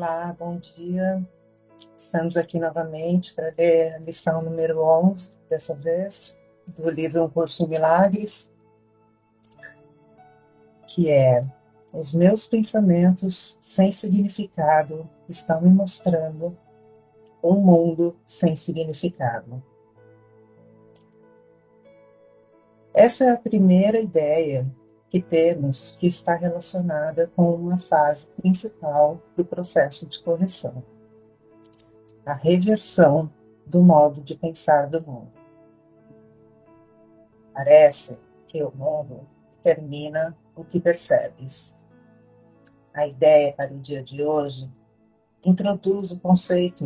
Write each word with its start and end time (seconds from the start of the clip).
Olá, 0.00 0.32
bom 0.38 0.56
dia. 0.60 1.28
Estamos 1.96 2.36
aqui 2.36 2.60
novamente 2.60 3.34
para 3.34 3.52
ler 3.58 3.94
a 3.94 3.98
lição 3.98 4.44
número 4.44 4.80
11, 4.80 5.32
dessa 5.50 5.74
vez, 5.74 6.38
do 6.76 6.88
livro 6.88 7.24
Um 7.24 7.28
Curso 7.28 7.64
em 7.64 7.68
Milagres, 7.68 8.48
que 10.86 11.10
é 11.10 11.42
Os 11.92 12.14
meus 12.14 12.46
pensamentos 12.46 13.58
sem 13.60 13.90
significado 13.90 15.10
estão 15.28 15.62
me 15.62 15.70
mostrando 15.70 16.56
um 17.42 17.56
mundo 17.56 18.16
sem 18.24 18.54
significado. 18.54 19.60
Essa 22.94 23.24
é 23.24 23.30
a 23.32 23.40
primeira 23.40 23.98
ideia 23.98 24.72
que 25.10 25.22
temos 25.22 25.92
que 25.92 26.06
está 26.06 26.34
relacionada 26.36 27.28
com 27.28 27.54
uma 27.54 27.78
fase 27.78 28.30
principal 28.32 29.20
do 29.34 29.44
processo 29.44 30.06
de 30.06 30.22
correção, 30.22 30.84
a 32.26 32.34
reversão 32.34 33.32
do 33.66 33.82
modo 33.82 34.20
de 34.20 34.36
pensar 34.36 34.86
do 34.86 35.04
mundo. 35.04 35.32
Parece 37.54 38.20
que 38.46 38.62
o 38.62 38.70
mundo 38.74 39.26
determina 39.50 40.36
o 40.54 40.64
que 40.64 40.80
percebes. 40.80 41.74
A 42.94 43.06
ideia 43.06 43.52
para 43.52 43.72
o 43.72 43.78
dia 43.78 44.02
de 44.02 44.22
hoje 44.22 44.70
introduz 45.44 46.12
o 46.12 46.20
conceito 46.20 46.84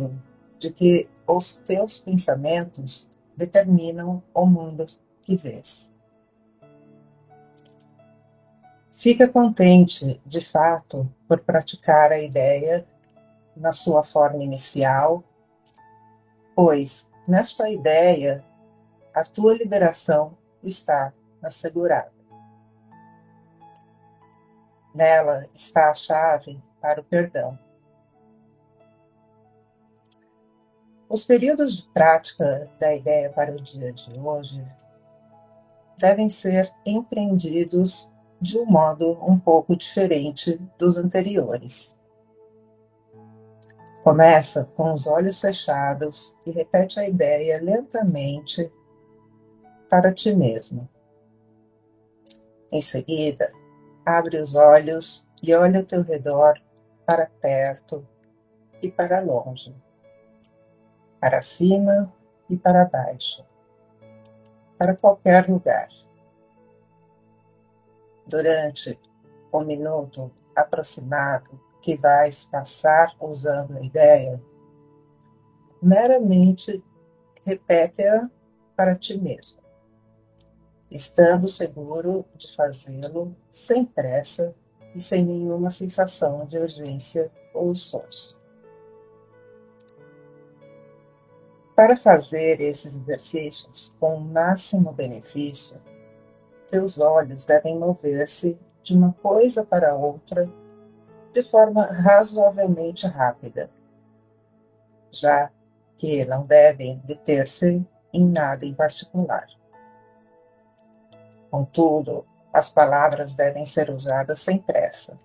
de 0.59 0.71
que 0.71 1.09
os 1.27 1.55
teus 1.55 1.99
pensamentos 1.99 3.07
determinam 3.35 4.23
o 4.33 4.45
mundo 4.45 4.85
que 5.21 5.35
vês. 5.35 5.92
Fica 9.03 9.27
contente, 9.27 10.21
de 10.25 10.39
fato, 10.39 11.13
por 11.27 11.41
praticar 11.41 12.09
a 12.13 12.19
ideia 12.19 12.87
na 13.53 13.73
sua 13.73 14.01
forma 14.01 14.41
inicial, 14.41 15.21
pois 16.55 17.09
nesta 17.27 17.69
ideia 17.69 18.41
a 19.13 19.25
tua 19.25 19.55
liberação 19.55 20.37
está 20.63 21.13
assegurada. 21.43 22.13
Nela 24.95 25.49
está 25.53 25.91
a 25.91 25.95
chave 25.95 26.63
para 26.79 27.01
o 27.01 27.03
perdão. 27.03 27.59
Os 31.09 31.25
períodos 31.25 31.79
de 31.79 31.89
prática 31.89 32.71
da 32.79 32.95
ideia 32.95 33.29
para 33.33 33.51
o 33.51 33.59
dia 33.59 33.91
de 33.91 34.17
hoje 34.17 34.65
devem 35.99 36.29
ser 36.29 36.73
empreendidos 36.85 38.12
de 38.43 38.57
um 38.57 38.65
modo 38.65 39.09
um 39.25 39.39
pouco 39.39 39.73
diferente 39.73 40.59
dos 40.77 40.97
anteriores. 40.97 41.97
Começa 44.03 44.65
com 44.75 44.93
os 44.93 45.07
olhos 45.07 45.39
fechados 45.39 46.35
e 46.45 46.51
repete 46.51 46.99
a 46.99 47.07
ideia 47.07 47.61
lentamente 47.61 48.69
para 49.89 50.13
ti 50.13 50.35
mesmo. 50.35 50.89
Em 52.69 52.81
seguida, 52.81 53.49
abre 54.05 54.37
os 54.37 54.55
olhos 54.55 55.25
e 55.41 55.55
olha 55.55 55.79
ao 55.79 55.85
teu 55.85 56.03
redor 56.03 56.61
para 57.05 57.27
perto 57.41 58.05
e 58.81 58.91
para 58.91 59.21
longe, 59.21 59.73
para 61.21 61.41
cima 61.41 62.13
e 62.49 62.57
para 62.57 62.83
baixo, 62.83 63.45
para 64.77 64.97
qualquer 64.97 65.47
lugar 65.47 66.02
durante 68.27 68.99
o 69.51 69.61
minuto 69.61 70.31
aproximado 70.55 71.59
que 71.81 71.97
vais 71.97 72.45
passar 72.45 73.13
usando 73.19 73.77
a 73.77 73.81
ideia, 73.81 74.41
meramente 75.81 76.83
repete-a 77.45 78.29
para 78.75 78.95
ti 78.95 79.19
mesmo, 79.19 79.61
estando 80.89 81.47
seguro 81.49 82.25
de 82.35 82.55
fazê-lo 82.55 83.35
sem 83.49 83.85
pressa 83.85 84.55
e 84.95 85.01
sem 85.01 85.25
nenhuma 85.25 85.69
sensação 85.69 86.45
de 86.45 86.57
urgência 86.57 87.31
ou 87.53 87.73
esforço. 87.73 88.41
Para 91.75 91.97
fazer 91.97 92.61
esses 92.61 92.95
exercícios 92.95 93.91
com 93.99 94.17
o 94.17 94.21
máximo 94.21 94.93
benefício, 94.93 95.81
teus 96.73 96.97
olhos 96.97 97.45
devem 97.45 97.77
mover-se 97.77 98.59
de 98.81 98.97
uma 98.97 99.13
coisa 99.13 99.63
para 99.63 99.93
outra 99.93 100.51
de 101.31 101.43
forma 101.43 101.85
razoavelmente 101.85 103.05
rápida, 103.05 103.69
já 105.11 105.51
que 105.95 106.25
não 106.25 106.47
devem 106.47 106.97
deter-se 107.05 107.87
em 108.11 108.27
nada 108.27 108.65
em 108.65 108.73
particular. 108.73 109.45
Contudo, 111.51 112.25
as 112.51 112.71
palavras 112.71 113.35
devem 113.35 113.67
ser 113.67 113.91
usadas 113.91 114.39
sem 114.39 114.57
pressa, 114.57 115.19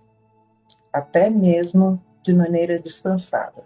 até 0.93 1.31
mesmo 1.31 1.99
de 2.21 2.31
maneira 2.31 2.79
descansada. 2.79 3.63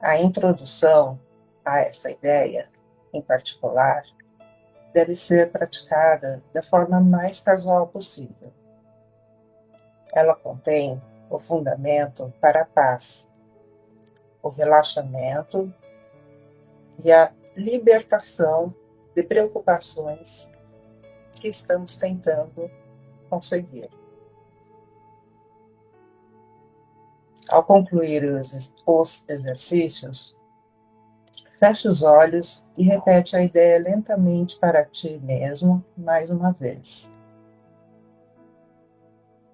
A 0.00 0.20
introdução 0.20 1.20
a 1.64 1.78
essa 1.78 2.10
ideia, 2.10 2.68
em 3.14 3.22
particular, 3.22 4.02
deve 4.92 5.14
ser 5.14 5.50
praticada 5.52 6.42
da 6.52 6.62
forma 6.62 7.00
mais 7.00 7.40
casual 7.40 7.88
possível. 7.88 8.52
Ela 10.14 10.34
contém 10.34 11.00
o 11.30 11.38
fundamento 11.38 12.32
para 12.40 12.62
a 12.62 12.66
paz, 12.66 13.28
o 14.42 14.48
relaxamento 14.48 15.72
e 17.04 17.12
a 17.12 17.32
libertação 17.56 18.74
de 19.14 19.22
preocupações 19.22 20.50
que 21.40 21.48
estamos 21.48 21.96
tentando 21.96 22.70
conseguir. 23.28 23.88
Ao 27.48 27.64
concluir 27.64 28.24
os, 28.24 28.72
os 28.86 29.24
exercícios, 29.28 30.37
Feche 31.58 31.88
os 31.88 32.02
olhos 32.04 32.64
e 32.76 32.84
repete 32.84 33.34
a 33.34 33.42
ideia 33.42 33.80
lentamente 33.80 34.56
para 34.60 34.84
ti 34.84 35.18
mesmo 35.24 35.84
mais 35.96 36.30
uma 36.30 36.52
vez. 36.52 37.12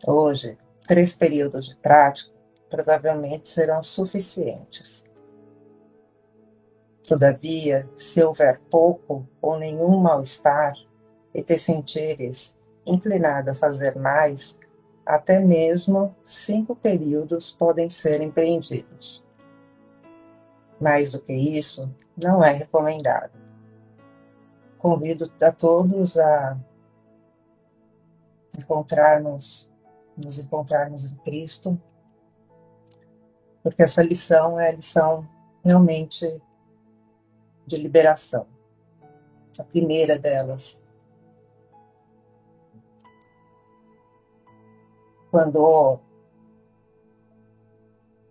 Hoje, 0.06 0.58
três 0.86 1.14
períodos 1.14 1.64
de 1.66 1.76
prática 1.76 2.38
provavelmente 2.68 3.48
serão 3.48 3.82
suficientes. 3.82 5.06
Todavia, 7.08 7.88
se 7.96 8.22
houver 8.22 8.60
pouco 8.70 9.26
ou 9.40 9.58
nenhum 9.58 9.96
mal-estar 9.98 10.74
e 11.34 11.42
te 11.42 11.58
sentires 11.58 12.58
inclinado 12.86 13.50
a 13.50 13.54
fazer 13.54 13.96
mais, 13.96 14.58
até 15.06 15.40
mesmo 15.40 16.14
cinco 16.22 16.76
períodos 16.76 17.50
podem 17.50 17.88
ser 17.88 18.20
empreendidos. 18.20 19.23
Mais 20.80 21.10
do 21.10 21.20
que 21.20 21.32
isso, 21.32 21.94
não 22.22 22.42
é 22.44 22.52
recomendado. 22.52 23.32
Convido 24.78 25.30
a 25.42 25.52
todos 25.52 26.16
a 26.18 26.60
encontrarmos, 28.58 29.70
nos 30.16 30.38
encontrarmos 30.38 31.10
em 31.10 31.16
Cristo, 31.16 31.80
porque 33.62 33.82
essa 33.82 34.02
lição 34.02 34.60
é 34.60 34.68
a 34.68 34.72
lição 34.72 35.28
realmente 35.64 36.26
de 37.66 37.76
liberação. 37.78 38.46
A 39.58 39.64
primeira 39.64 40.18
delas. 40.18 40.84
Quando 45.30 46.00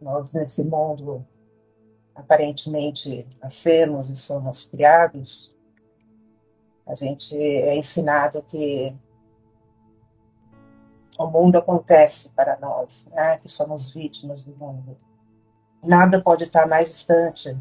nós 0.01 0.31
nesse 0.31 0.63
mundo 0.63 1.25
aparentemente 2.15 3.27
nascemos 3.41 4.09
e 4.09 4.15
somos 4.15 4.65
criados, 4.65 5.53
a 6.85 6.95
gente 6.95 7.35
é 7.35 7.75
ensinado 7.77 8.43
que 8.43 8.95
o 11.17 11.27
mundo 11.27 11.57
acontece 11.57 12.29
para 12.33 12.57
nós, 12.59 13.05
né? 13.11 13.37
que 13.37 13.47
somos 13.47 13.91
vítimas 13.91 14.43
do 14.43 14.55
mundo. 14.55 14.97
Nada 15.83 16.21
pode 16.21 16.43
estar 16.43 16.67
mais 16.67 16.89
distante 16.89 17.55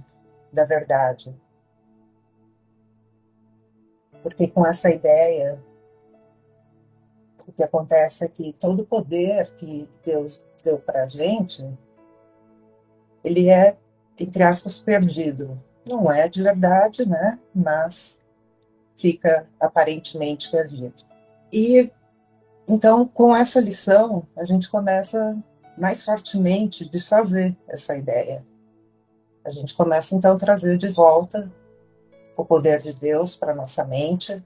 da 0.52 0.64
verdade. 0.64 1.34
Porque 4.22 4.48
com 4.48 4.66
essa 4.66 4.90
ideia, 4.90 5.62
o 7.46 7.52
que 7.52 7.62
acontece 7.62 8.24
é 8.24 8.28
que 8.28 8.52
todo 8.54 8.80
o 8.80 8.86
poder 8.86 9.50
que 9.56 9.88
Deus 10.04 10.44
deu 10.64 10.78
para 10.78 11.04
a 11.04 11.08
gente, 11.08 11.62
ele 13.24 13.48
é 13.48 13.76
entre 14.18 14.42
aspas, 14.42 14.78
perdido. 14.78 15.60
Não 15.88 16.10
é 16.10 16.28
de 16.28 16.42
verdade, 16.42 17.06
né? 17.06 17.38
Mas 17.54 18.20
fica 18.96 19.46
aparentemente 19.60 20.50
perdido. 20.50 21.04
E 21.52 21.90
então, 22.68 23.06
com 23.06 23.34
essa 23.34 23.60
lição, 23.60 24.26
a 24.36 24.44
gente 24.44 24.70
começa 24.70 25.42
mais 25.76 26.04
fortemente 26.04 26.88
desfazer 26.88 27.56
essa 27.68 27.96
ideia. 27.96 28.44
A 29.44 29.50
gente 29.50 29.74
começa 29.74 30.14
então 30.14 30.36
a 30.36 30.38
trazer 30.38 30.78
de 30.78 30.88
volta 30.88 31.52
o 32.36 32.44
poder 32.44 32.80
de 32.80 32.92
Deus 32.92 33.36
para 33.36 33.54
nossa 33.54 33.84
mente, 33.84 34.42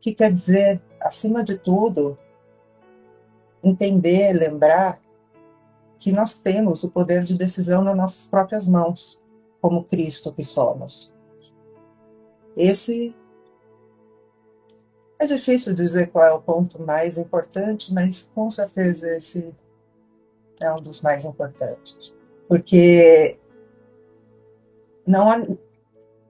que 0.00 0.14
quer 0.14 0.32
dizer, 0.32 0.82
acima 1.00 1.44
de 1.44 1.56
tudo, 1.56 2.18
entender, 3.62 4.32
lembrar 4.32 5.00
que 5.98 6.12
nós 6.12 6.40
temos 6.40 6.84
o 6.84 6.90
poder 6.90 7.22
de 7.24 7.36
decisão 7.36 7.82
nas 7.82 7.96
nossas 7.96 8.26
próprias 8.26 8.66
mãos, 8.66 9.20
como 9.60 9.84
Cristo 9.84 10.32
que 10.32 10.44
somos. 10.44 11.12
Esse 12.56 13.16
é 15.18 15.26
difícil 15.26 15.74
dizer 15.74 16.08
qual 16.08 16.26
é 16.26 16.32
o 16.32 16.42
ponto 16.42 16.80
mais 16.82 17.16
importante, 17.16 17.92
mas 17.92 18.30
com 18.34 18.50
certeza 18.50 19.16
esse 19.16 19.54
é 20.60 20.72
um 20.72 20.80
dos 20.80 21.00
mais 21.00 21.24
importantes. 21.24 22.14
Porque 22.48 23.38
não 25.06 25.30
há, 25.30 25.46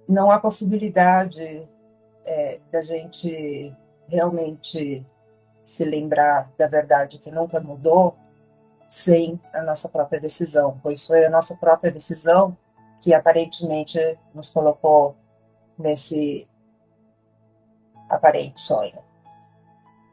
não 0.09 0.31
há 0.31 0.39
possibilidade 0.39 1.69
é, 2.27 2.61
da 2.71 2.83
gente 2.83 3.75
realmente 4.09 5.05
se 5.65 5.85
lembrar 5.85 6.53
da 6.57 6.69
verdade 6.69 7.19
que 7.19 7.31
nunca 7.31 7.61
mudou 7.61 8.17
sem 8.95 9.41
a 9.53 9.61
nossa 9.63 9.89
própria 9.89 10.21
decisão, 10.21 10.79
pois 10.81 11.05
foi 11.05 11.27
a 11.27 11.31
nossa 11.31 11.57
própria 11.57 11.91
decisão 11.91 12.57
que 13.03 13.13
aparentemente 13.13 13.99
nos 14.33 14.51
colocou 14.51 15.17
nesse 15.77 16.49
aparente 18.09 18.61
sonho. 18.61 19.05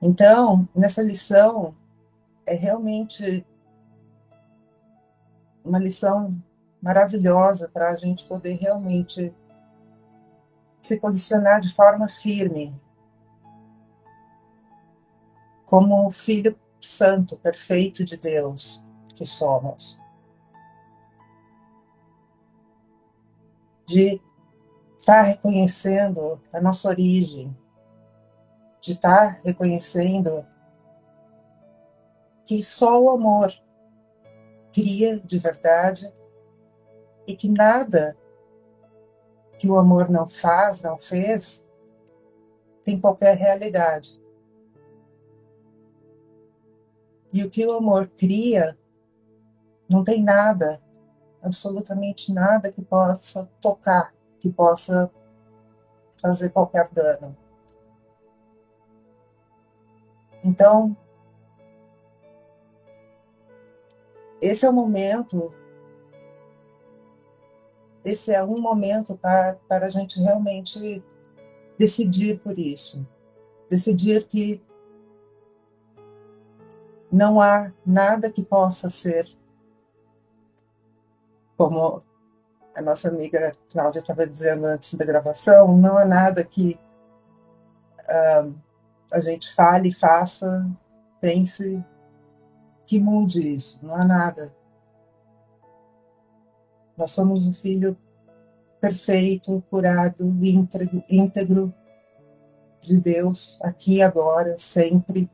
Então, 0.01 0.67
nessa 0.75 1.03
lição, 1.03 1.77
é 2.47 2.55
realmente 2.55 3.45
uma 5.63 5.77
lição 5.77 6.31
maravilhosa 6.81 7.69
para 7.69 7.91
a 7.91 7.95
gente 7.95 8.27
poder 8.27 8.55
realmente 8.55 9.31
se 10.81 10.99
posicionar 10.99 11.61
de 11.61 11.71
forma 11.75 12.09
firme 12.09 12.75
como 15.67 16.09
filho 16.09 16.59
santo, 16.87 17.37
perfeito 17.37 18.03
de 18.03 18.17
Deus 18.17 18.83
que 19.15 19.25
somos. 19.25 19.99
De 23.85 24.21
estar 24.97 25.23
reconhecendo 25.23 26.41
a 26.53 26.61
nossa 26.61 26.87
origem, 26.87 27.55
de 28.81 28.93
estar 28.93 29.41
reconhecendo 29.43 30.29
que 32.45 32.63
só 32.63 33.01
o 33.01 33.09
amor 33.09 33.51
cria 34.73 35.19
de 35.19 35.39
verdade 35.39 36.11
e 37.27 37.35
que 37.35 37.49
nada 37.49 38.17
que 39.57 39.67
o 39.69 39.77
amor 39.77 40.09
não 40.09 40.27
faz, 40.27 40.81
não 40.81 40.97
fez, 40.97 41.63
tem 42.83 42.99
qualquer 42.99 43.37
realidade. 43.37 44.20
E 47.33 47.43
o 47.43 47.49
que 47.49 47.65
o 47.65 47.73
amor 47.73 48.09
cria, 48.09 48.77
não 49.89 50.03
tem 50.03 50.23
nada, 50.23 50.81
absolutamente 51.41 52.31
nada 52.31 52.71
que 52.71 52.81
possa 52.81 53.49
tocar, 53.59 54.13
que 54.39 54.51
possa 54.51 55.11
fazer 56.21 56.49
qualquer 56.51 56.89
dano. 56.89 57.35
Então, 60.43 60.95
esse 64.41 64.65
é 64.65 64.69
o 64.69 64.73
momento, 64.73 65.53
esse 68.03 68.33
é 68.33 68.43
um 68.43 68.59
momento 68.59 69.17
para, 69.17 69.55
para 69.67 69.85
a 69.85 69.89
gente 69.89 70.19
realmente 70.19 71.03
decidir 71.77 72.39
por 72.39 72.57
isso. 72.57 73.07
Decidir 73.69 74.27
que 74.27 74.61
não 77.11 77.39
há 77.39 77.71
nada 77.85 78.31
que 78.31 78.43
possa 78.43 78.89
ser 78.89 79.25
como 81.57 82.01
a 82.75 82.81
nossa 82.81 83.09
amiga 83.09 83.51
Cláudia 83.69 83.99
estava 83.99 84.25
dizendo 84.25 84.65
antes 84.65 84.93
da 84.95 85.05
gravação, 85.05 85.77
não 85.77 85.97
há 85.97 86.05
nada 86.05 86.43
que 86.43 86.79
uh, 88.09 88.59
a 89.11 89.19
gente 89.19 89.53
fale, 89.53 89.91
faça, 89.91 90.69
pense 91.21 91.83
que 92.85 92.99
mude 92.99 93.55
isso. 93.55 93.79
Não 93.83 93.95
há 93.95 94.05
nada. 94.05 94.55
Nós 96.97 97.11
somos 97.11 97.47
o 97.47 97.53
filho 97.53 97.97
perfeito, 98.79 99.63
curado, 99.69 100.23
íntegro, 100.23 101.03
íntegro 101.09 101.73
de 102.81 102.99
Deus, 102.99 103.59
aqui, 103.61 104.01
agora, 104.01 104.57
sempre. 104.57 105.29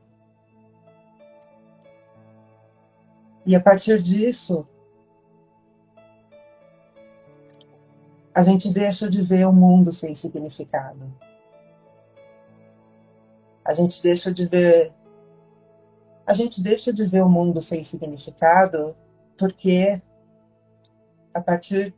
E 3.48 3.56
a 3.56 3.60
partir 3.62 4.02
disso, 4.02 4.68
a 8.34 8.42
gente 8.42 8.68
deixa 8.68 9.08
de 9.08 9.22
ver 9.22 9.46
o 9.46 9.52
mundo 9.54 9.90
sem 9.90 10.14
significado. 10.14 11.10
A 13.66 13.72
gente 13.72 14.02
deixa 14.02 14.30
de 14.30 14.44
ver 14.44 14.94
a 16.26 16.34
gente 16.34 16.60
deixa 16.60 16.92
de 16.92 17.06
ver 17.06 17.22
o 17.22 17.28
mundo 17.28 17.62
sem 17.62 17.82
significado 17.82 18.94
porque 19.38 19.98
a 21.32 21.40
partir 21.40 21.94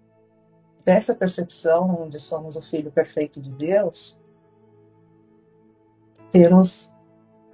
dessa 0.85 1.17
percepção 1.17 2.09
de 2.09 2.21
somos 2.21 2.55
o 2.55 2.63
filho 2.63 2.93
perfeito 2.93 3.41
de 3.41 3.51
Deus, 3.51 4.21
temos 6.31 6.95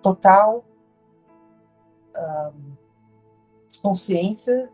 total 0.03 0.67
um, 2.15 2.86
consciência 3.79 4.71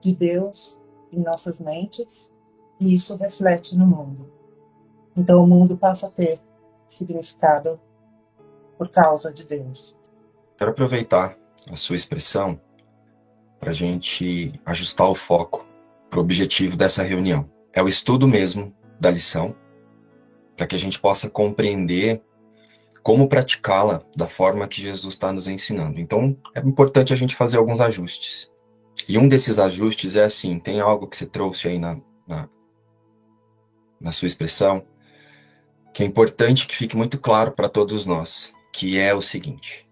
de 0.00 0.14
Deus 0.14 0.80
em 1.12 1.22
nossas 1.22 1.60
mentes 1.60 2.32
e 2.80 2.94
isso 2.94 3.16
reflete 3.16 3.76
no 3.76 3.86
mundo. 3.86 4.32
Então 5.16 5.44
o 5.44 5.46
mundo 5.46 5.76
passa 5.76 6.06
a 6.06 6.10
ter 6.10 6.40
significado 6.88 7.80
por 8.78 8.88
causa 8.88 9.32
de 9.32 9.44
Deus. 9.44 9.96
Quero 10.56 10.70
aproveitar 10.70 11.36
a 11.70 11.76
sua 11.76 11.96
expressão 11.96 12.60
para 13.58 13.70
a 13.70 13.74
gente 13.74 14.52
ajustar 14.64 15.08
o 15.08 15.14
foco 15.14 15.66
para 16.08 16.18
o 16.18 16.22
objetivo 16.22 16.76
dessa 16.76 17.02
reunião. 17.02 17.48
É 17.72 17.82
o 17.82 17.88
estudo 17.88 18.26
mesmo 18.26 18.74
da 18.98 19.10
lição, 19.10 19.54
para 20.56 20.66
que 20.66 20.74
a 20.74 20.78
gente 20.78 20.98
possa 20.98 21.28
compreender 21.28 22.22
como 23.02 23.28
praticá-la 23.28 24.02
da 24.16 24.26
forma 24.26 24.68
que 24.68 24.80
Jesus 24.80 25.14
está 25.14 25.32
nos 25.32 25.48
ensinando. 25.48 26.00
Então, 26.00 26.36
é 26.54 26.60
importante 26.60 27.12
a 27.12 27.16
gente 27.16 27.36
fazer 27.36 27.58
alguns 27.58 27.80
ajustes. 27.80 28.50
E 29.08 29.16
um 29.18 29.28
desses 29.28 29.58
ajustes 29.58 30.16
é 30.16 30.24
assim: 30.24 30.58
tem 30.58 30.80
algo 30.80 31.06
que 31.06 31.16
você 31.16 31.26
trouxe 31.26 31.68
aí 31.68 31.78
na, 31.78 31.98
na, 32.26 32.48
na 34.00 34.12
sua 34.12 34.26
expressão, 34.26 34.84
que 35.92 36.02
é 36.02 36.06
importante 36.06 36.66
que 36.66 36.76
fique 36.76 36.96
muito 36.96 37.18
claro 37.18 37.52
para 37.52 37.68
todos 37.68 38.04
nós, 38.06 38.52
que 38.72 38.98
é 38.98 39.14
o 39.14 39.22
seguinte: 39.22 39.88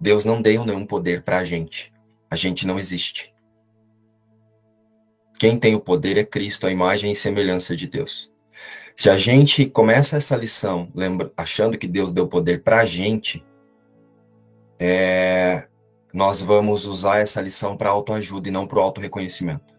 Deus 0.00 0.24
não 0.24 0.42
deu 0.42 0.64
nenhum 0.64 0.84
poder 0.84 1.22
para 1.22 1.38
a 1.38 1.44
gente. 1.44 1.92
A 2.30 2.36
gente 2.36 2.66
não 2.66 2.78
existe. 2.78 3.32
Quem 5.38 5.58
tem 5.58 5.74
o 5.74 5.80
poder 5.80 6.16
é 6.16 6.24
Cristo, 6.24 6.66
a 6.66 6.70
imagem 6.70 7.12
e 7.12 7.16
semelhança 7.16 7.76
de 7.76 7.86
Deus. 7.86 8.33
Se 8.96 9.10
a 9.10 9.18
gente 9.18 9.66
começa 9.66 10.16
essa 10.16 10.36
lição 10.36 10.90
lembra, 10.94 11.32
achando 11.36 11.76
que 11.76 11.86
Deus 11.86 12.12
deu 12.12 12.26
poder 12.26 12.62
para 12.62 12.80
a 12.80 12.84
gente, 12.84 13.44
é, 14.78 15.66
nós 16.12 16.42
vamos 16.42 16.86
usar 16.86 17.18
essa 17.18 17.40
lição 17.40 17.76
para 17.76 17.90
autoajuda 17.90 18.48
e 18.48 18.52
não 18.52 18.66
para 18.66 18.78
o 18.78 18.82
auto-reconhecimento. 18.82 19.74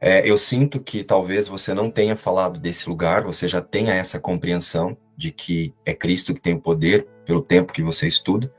É, 0.00 0.28
eu 0.28 0.36
sinto 0.36 0.80
que 0.80 1.02
talvez 1.02 1.48
você 1.48 1.72
não 1.72 1.90
tenha 1.90 2.14
falado 2.14 2.58
desse 2.60 2.88
lugar, 2.88 3.22
você 3.22 3.48
já 3.48 3.62
tenha 3.62 3.94
essa 3.94 4.20
compreensão, 4.20 4.96
de 5.16 5.30
que 5.30 5.72
é 5.84 5.94
Cristo 5.94 6.34
que 6.34 6.40
tem 6.40 6.54
o 6.54 6.60
poder 6.60 7.06
pelo 7.24 7.40
tempo 7.40 7.72
que 7.72 7.82
você 7.82 8.06
estuda. 8.06 8.52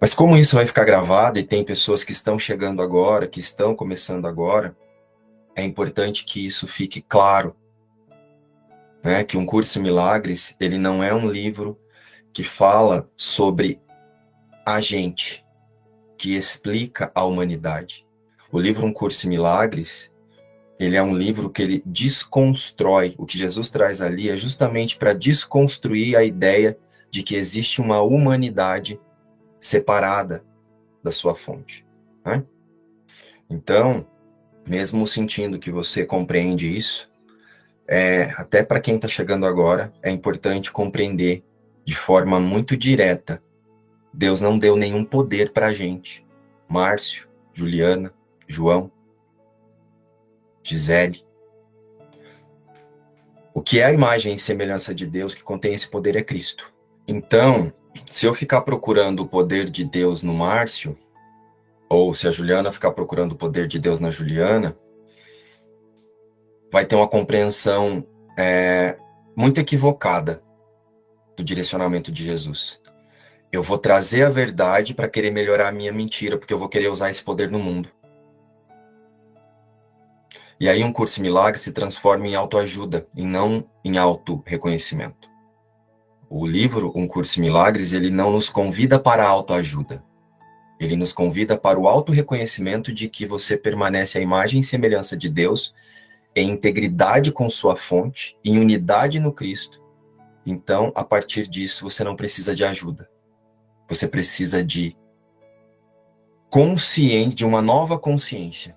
Mas 0.00 0.14
como 0.14 0.36
isso 0.36 0.56
vai 0.56 0.66
ficar 0.66 0.84
gravado 0.84 1.38
e 1.38 1.42
tem 1.42 1.64
pessoas 1.64 2.04
que 2.04 2.12
estão 2.12 2.38
chegando 2.38 2.82
agora, 2.82 3.26
que 3.26 3.40
estão 3.40 3.74
começando 3.74 4.26
agora, 4.26 4.76
é 5.56 5.62
importante 5.62 6.24
que 6.24 6.44
isso 6.44 6.66
fique 6.66 7.00
claro, 7.00 7.56
né? 9.02 9.22
Que 9.22 9.36
um 9.36 9.46
curso 9.46 9.80
Milagres 9.80 10.56
ele 10.58 10.78
não 10.78 11.02
é 11.02 11.14
um 11.14 11.28
livro 11.28 11.78
que 12.32 12.42
fala 12.42 13.08
sobre 13.16 13.80
a 14.66 14.80
gente, 14.80 15.44
que 16.18 16.34
explica 16.34 17.12
a 17.14 17.24
humanidade. 17.24 18.06
O 18.50 18.58
livro 18.58 18.86
Um 18.86 18.92
Curso 18.92 19.26
em 19.26 19.30
Milagres 19.30 20.12
ele 20.78 20.96
é 20.96 21.02
um 21.02 21.16
livro 21.16 21.50
que 21.50 21.62
ele 21.62 21.82
desconstrói. 21.86 23.14
O 23.16 23.24
que 23.24 23.38
Jesus 23.38 23.70
traz 23.70 24.00
ali 24.00 24.28
é 24.28 24.36
justamente 24.36 24.96
para 24.96 25.12
desconstruir 25.12 26.16
a 26.16 26.24
ideia 26.24 26.76
de 27.10 27.22
que 27.22 27.36
existe 27.36 27.80
uma 27.80 28.00
humanidade 28.00 29.00
separada 29.60 30.44
da 31.02 31.12
sua 31.12 31.34
fonte. 31.34 31.86
Né? 32.24 32.44
Então, 33.48 34.06
mesmo 34.66 35.06
sentindo 35.06 35.58
que 35.58 35.70
você 35.70 36.04
compreende 36.04 36.74
isso, 36.74 37.10
é, 37.86 38.32
até 38.36 38.62
para 38.62 38.80
quem 38.80 38.96
está 38.96 39.08
chegando 39.08 39.46
agora, 39.46 39.92
é 40.02 40.10
importante 40.10 40.72
compreender 40.72 41.44
de 41.84 41.94
forma 41.94 42.40
muito 42.40 42.76
direta. 42.76 43.42
Deus 44.12 44.40
não 44.40 44.58
deu 44.58 44.76
nenhum 44.76 45.04
poder 45.04 45.52
para 45.52 45.66
a 45.66 45.72
gente. 45.72 46.24
Márcio, 46.68 47.28
Juliana, 47.52 48.12
João, 48.48 48.90
Gisele. 50.62 51.24
O 53.52 53.60
que 53.60 53.80
é 53.80 53.84
a 53.84 53.92
imagem 53.92 54.34
e 54.34 54.38
semelhança 54.38 54.94
de 54.94 55.06
Deus 55.06 55.34
que 55.34 55.42
contém 55.42 55.74
esse 55.74 55.88
poder 55.88 56.16
é 56.16 56.22
Cristo. 56.22 56.72
Então, 57.06 57.72
se 58.10 58.26
eu 58.26 58.34
ficar 58.34 58.62
procurando 58.62 59.20
o 59.20 59.28
poder 59.28 59.68
de 59.68 59.84
Deus 59.84 60.22
no 60.22 60.34
Márcio, 60.34 60.98
ou 61.88 62.14
se 62.14 62.26
a 62.26 62.30
Juliana 62.30 62.72
ficar 62.72 62.92
procurando 62.92 63.32
o 63.32 63.36
poder 63.36 63.66
de 63.66 63.78
Deus 63.78 64.00
na 64.00 64.10
Juliana, 64.10 64.76
vai 66.72 66.84
ter 66.84 66.96
uma 66.96 67.08
compreensão 67.08 68.06
é, 68.36 68.96
muito 69.36 69.60
equivocada 69.60 70.42
do 71.36 71.44
direcionamento 71.44 72.10
de 72.10 72.24
Jesus. 72.24 72.80
Eu 73.52 73.62
vou 73.62 73.78
trazer 73.78 74.24
a 74.24 74.30
verdade 74.30 74.94
para 74.94 75.08
querer 75.08 75.30
melhorar 75.30 75.68
a 75.68 75.72
minha 75.72 75.92
mentira, 75.92 76.36
porque 76.36 76.52
eu 76.52 76.58
vou 76.58 76.68
querer 76.68 76.88
usar 76.88 77.10
esse 77.10 77.22
poder 77.22 77.50
no 77.50 77.60
mundo. 77.60 77.88
E 80.58 80.68
aí 80.68 80.82
um 80.82 80.92
curso 80.92 81.20
milagre 81.20 81.60
se 81.60 81.72
transforma 81.72 82.26
em 82.26 82.34
autoajuda 82.34 83.06
e 83.16 83.24
não 83.24 83.68
em 83.84 83.98
auto-reconhecimento. 83.98 85.28
O 86.28 86.46
livro 86.46 86.92
Um 86.96 87.06
Curso 87.06 87.40
Milagres, 87.40 87.92
ele 87.92 88.10
não 88.10 88.32
nos 88.32 88.50
convida 88.50 88.98
para 88.98 89.24
autoajuda. 89.24 90.02
Ele 90.78 90.96
nos 90.96 91.12
convida 91.12 91.56
para 91.56 91.78
o 91.78 91.86
auto-reconhecimento 91.86 92.92
de 92.92 93.08
que 93.08 93.26
você 93.26 93.56
permanece 93.56 94.18
à 94.18 94.20
imagem 94.20 94.60
e 94.60 94.64
semelhança 94.64 95.16
de 95.16 95.28
Deus 95.28 95.74
em 96.34 96.50
integridade 96.50 97.30
com 97.30 97.48
sua 97.48 97.76
fonte, 97.76 98.36
em 98.44 98.58
unidade 98.58 99.20
no 99.20 99.32
Cristo. 99.32 99.80
Então, 100.44 100.92
a 100.94 101.04
partir 101.04 101.46
disso, 101.46 101.84
você 101.84 102.02
não 102.02 102.16
precisa 102.16 102.54
de 102.54 102.64
ajuda. 102.64 103.08
Você 103.88 104.08
precisa 104.08 104.64
de 104.64 104.96
consciência, 106.50 107.34
de 107.34 107.44
uma 107.44 107.62
nova 107.62 107.98
consciência. 107.98 108.76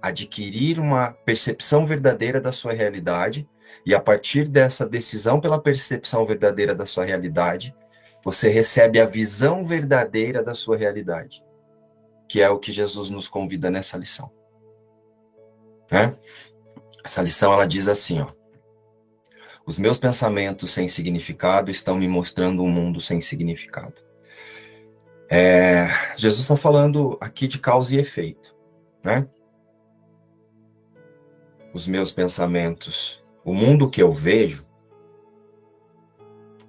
Adquirir 0.00 0.78
uma 0.78 1.12
percepção 1.12 1.84
verdadeira 1.84 2.40
da 2.40 2.52
sua 2.52 2.72
realidade 2.72 3.48
e 3.84 3.94
a 3.94 4.00
partir 4.00 4.48
dessa 4.48 4.88
decisão 4.88 5.40
pela 5.40 5.60
percepção 5.60 6.24
verdadeira 6.24 6.74
da 6.74 6.86
sua 6.86 7.04
realidade, 7.04 7.74
você 8.24 8.48
recebe 8.48 9.00
a 9.00 9.06
visão 9.06 9.64
verdadeira 9.64 10.42
da 10.42 10.54
sua 10.54 10.76
realidade, 10.76 11.44
que 12.28 12.40
é 12.40 12.50
o 12.50 12.58
que 12.58 12.72
Jesus 12.72 13.10
nos 13.10 13.28
convida 13.28 13.70
nessa 13.70 13.96
lição. 13.96 14.30
Né? 15.90 16.16
Essa 17.04 17.22
lição 17.22 17.52
ela 17.52 17.66
diz 17.66 17.88
assim, 17.88 18.20
ó: 18.20 18.28
Os 19.66 19.78
meus 19.78 19.98
pensamentos 19.98 20.70
sem 20.70 20.86
significado 20.86 21.70
estão 21.70 21.96
me 21.96 22.06
mostrando 22.06 22.62
um 22.62 22.68
mundo 22.68 23.00
sem 23.00 23.20
significado. 23.20 23.94
É, 25.28 25.88
Jesus 26.16 26.42
está 26.42 26.56
falando 26.56 27.16
aqui 27.20 27.46
de 27.46 27.58
causa 27.58 27.94
e 27.94 27.98
efeito, 27.98 28.54
né? 29.02 29.28
Os 31.72 31.86
meus 31.86 32.10
pensamentos, 32.10 33.22
o 33.44 33.54
mundo 33.54 33.88
que 33.88 34.02
eu 34.02 34.12
vejo, 34.12 34.66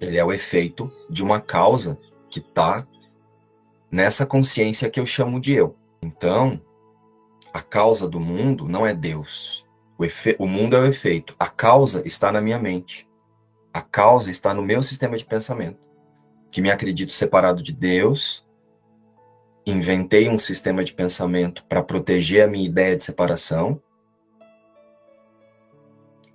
ele 0.02 0.18
é 0.18 0.24
o 0.24 0.32
efeito 0.32 0.90
de 1.08 1.22
uma 1.22 1.40
causa 1.40 1.96
que 2.28 2.40
está 2.40 2.86
nessa 3.90 4.26
consciência 4.26 4.90
que 4.90 4.98
eu 4.98 5.06
chamo 5.06 5.40
de 5.40 5.52
eu. 5.52 5.76
Então, 6.02 6.60
a 7.52 7.62
causa 7.62 8.08
do 8.08 8.18
mundo 8.18 8.68
não 8.68 8.84
é 8.84 8.92
Deus, 8.92 9.64
o, 9.96 10.04
efe... 10.04 10.34
o 10.40 10.46
mundo 10.46 10.74
é 10.74 10.80
o 10.80 10.86
efeito. 10.86 11.36
A 11.38 11.46
causa 11.46 12.02
está 12.04 12.32
na 12.32 12.40
minha 12.40 12.58
mente. 12.58 13.08
A 13.72 13.80
causa 13.80 14.30
está 14.30 14.52
no 14.52 14.62
meu 14.62 14.82
sistema 14.82 15.16
de 15.16 15.24
pensamento. 15.24 15.78
Que 16.50 16.60
me 16.60 16.70
acredito 16.70 17.12
separado 17.12 17.62
de 17.62 17.72
Deus. 17.72 18.44
Inventei 19.64 20.28
um 20.28 20.38
sistema 20.38 20.82
de 20.82 20.92
pensamento 20.92 21.64
para 21.66 21.82
proteger 21.82 22.42
a 22.42 22.48
minha 22.48 22.66
ideia 22.66 22.96
de 22.96 23.04
separação. 23.04 23.80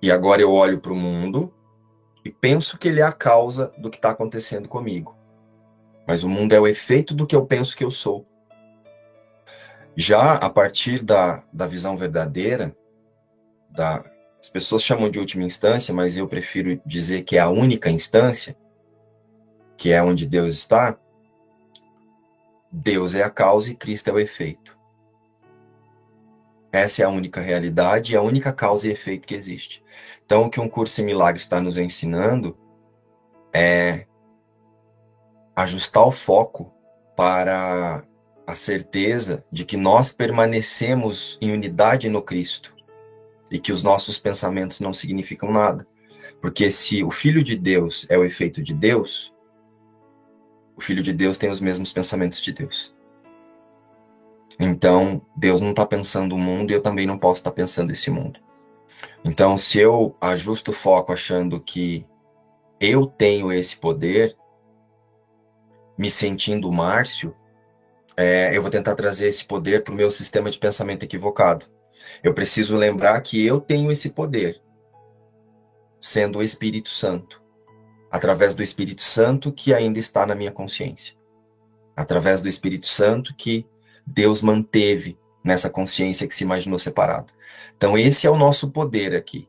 E 0.00 0.10
agora 0.10 0.40
eu 0.40 0.52
olho 0.52 0.80
para 0.80 0.92
o 0.92 0.96
mundo 0.96 1.52
e 2.28 2.30
penso 2.30 2.76
que 2.76 2.88
ele 2.88 3.00
é 3.00 3.04
a 3.04 3.10
causa 3.10 3.72
do 3.78 3.88
que 3.88 3.96
está 3.96 4.10
acontecendo 4.10 4.68
comigo. 4.68 5.16
Mas 6.06 6.22
o 6.22 6.28
mundo 6.28 6.52
é 6.52 6.60
o 6.60 6.66
efeito 6.66 7.14
do 7.14 7.26
que 7.26 7.34
eu 7.34 7.46
penso 7.46 7.74
que 7.74 7.82
eu 7.82 7.90
sou. 7.90 8.28
Já 9.96 10.34
a 10.34 10.50
partir 10.50 11.02
da, 11.02 11.42
da 11.50 11.66
visão 11.66 11.96
verdadeira, 11.96 12.76
da 13.70 14.04
as 14.38 14.50
pessoas 14.50 14.82
chamam 14.82 15.10
de 15.10 15.18
última 15.18 15.42
instância, 15.42 15.92
mas 15.92 16.18
eu 16.18 16.28
prefiro 16.28 16.80
dizer 16.84 17.22
que 17.22 17.36
é 17.36 17.40
a 17.40 17.48
única 17.48 17.90
instância, 17.90 18.56
que 19.76 19.90
é 19.90 20.02
onde 20.02 20.26
Deus 20.26 20.52
está. 20.52 20.98
Deus 22.70 23.14
é 23.14 23.22
a 23.22 23.30
causa 23.30 23.72
e 23.72 23.74
Cristo 23.74 24.08
é 24.08 24.12
o 24.12 24.20
efeito. 24.20 24.77
Essa 26.70 27.02
é 27.02 27.04
a 27.04 27.10
única 27.10 27.40
realidade, 27.40 28.16
a 28.16 28.22
única 28.22 28.52
causa 28.52 28.88
e 28.88 28.92
efeito 28.92 29.26
que 29.26 29.34
existe. 29.34 29.82
Então, 30.24 30.44
o 30.44 30.50
que 30.50 30.60
um 30.60 30.68
curso 30.68 31.00
em 31.00 31.04
milagre 31.04 31.40
está 31.40 31.60
nos 31.60 31.78
ensinando 31.78 32.56
é 33.52 34.06
ajustar 35.56 36.06
o 36.06 36.12
foco 36.12 36.72
para 37.16 38.04
a 38.46 38.54
certeza 38.54 39.44
de 39.50 39.64
que 39.64 39.76
nós 39.76 40.12
permanecemos 40.12 41.38
em 41.40 41.52
unidade 41.52 42.08
no 42.08 42.22
Cristo 42.22 42.74
e 43.50 43.58
que 43.58 43.72
os 43.72 43.82
nossos 43.82 44.18
pensamentos 44.18 44.80
não 44.80 44.92
significam 44.92 45.50
nada. 45.50 45.86
Porque 46.40 46.70
se 46.70 47.02
o 47.02 47.10
Filho 47.10 47.42
de 47.42 47.56
Deus 47.56 48.06
é 48.08 48.16
o 48.16 48.24
efeito 48.24 48.62
de 48.62 48.72
Deus, 48.72 49.34
o 50.76 50.80
Filho 50.80 51.02
de 51.02 51.12
Deus 51.12 51.36
tem 51.36 51.50
os 51.50 51.60
mesmos 51.60 51.92
pensamentos 51.92 52.40
de 52.40 52.52
Deus. 52.52 52.94
Então, 54.58 55.22
Deus 55.36 55.60
não 55.60 55.70
está 55.70 55.86
pensando 55.86 56.34
o 56.34 56.38
mundo 56.38 56.70
e 56.70 56.74
eu 56.74 56.82
também 56.82 57.06
não 57.06 57.18
posso 57.18 57.40
estar 57.40 57.50
tá 57.50 57.54
pensando 57.56 57.92
esse 57.92 58.10
mundo. 58.10 58.40
Então, 59.24 59.56
se 59.56 59.78
eu 59.78 60.16
ajusto 60.20 60.70
o 60.70 60.74
foco 60.74 61.12
achando 61.12 61.60
que 61.60 62.06
eu 62.80 63.06
tenho 63.06 63.52
esse 63.52 63.76
poder, 63.76 64.36
me 65.96 66.10
sentindo 66.10 66.70
Márcio, 66.72 67.34
é, 68.16 68.56
eu 68.56 68.62
vou 68.62 68.70
tentar 68.70 68.94
trazer 68.94 69.28
esse 69.28 69.44
poder 69.44 69.84
para 69.84 69.92
o 69.92 69.96
meu 69.96 70.10
sistema 70.10 70.50
de 70.50 70.58
pensamento 70.58 71.04
equivocado. 71.04 71.66
Eu 72.22 72.34
preciso 72.34 72.76
lembrar 72.76 73.20
que 73.20 73.44
eu 73.44 73.60
tenho 73.60 73.90
esse 73.90 74.10
poder, 74.10 74.60
sendo 76.00 76.38
o 76.38 76.42
Espírito 76.42 76.90
Santo, 76.90 77.40
através 78.10 78.54
do 78.54 78.62
Espírito 78.62 79.02
Santo 79.02 79.52
que 79.52 79.74
ainda 79.74 79.98
está 79.98 80.24
na 80.26 80.34
minha 80.34 80.50
consciência, 80.50 81.14
através 81.96 82.40
do 82.40 82.48
Espírito 82.48 82.86
Santo 82.86 83.34
que 83.36 83.66
Deus 84.12 84.42
manteve 84.42 85.18
nessa 85.44 85.68
consciência 85.68 86.26
que 86.26 86.34
se 86.34 86.44
imaginou 86.44 86.78
separado. 86.78 87.32
Então, 87.76 87.96
esse 87.96 88.26
é 88.26 88.30
o 88.30 88.36
nosso 88.36 88.70
poder 88.70 89.14
aqui. 89.14 89.48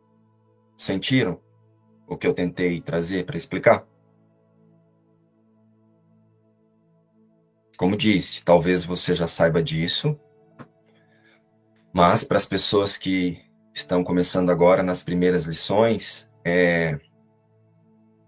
Sentiram 0.77 1.39
o 2.07 2.17
que 2.17 2.27
eu 2.27 2.33
tentei 2.33 2.81
trazer 2.81 3.25
para 3.25 3.37
explicar? 3.37 3.87
Como 7.77 7.95
disse, 7.95 8.43
talvez 8.43 8.83
você 8.83 9.15
já 9.15 9.27
saiba 9.27 9.63
disso, 9.63 10.19
mas 11.93 12.23
para 12.23 12.37
as 12.37 12.45
pessoas 12.45 12.97
que 12.97 13.39
estão 13.73 14.03
começando 14.03 14.49
agora 14.49 14.83
nas 14.83 15.01
primeiras 15.01 15.45
lições, 15.45 16.29
é, 16.43 16.99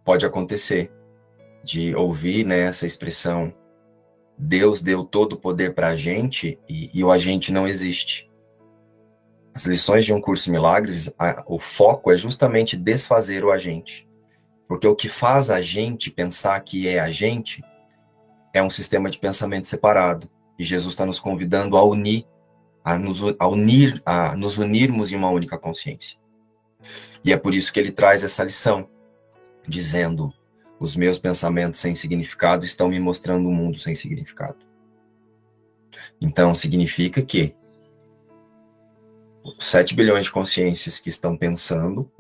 pode 0.06 0.26
acontecer 0.26 0.92
de 1.64 1.94
ouvir 1.96 2.46
né, 2.46 2.62
essa 2.62 2.86
expressão 2.86 3.54
Deus 4.42 4.82
deu 4.82 5.04
todo 5.04 5.34
o 5.34 5.38
poder 5.38 5.74
para 5.74 5.90
a 5.90 5.96
gente 5.96 6.60
e, 6.68 6.90
e, 6.94 7.04
o 7.04 7.12
agente 7.12 7.52
não 7.52 7.68
existe. 7.68 8.30
As 9.54 9.66
lições 9.66 10.06
de 10.06 10.14
um 10.14 10.20
curso 10.20 10.46
de 10.46 10.52
milagres, 10.52 11.14
a, 11.20 11.44
o 11.46 11.60
foco 11.60 12.12
é 12.12 12.18
justamente 12.18 12.76
desfazer 12.76 13.44
o 13.44 13.52
agente. 13.52 14.08
Porque 14.68 14.88
o 14.88 14.96
que 14.96 15.08
faz 15.08 15.50
a 15.50 15.62
gente 15.62 16.10
pensar 16.10 16.60
que 16.62 16.88
é 16.88 17.00
a 17.00 17.12
gente 17.12 17.64
é 18.54 18.64
um 18.64 18.70
sistema 18.70 19.10
de 19.10 19.20
pensamento 19.20 19.68
separado. 19.68 20.30
E 20.58 20.64
Jesus 20.64 20.94
está 20.94 21.06
nos 21.06 21.20
convidando 21.20 21.78
a 21.78 21.84
unir 21.84 22.26
a 22.84 22.98
nos, 22.98 23.22
a 23.38 23.48
unir, 23.48 24.02
a 24.06 24.36
nos 24.36 24.58
unirmos 24.58 25.12
em 25.12 25.16
uma 25.16 25.30
única 25.30 25.58
consciência. 25.58 26.18
E 27.24 27.32
é 27.32 27.38
por 27.38 27.54
isso 27.54 27.72
que 27.72 27.80
ele 27.80 27.92
traz 27.92 28.24
essa 28.24 28.44
lição, 28.44 28.90
dizendo: 29.68 30.34
os 30.82 30.96
meus 30.96 31.20
pensamentos 31.20 31.80
sem 31.80 31.94
significado 31.94 32.66
estão 32.66 32.90
me 32.90 33.00
mostrando 33.00 33.48
um 33.48 33.54
mundo 33.54 33.78
sem 33.78 33.94
significado. 33.94 34.58
Então, 36.20 36.56
significa 36.56 37.22
que 37.22 37.56
os 39.44 39.64
7 39.64 39.94
bilhões 39.94 40.26
de 40.26 40.32
consciências 40.32 41.00
que 41.00 41.08
estão 41.08 41.38
pensando 41.38 42.12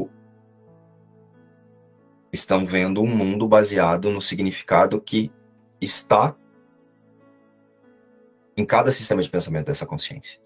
estão 2.31 2.63
vendo 2.63 3.01
um 3.01 3.07
mundo 3.07 3.47
baseado 3.47 4.11
no 4.11 4.21
significado 4.21 5.01
que 5.01 5.31
está 5.81 6.35
em 8.55 8.63
cada 8.63 8.91
sistema 8.91 9.23
de 9.23 9.29
pensamento 9.29 9.65
dessa 9.65 9.87
consciência. 9.87 10.39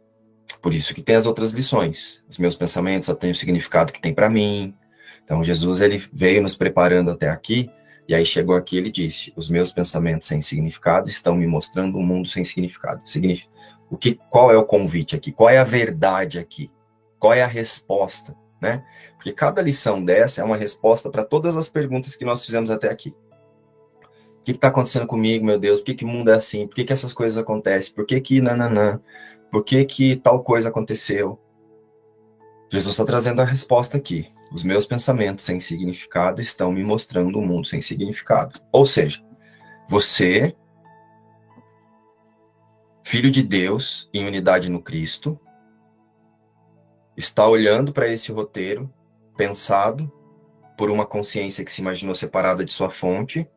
Por 0.62 0.74
isso 0.74 0.95
que 0.95 1.01
tem 1.01 1.17
as 1.17 1.25
outras 1.25 1.51
lições. 1.51 2.24
Os 2.29 2.38
meus 2.38 2.55
pensamentos 2.55 3.07
só 3.07 3.13
têm 3.13 3.31
o 3.31 3.36
significado 3.36 3.91
que 3.91 4.01
tem 4.01 4.13
para 4.13 4.29
mim. 4.29 4.74
Então 5.22 5.43
Jesus 5.43 5.81
ele 5.81 6.01
veio 6.13 6.41
nos 6.41 6.55
preparando 6.55 7.12
até 7.12 7.29
aqui 7.29 7.69
e 8.08 8.14
aí 8.14 8.26
chegou 8.26 8.56
aqui 8.56 8.78
ele 8.78 8.92
disse: 8.92 9.34
"Os 9.36 9.50
meus 9.50 9.72
pensamentos 9.72 10.28
sem 10.28 10.42
significado 10.42 11.10
estão 11.10 11.36
me 11.36 11.48
mostrando 11.48 11.98
um 11.98 12.04
mundo 12.04 12.28
sem 12.28 12.44
significado". 12.44 13.02
Significa 13.06 13.56
o 13.90 13.98
que 13.98 14.20
qual 14.30 14.52
é 14.52 14.58
o 14.58 14.66
convite 14.66 15.16
aqui? 15.16 15.32
Qual 15.32 15.50
é 15.50 15.58
a 15.58 15.64
verdade 15.64 16.40
aqui? 16.40 16.72
Qual 17.20 17.34
é 17.34 17.44
a 17.44 17.48
resposta, 17.48 18.36
né? 18.62 18.84
Porque 19.16 19.32
cada 19.32 19.62
lição 19.62 20.04
dessa 20.04 20.42
é 20.42 20.44
uma 20.44 20.58
resposta 20.58 21.10
para 21.10 21.24
todas 21.24 21.56
as 21.56 21.70
perguntas 21.70 22.16
que 22.16 22.26
nós 22.26 22.44
fizemos 22.46 22.70
até 22.70 22.90
aqui. 22.90 23.16
O 24.40 24.44
que 24.46 24.52
está 24.52 24.68
acontecendo 24.68 25.08
comigo, 25.08 25.46
meu 25.46 25.60
Deus? 25.60 25.80
Por 25.80 25.88
que, 25.88 25.96
que 25.96 26.06
o 26.06 26.08
mundo 26.08 26.30
é 26.30 26.36
assim? 26.36 26.68
Por 26.68 26.76
que, 26.76 26.84
que 26.84 26.94
essas 26.94 27.14
coisas 27.14 27.38
acontecem? 27.38 27.94
Por 27.94 28.06
que 28.06 28.20
que 28.22 28.42
nananã? 28.42 29.02
Por 29.52 29.64
que 29.64 29.84
que 29.86 30.16
tal 30.18 30.44
coisa 30.44 30.70
aconteceu? 30.70 31.40
Jesus 32.72 32.94
está 32.94 33.06
trazendo 33.06 33.42
a 33.42 33.46
resposta 33.46 33.98
aqui. 33.98 34.32
Os 34.52 34.64
meus 34.64 34.86
pensamentos 34.86 35.44
sem 35.44 35.60
significado 35.60 36.42
estão 36.42 36.72
me 36.72 36.84
mostrando 36.84 37.40
um 37.40 37.46
mundo 37.46 37.68
sem 37.68 37.82
significado. 37.82 38.62
Ou 38.72 38.86
seja, 38.86 39.24
você, 39.90 40.56
filho 43.04 43.30
de 43.30 43.44
Deus, 43.44 44.10
em 44.14 44.25
unidade 44.25 44.70
no 44.70 44.82
Cristo, 44.82 45.40
está 47.18 47.48
olhando 47.48 47.92
para 47.92 48.08
esse 48.08 48.32
roteiro, 48.32 48.92
pensado 49.38 50.12
por 50.78 50.90
uma 50.90 51.06
consciência 51.06 51.64
que 51.64 51.72
se 51.72 51.82
imaginou 51.82 52.16
separada 52.16 52.64
de 52.64 52.72
sua 52.72 52.90
fonte, 52.90 53.50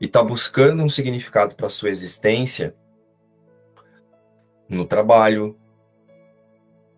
e 0.00 0.06
está 0.06 0.22
buscando 0.22 0.82
um 0.82 0.88
significado 0.88 1.54
para 1.54 1.68
sua 1.68 1.88
existência 1.88 2.74
no 4.68 4.84
trabalho, 4.84 5.58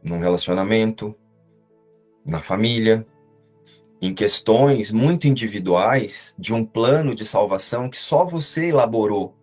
num 0.02 0.18
relacionamento, 0.18 1.14
na 2.26 2.40
família, 2.40 3.06
em 4.00 4.12
questões 4.12 4.90
muito 4.90 5.26
individuais 5.26 6.34
de 6.38 6.52
um 6.52 6.64
plano 6.64 7.14
de 7.14 7.24
salvação 7.24 7.88
que 7.88 7.98
só 7.98 8.24
você 8.24 8.66
elaborou. 8.66 9.34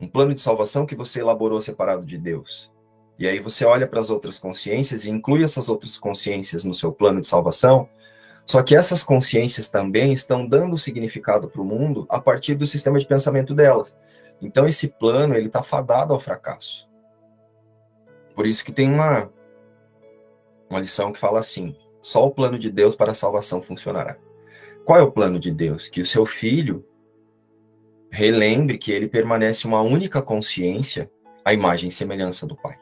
Um 0.00 0.08
plano 0.08 0.34
de 0.34 0.40
salvação 0.40 0.86
que 0.86 0.96
você 0.96 1.20
elaborou 1.20 1.60
separado 1.60 2.04
de 2.04 2.18
Deus. 2.18 2.72
E 3.18 3.26
aí 3.26 3.40
você 3.40 3.64
olha 3.64 3.86
para 3.86 4.00
as 4.00 4.10
outras 4.10 4.38
consciências 4.38 5.04
e 5.04 5.10
inclui 5.10 5.42
essas 5.42 5.68
outras 5.68 5.98
consciências 5.98 6.64
no 6.64 6.72
seu 6.72 6.92
plano 6.92 7.20
de 7.20 7.26
salvação. 7.26 7.88
Só 8.46 8.62
que 8.62 8.74
essas 8.74 9.02
consciências 9.02 9.68
também 9.68 10.12
estão 10.12 10.46
dando 10.46 10.78
significado 10.78 11.48
para 11.48 11.60
o 11.60 11.64
mundo 11.64 12.06
a 12.08 12.20
partir 12.20 12.54
do 12.54 12.66
sistema 12.66 12.98
de 12.98 13.06
pensamento 13.06 13.54
delas. 13.54 13.96
Então 14.40 14.66
esse 14.66 14.88
plano 14.88 15.34
ele 15.34 15.48
está 15.48 15.62
fadado 15.62 16.14
ao 16.14 16.20
fracasso. 16.20 16.88
Por 18.34 18.46
isso 18.46 18.64
que 18.64 18.72
tem 18.72 18.88
uma 18.88 19.30
uma 20.68 20.80
lição 20.80 21.12
que 21.12 21.18
fala 21.18 21.38
assim: 21.38 21.76
só 22.00 22.26
o 22.26 22.30
plano 22.30 22.58
de 22.58 22.70
Deus 22.70 22.94
para 22.94 23.12
a 23.12 23.14
salvação 23.14 23.60
funcionará. 23.60 24.16
Qual 24.84 24.98
é 24.98 25.02
o 25.02 25.12
plano 25.12 25.38
de 25.38 25.50
Deus? 25.50 25.88
Que 25.88 26.00
o 26.00 26.06
seu 26.06 26.24
filho 26.24 26.84
relembre 28.10 28.78
que 28.78 28.90
ele 28.90 29.08
permanece 29.08 29.66
uma 29.66 29.82
única 29.82 30.22
consciência, 30.22 31.10
a 31.44 31.52
imagem 31.52 31.88
e 31.88 31.92
semelhança 31.92 32.46
do 32.46 32.56
Pai. 32.56 32.78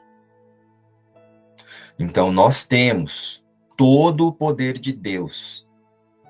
Então 1.98 2.30
nós 2.30 2.64
temos 2.64 3.44
todo 3.76 4.26
o 4.26 4.32
poder 4.32 4.78
de 4.78 4.92
Deus 4.92 5.66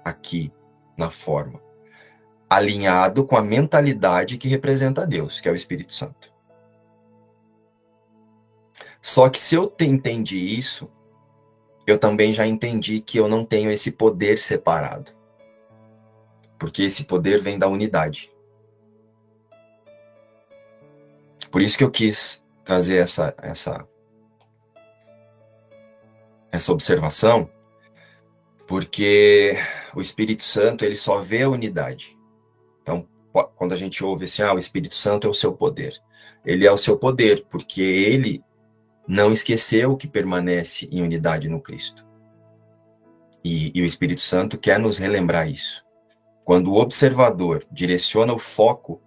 aqui 0.04 0.52
na 0.96 1.10
forma, 1.10 1.60
alinhado 2.48 3.26
com 3.26 3.36
a 3.36 3.42
mentalidade 3.42 4.38
que 4.38 4.48
representa 4.48 5.06
Deus, 5.06 5.40
que 5.40 5.48
é 5.48 5.52
o 5.52 5.56
Espírito 5.56 5.92
Santo. 5.92 6.32
Só 9.00 9.28
que 9.28 9.38
se 9.38 9.54
eu 9.54 9.72
entendi 9.80 10.38
isso, 10.38 10.90
eu 11.86 11.98
também 11.98 12.32
já 12.32 12.46
entendi 12.46 13.00
que 13.00 13.18
eu 13.18 13.28
não 13.28 13.44
tenho 13.44 13.70
esse 13.70 13.92
poder 13.92 14.38
separado. 14.38 15.12
Porque 16.58 16.82
esse 16.82 17.04
poder 17.04 17.40
vem 17.40 17.58
da 17.58 17.68
unidade. 17.68 18.30
Por 21.50 21.62
isso 21.62 21.78
que 21.78 21.84
eu 21.84 21.90
quis 21.90 22.44
trazer 22.64 22.96
essa 22.96 23.34
essa 23.40 23.86
essa 26.50 26.72
observação, 26.72 27.50
porque 28.66 29.56
o 29.94 30.00
Espírito 30.00 30.42
Santo 30.42 30.84
ele 30.84 30.94
só 30.94 31.20
vê 31.20 31.42
a 31.42 31.48
unidade. 31.48 32.16
Então, 32.82 33.06
quando 33.54 33.72
a 33.72 33.76
gente 33.76 34.02
ouve 34.04 34.24
assim, 34.24 34.42
ah, 34.42 34.54
o 34.54 34.58
Espírito 34.58 34.94
Santo 34.94 35.26
é 35.26 35.30
o 35.30 35.34
seu 35.34 35.52
poder. 35.52 36.00
Ele 36.44 36.66
é 36.66 36.72
o 36.72 36.76
seu 36.78 36.98
poder, 36.98 37.44
porque 37.50 37.82
ele 37.82 38.42
não 39.06 39.32
esqueceu 39.32 39.96
que 39.96 40.08
permanece 40.08 40.88
em 40.90 41.02
unidade 41.02 41.48
no 41.48 41.60
Cristo. 41.60 42.06
E, 43.44 43.70
e, 43.74 43.82
o 43.82 43.86
Espírito 43.86 44.20
Santo 44.22 44.58
quer 44.58 44.78
nos 44.78 44.98
relembrar 44.98 45.48
isso. 45.48 45.84
Quando 46.44 46.72
o 46.72 46.80
observador 46.80 47.64
direciona 47.70 48.32
o 48.32 48.38
foco 48.38 49.00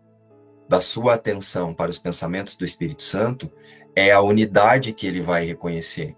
da 0.68 0.80
sua 0.80 1.16
atenção 1.16 1.74
para 1.74 1.92
os 1.92 2.00
pensamentos 2.00 2.56
do 2.56 2.64
Espírito 2.64 3.04
Santo, 3.04 3.52
é 3.96 4.12
a 4.12 4.22
unidade 4.22 4.94
que 4.94 5.06
ele 5.06 5.22
vai 5.22 5.46
reconhecer. 5.46 6.16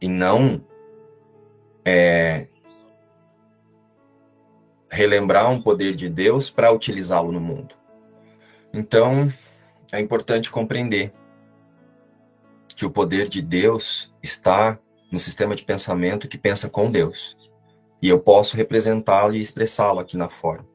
E 0.00 0.08
não 0.08 0.64
é, 1.84 2.46
relembrar 4.90 5.50
um 5.50 5.60
poder 5.60 5.94
de 5.94 6.08
Deus 6.08 6.48
para 6.48 6.72
utilizá-lo 6.72 7.30
no 7.30 7.40
mundo. 7.40 7.74
Então, 8.72 9.30
é 9.92 10.00
importante 10.00 10.50
compreender 10.50 11.12
que 12.80 12.86
o 12.86 12.90
poder 12.90 13.28
de 13.28 13.42
Deus 13.42 14.10
está 14.22 14.78
no 15.12 15.20
sistema 15.20 15.54
de 15.54 15.62
pensamento 15.62 16.26
que 16.26 16.38
pensa 16.38 16.66
com 16.66 16.90
Deus. 16.90 17.36
E 18.00 18.08
eu 18.08 18.18
posso 18.18 18.56
representá-lo 18.56 19.34
e 19.36 19.38
expressá-lo 19.38 20.00
aqui 20.00 20.16
na 20.16 20.30
forma. 20.30 20.66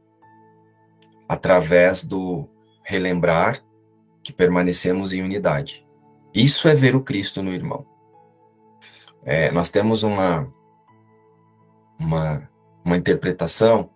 Através 1.27 2.03
do 2.03 2.47
relembrar 2.83 3.59
que 4.23 4.31
permanecemos 4.31 5.13
em 5.13 5.23
unidade. 5.23 5.83
Isso 6.31 6.67
é 6.67 6.75
ver 6.75 6.95
o 6.95 7.01
Cristo 7.01 7.41
no 7.41 7.51
irmão. 7.51 7.87
É, 9.23 9.49
nós 9.51 9.71
temos 9.71 10.03
uma, 10.03 10.47
uma, 11.99 12.47
uma 12.83 12.97
interpretação, 12.97 13.89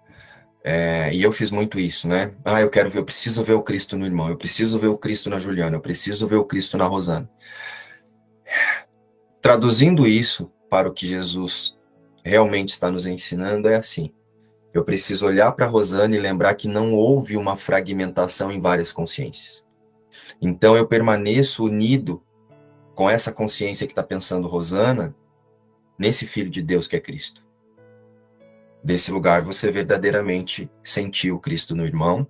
é, 0.64 1.14
e 1.14 1.22
eu 1.22 1.32
fiz 1.32 1.52
muito 1.52 1.80
isso, 1.80 2.08
né? 2.08 2.34
Ah, 2.44 2.60
eu 2.60 2.72
quero 2.72 2.90
ver, 2.90 2.98
eu 2.98 3.06
preciso 3.06 3.44
ver 3.44 3.54
o 3.54 3.62
Cristo 3.62 3.96
no 3.96 4.04
irmão, 4.08 4.30
eu 4.30 4.36
preciso 4.36 4.80
ver 4.80 4.88
o 4.88 4.98
Cristo 4.98 5.30
na 5.30 5.38
Juliana, 5.38 5.76
eu 5.76 5.82
preciso 5.82 6.28
ver 6.28 6.38
o 6.38 6.46
Cristo 6.46 6.76
na 6.76 6.88
Rosana. 6.88 7.30
Traduzindo 9.42 10.06
isso 10.06 10.52
para 10.70 10.90
o 10.90 10.94
que 10.94 11.08
Jesus 11.08 11.80
realmente 12.24 12.70
está 12.70 12.92
nos 12.92 13.08
ensinando, 13.08 13.68
é 13.68 13.76
assim. 13.76 14.14
Eu 14.74 14.84
preciso 14.84 15.26
olhar 15.26 15.52
para 15.54 15.66
Rosana 15.66 16.16
e 16.16 16.20
lembrar 16.20 16.54
que 16.56 16.68
não 16.68 16.94
houve 16.94 17.36
uma 17.36 17.56
fragmentação 17.56 18.52
em 18.52 18.60
várias 18.60 18.92
consciências. 18.92 19.66
Então 20.42 20.76
eu 20.78 20.88
permaneço 20.88 21.64
unido 21.64 22.22
com 22.94 23.10
essa 23.10 23.32
consciência 23.32 23.88
que 23.88 23.94
está 23.94 24.04
pensando 24.04 24.48
Rosana, 24.48 25.16
nesse 25.98 26.28
Filho 26.28 26.50
de 26.50 26.62
Deus 26.62 26.88
que 26.88 26.96
é 26.96 27.00
Cristo. 27.00 27.46
Desse 28.84 29.12
lugar 29.12 29.42
você 29.42 29.72
verdadeiramente 29.72 30.70
sentiu 30.84 31.40
Cristo 31.40 31.76
no 31.76 31.86
irmão 31.86 32.28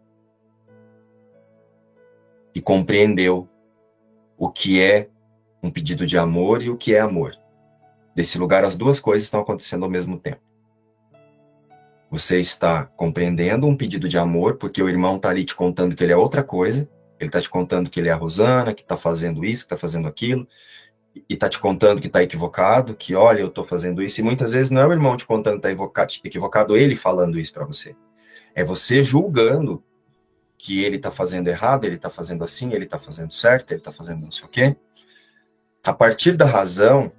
e 2.55 2.61
compreendeu 2.61 3.47
o 4.37 4.49
que 4.49 4.81
é 4.81 5.09
um 5.61 5.69
pedido 5.69 6.05
de 6.05 6.17
amor 6.17 6.61
e 6.61 6.69
o 6.69 6.77
que 6.77 6.93
é 6.95 6.99
amor. 6.99 7.35
Desse 8.15 8.37
lugar, 8.37 8.63
as 8.63 8.75
duas 8.75 8.99
coisas 8.99 9.25
estão 9.25 9.41
acontecendo 9.41 9.83
ao 9.83 9.89
mesmo 9.89 10.17
tempo. 10.19 10.41
Você 12.11 12.39
está 12.39 12.85
compreendendo 12.85 13.67
um 13.67 13.77
pedido 13.77 14.07
de 14.07 14.17
amor, 14.17 14.57
porque 14.57 14.81
o 14.81 14.89
irmão 14.89 15.17
está 15.17 15.29
ali 15.29 15.45
te 15.45 15.55
contando 15.55 15.95
que 15.95 16.03
ele 16.03 16.13
é 16.13 16.17
outra 16.17 16.43
coisa, 16.43 16.89
ele 17.19 17.29
está 17.29 17.39
te 17.39 17.49
contando 17.49 17.89
que 17.89 17.99
ele 17.99 18.09
é 18.09 18.11
a 18.11 18.15
Rosana, 18.15 18.73
que 18.73 18.81
está 18.81 18.97
fazendo 18.97 19.45
isso, 19.45 19.61
que 19.61 19.73
está 19.73 19.77
fazendo 19.77 20.07
aquilo, 20.07 20.47
e 21.15 21.33
está 21.33 21.47
te 21.47 21.59
contando 21.59 22.01
que 22.01 22.07
está 22.07 22.23
equivocado, 22.23 22.95
que 22.95 23.13
olha, 23.13 23.41
eu 23.41 23.47
estou 23.47 23.63
fazendo 23.63 24.01
isso, 24.01 24.21
e 24.21 24.23
muitas 24.23 24.53
vezes 24.53 24.71
não 24.71 24.81
é 24.81 24.87
o 24.87 24.91
irmão 24.91 25.15
te 25.15 25.25
contando 25.25 25.61
que 25.61 25.67
está 25.67 26.03
equivocado, 26.25 26.75
ele 26.75 26.95
falando 26.95 27.37
isso 27.37 27.53
para 27.53 27.65
você. 27.65 27.95
É 28.55 28.63
você 28.63 29.03
julgando 29.03 29.83
que 30.57 30.83
ele 30.83 30.97
está 30.97 31.11
fazendo 31.11 31.47
errado, 31.47 31.85
ele 31.85 31.95
está 31.95 32.09
fazendo 32.09 32.43
assim, 32.43 32.73
ele 32.73 32.85
está 32.85 32.99
fazendo 32.99 33.33
certo, 33.33 33.71
ele 33.71 33.79
está 33.79 33.91
fazendo 33.91 34.23
não 34.23 34.31
sei 34.31 34.45
o 34.45 34.49
quê. 34.49 34.75
A 35.83 35.93
partir 35.93 36.35
da 36.35 36.45
razão, 36.45 37.11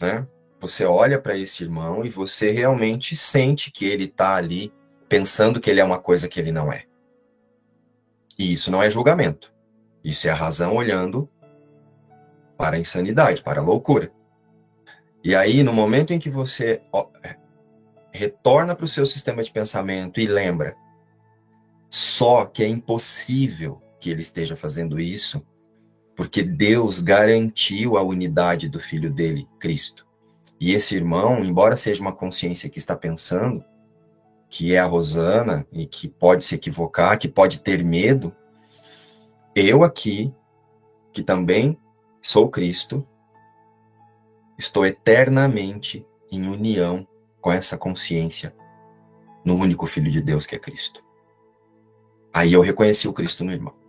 né, 0.00 0.26
você 0.60 0.84
olha 0.84 1.18
para 1.18 1.36
esse 1.36 1.64
irmão 1.64 2.04
e 2.04 2.10
você 2.10 2.50
realmente 2.50 3.16
sente 3.16 3.70
que 3.70 3.86
ele 3.86 4.04
está 4.04 4.36
ali 4.36 4.72
pensando 5.08 5.60
que 5.60 5.70
ele 5.70 5.80
é 5.80 5.84
uma 5.84 5.98
coisa 5.98 6.28
que 6.28 6.38
ele 6.38 6.52
não 6.52 6.72
é. 6.72 6.84
E 8.38 8.52
isso 8.52 8.70
não 8.70 8.82
é 8.82 8.90
julgamento. 8.90 9.52
Isso 10.04 10.28
é 10.28 10.30
a 10.30 10.34
razão 10.34 10.74
olhando 10.76 11.28
para 12.56 12.76
a 12.76 12.78
insanidade, 12.78 13.42
para 13.42 13.60
a 13.60 13.64
loucura. 13.64 14.12
E 15.24 15.34
aí, 15.34 15.62
no 15.62 15.72
momento 15.72 16.12
em 16.12 16.18
que 16.18 16.30
você 16.30 16.82
retorna 18.12 18.74
para 18.74 18.84
o 18.84 18.88
seu 18.88 19.04
sistema 19.04 19.42
de 19.42 19.50
pensamento 19.50 20.20
e 20.20 20.26
lembra 20.26 20.76
Só 21.90 22.44
que 22.46 22.62
é 22.62 22.68
impossível 22.68 23.82
que 23.98 24.10
ele 24.10 24.20
esteja 24.22 24.56
fazendo 24.56 24.98
isso, 24.98 25.44
porque 26.20 26.42
Deus 26.42 27.00
garantiu 27.00 27.96
a 27.96 28.02
unidade 28.02 28.68
do 28.68 28.78
filho 28.78 29.10
dele, 29.10 29.48
Cristo. 29.58 30.06
E 30.60 30.72
esse 30.74 30.94
irmão, 30.94 31.42
embora 31.42 31.78
seja 31.78 32.02
uma 32.02 32.12
consciência 32.12 32.68
que 32.68 32.76
está 32.76 32.94
pensando, 32.94 33.64
que 34.46 34.74
é 34.74 34.78
a 34.78 34.84
Rosana, 34.84 35.66
e 35.72 35.86
que 35.86 36.08
pode 36.08 36.44
se 36.44 36.54
equivocar, 36.54 37.18
que 37.18 37.26
pode 37.26 37.60
ter 37.60 37.82
medo, 37.82 38.36
eu 39.56 39.82
aqui, 39.82 40.30
que 41.10 41.22
também 41.22 41.78
sou 42.20 42.50
Cristo, 42.50 43.02
estou 44.58 44.84
eternamente 44.84 46.04
em 46.30 46.46
união 46.46 47.08
com 47.40 47.50
essa 47.50 47.78
consciência 47.78 48.54
no 49.42 49.54
único 49.54 49.86
Filho 49.86 50.10
de 50.10 50.20
Deus 50.20 50.44
que 50.44 50.54
é 50.54 50.58
Cristo. 50.58 51.02
Aí 52.30 52.52
eu 52.52 52.60
reconheci 52.60 53.08
o 53.08 53.12
Cristo 53.14 53.42
no 53.42 53.52
irmão. 53.52 53.79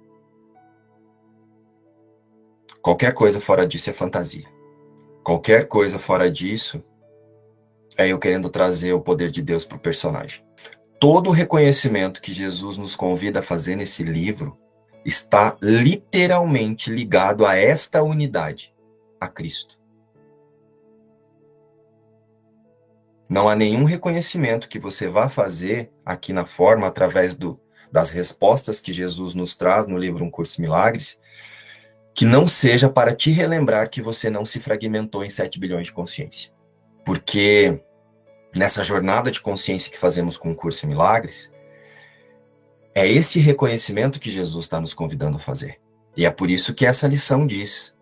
Qualquer 2.81 3.13
coisa 3.13 3.39
fora 3.39 3.67
disso 3.67 3.89
é 3.89 3.93
fantasia. 3.93 4.47
Qualquer 5.23 5.67
coisa 5.67 5.99
fora 5.99 6.31
disso 6.31 6.83
é 7.95 8.07
eu 8.07 8.17
querendo 8.17 8.49
trazer 8.49 8.93
o 8.93 9.01
poder 9.01 9.29
de 9.29 9.41
Deus 9.41 9.65
para 9.65 9.77
o 9.77 9.81
personagem. 9.81 10.43
Todo 10.99 11.29
o 11.29 11.33
reconhecimento 11.33 12.21
que 12.21 12.33
Jesus 12.33 12.77
nos 12.77 12.95
convida 12.95 13.39
a 13.39 13.43
fazer 13.43 13.75
nesse 13.75 14.03
livro 14.03 14.57
está 15.05 15.57
literalmente 15.61 16.89
ligado 16.89 17.45
a 17.45 17.55
esta 17.55 18.01
unidade, 18.01 18.73
a 19.19 19.27
Cristo. 19.27 19.79
Não 23.29 23.47
há 23.47 23.55
nenhum 23.55 23.83
reconhecimento 23.83 24.67
que 24.67 24.79
você 24.79 25.07
vá 25.07 25.29
fazer 25.29 25.91
aqui 26.05 26.33
na 26.33 26.45
forma, 26.45 26.87
através 26.87 27.35
do, 27.35 27.59
das 27.91 28.09
respostas 28.09 28.81
que 28.81 28.91
Jesus 28.91 29.35
nos 29.35 29.55
traz 29.55 29.87
no 29.87 29.97
livro 29.97 30.25
Um 30.25 30.31
Curso 30.31 30.59
Milagres, 30.61 31.19
que 32.13 32.25
não 32.25 32.47
seja 32.47 32.89
para 32.89 33.15
te 33.15 33.31
relembrar 33.31 33.89
que 33.89 34.01
você 34.01 34.29
não 34.29 34.45
se 34.45 34.59
fragmentou 34.59 35.23
em 35.23 35.29
7 35.29 35.59
bilhões 35.59 35.85
de 35.85 35.93
consciência. 35.93 36.51
Porque 37.05 37.81
nessa 38.55 38.83
jornada 38.83 39.31
de 39.31 39.41
consciência 39.41 39.91
que 39.91 39.97
fazemos 39.97 40.37
com 40.37 40.51
o 40.51 40.55
Curso 40.55 40.81
de 40.81 40.87
Milagres, 40.87 41.51
é 42.93 43.07
esse 43.07 43.39
reconhecimento 43.39 44.19
que 44.19 44.29
Jesus 44.29 44.65
está 44.65 44.79
nos 44.79 44.93
convidando 44.93 45.37
a 45.37 45.39
fazer. 45.39 45.79
E 46.15 46.25
é 46.25 46.31
por 46.31 46.49
isso 46.49 46.73
que 46.73 46.85
essa 46.85 47.07
lição 47.07 47.47
diz: 47.47 47.95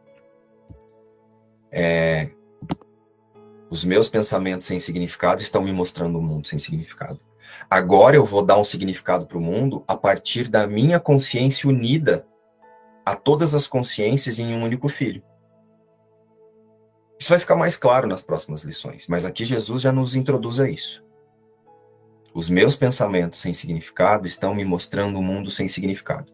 é, 1.72 2.30
os 3.70 3.86
meus 3.86 4.10
pensamentos 4.10 4.66
sem 4.66 4.80
significado 4.80 5.42
estão 5.42 5.62
me 5.62 5.72
mostrando 5.72 6.18
um 6.18 6.22
mundo 6.22 6.48
sem 6.48 6.58
significado. 6.58 7.20
Agora 7.70 8.16
eu 8.16 8.26
vou 8.26 8.44
dar 8.44 8.60
um 8.60 8.64
significado 8.64 9.28
para 9.28 9.38
o 9.38 9.42
mundo 9.42 9.84
a 9.88 9.96
partir 9.96 10.48
da 10.48 10.66
minha 10.66 11.00
consciência 11.00 11.70
unida 11.70 12.26
a 13.06 13.16
todas 13.16 13.56
as 13.56 13.68
consciências 13.68 14.40
em 14.40 14.54
um 14.54 14.64
único 14.64 14.88
filho. 14.88 15.24
Isso 17.20 17.30
vai 17.30 17.40
ficar 17.40 17.56
mais 17.56 17.76
claro 17.76 18.08
nas 18.08 18.24
próximas 18.24 18.64
lições, 18.64 19.08
mas 19.08 19.26
aqui 19.26 19.44
Jesus 19.44 19.82
já 19.82 19.92
nos 19.92 20.16
introduz 20.16 20.60
a 20.60 20.70
isso. 20.70 21.04
Os 22.34 22.50
meus 22.50 22.76
pensamentos 22.76 23.40
sem 23.40 23.54
significado 23.54 24.26
estão 24.26 24.54
me 24.56 24.64
mostrando 24.64 25.18
um 25.18 25.24
mundo 25.24 25.52
sem 25.52 25.68
significado. 25.68 26.32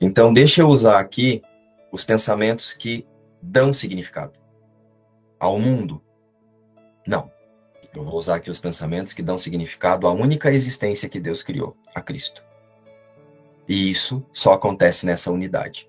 Então, 0.00 0.32
deixa 0.32 0.60
eu 0.60 0.68
usar 0.68 1.00
aqui 1.00 1.42
os 1.90 2.04
pensamentos 2.04 2.74
que 2.74 3.06
dão 3.42 3.72
significado 3.72 4.38
ao 5.38 5.58
mundo, 5.58 6.02
não. 7.06 7.30
Eu 7.94 8.04
vou 8.04 8.16
usar 8.16 8.36
aqui 8.36 8.50
os 8.50 8.60
pensamentos 8.60 9.12
que 9.12 9.22
dão 9.22 9.38
significado 9.38 10.06
à 10.06 10.12
única 10.12 10.50
existência 10.52 11.08
que 11.08 11.18
Deus 11.18 11.42
criou, 11.42 11.76
a 11.94 12.00
Cristo. 12.00 12.44
E 13.66 13.90
isso 13.90 14.24
só 14.32 14.52
acontece 14.52 15.06
nessa 15.06 15.30
unidade. 15.30 15.88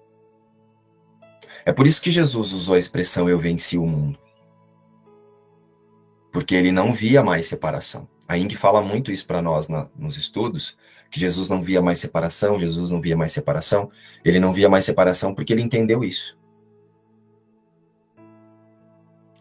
É 1.65 1.73
por 1.73 1.85
isso 1.85 2.01
que 2.01 2.11
Jesus 2.11 2.53
usou 2.53 2.75
a 2.75 2.79
expressão 2.79 3.29
eu 3.29 3.37
venci 3.37 3.77
o 3.77 3.85
mundo. 3.85 4.19
Porque 6.31 6.55
ele 6.55 6.71
não 6.71 6.93
via 6.93 7.23
mais 7.23 7.47
separação. 7.47 8.07
A 8.27 8.37
Ing 8.37 8.53
fala 8.55 8.81
muito 8.81 9.11
isso 9.11 9.25
para 9.25 9.41
nós 9.41 9.67
na, 9.67 9.87
nos 9.97 10.15
estudos, 10.15 10.77
que 11.09 11.19
Jesus 11.19 11.49
não 11.49 11.61
via 11.61 11.81
mais 11.81 11.99
separação, 11.99 12.59
Jesus 12.59 12.91
não 12.91 13.01
via 13.01 13.17
mais 13.17 13.31
separação. 13.31 13.89
Ele 14.23 14.39
não 14.39 14.53
via 14.53 14.69
mais 14.69 14.85
separação 14.85 15.33
porque 15.33 15.51
ele 15.51 15.63
entendeu 15.63 16.03
isso. 16.03 16.37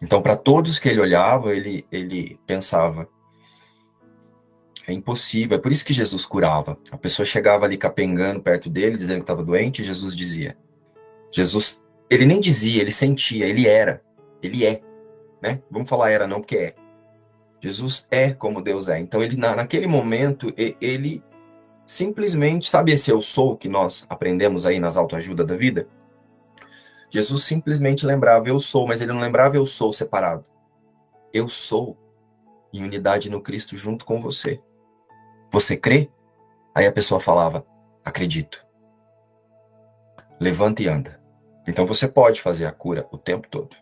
Então, 0.01 0.21
para 0.21 0.35
todos 0.35 0.79
que 0.79 0.87
ele 0.87 1.01
olhava, 1.01 1.55
ele, 1.55 1.85
ele 1.91 2.39
pensava: 2.47 3.07
é 4.87 4.93
impossível. 4.93 5.57
É 5.57 5.61
por 5.61 5.71
isso 5.71 5.85
que 5.85 5.93
Jesus 5.93 6.25
curava. 6.25 6.77
A 6.91 6.97
pessoa 6.97 7.25
chegava 7.25 7.65
ali 7.65 7.77
capengando 7.77 8.41
perto 8.41 8.69
dele, 8.69 8.97
dizendo 8.97 9.17
que 9.17 9.23
estava 9.23 9.43
doente, 9.43 9.81
e 9.81 9.85
Jesus 9.85 10.15
dizia. 10.15 10.57
Jesus, 11.31 11.83
ele 12.09 12.25
nem 12.25 12.39
dizia, 12.39 12.81
ele 12.81 12.91
sentia, 12.91 13.45
ele 13.45 13.67
era. 13.67 14.01
Ele 14.41 14.65
é. 14.65 14.81
Né? 15.41 15.61
Vamos 15.69 15.87
falar 15.87 16.09
era 16.09 16.25
não, 16.25 16.41
porque 16.41 16.57
é. 16.57 16.75
Jesus 17.61 18.07
é 18.09 18.31
como 18.31 18.61
Deus 18.61 18.87
é. 18.87 18.99
Então, 18.99 19.21
ele 19.21 19.35
naquele 19.35 19.85
momento, 19.85 20.53
ele 20.57 21.23
simplesmente, 21.85 22.69
sabe 22.69 22.93
esse 22.93 23.11
eu 23.11 23.21
sou 23.21 23.57
que 23.57 23.67
nós 23.67 24.05
aprendemos 24.09 24.65
aí 24.65 24.79
nas 24.79 24.95
autoajuda 24.95 25.43
da 25.43 25.55
vida? 25.55 25.87
Jesus 27.09 27.43
simplesmente 27.43 28.05
lembrava 28.05 28.47
eu 28.47 28.59
sou, 28.59 28.87
mas 28.87 29.01
ele 29.01 29.11
não 29.11 29.19
lembrava 29.19 29.55
eu 29.55 29.65
sou 29.65 29.91
separado. 29.91 30.45
Eu 31.33 31.49
sou 31.49 31.97
em 32.71 32.83
unidade 32.83 33.29
no 33.29 33.41
Cristo 33.41 33.75
junto 33.75 34.05
com 34.05 34.21
você. 34.21 34.61
Você 35.51 35.75
crê? 35.75 36.09
Aí 36.73 36.85
a 36.85 36.91
pessoa 36.91 37.19
falava: 37.19 37.65
acredito. 38.05 38.65
Levanta 40.39 40.81
e 40.81 40.87
anda. 40.87 41.18
Então 41.69 41.85
você 41.85 42.07
pode 42.07 42.41
fazer 42.41 42.65
a 42.65 42.71
cura 42.71 43.07
o 43.11 43.17
tempo 43.17 43.47
todo. 43.47 43.75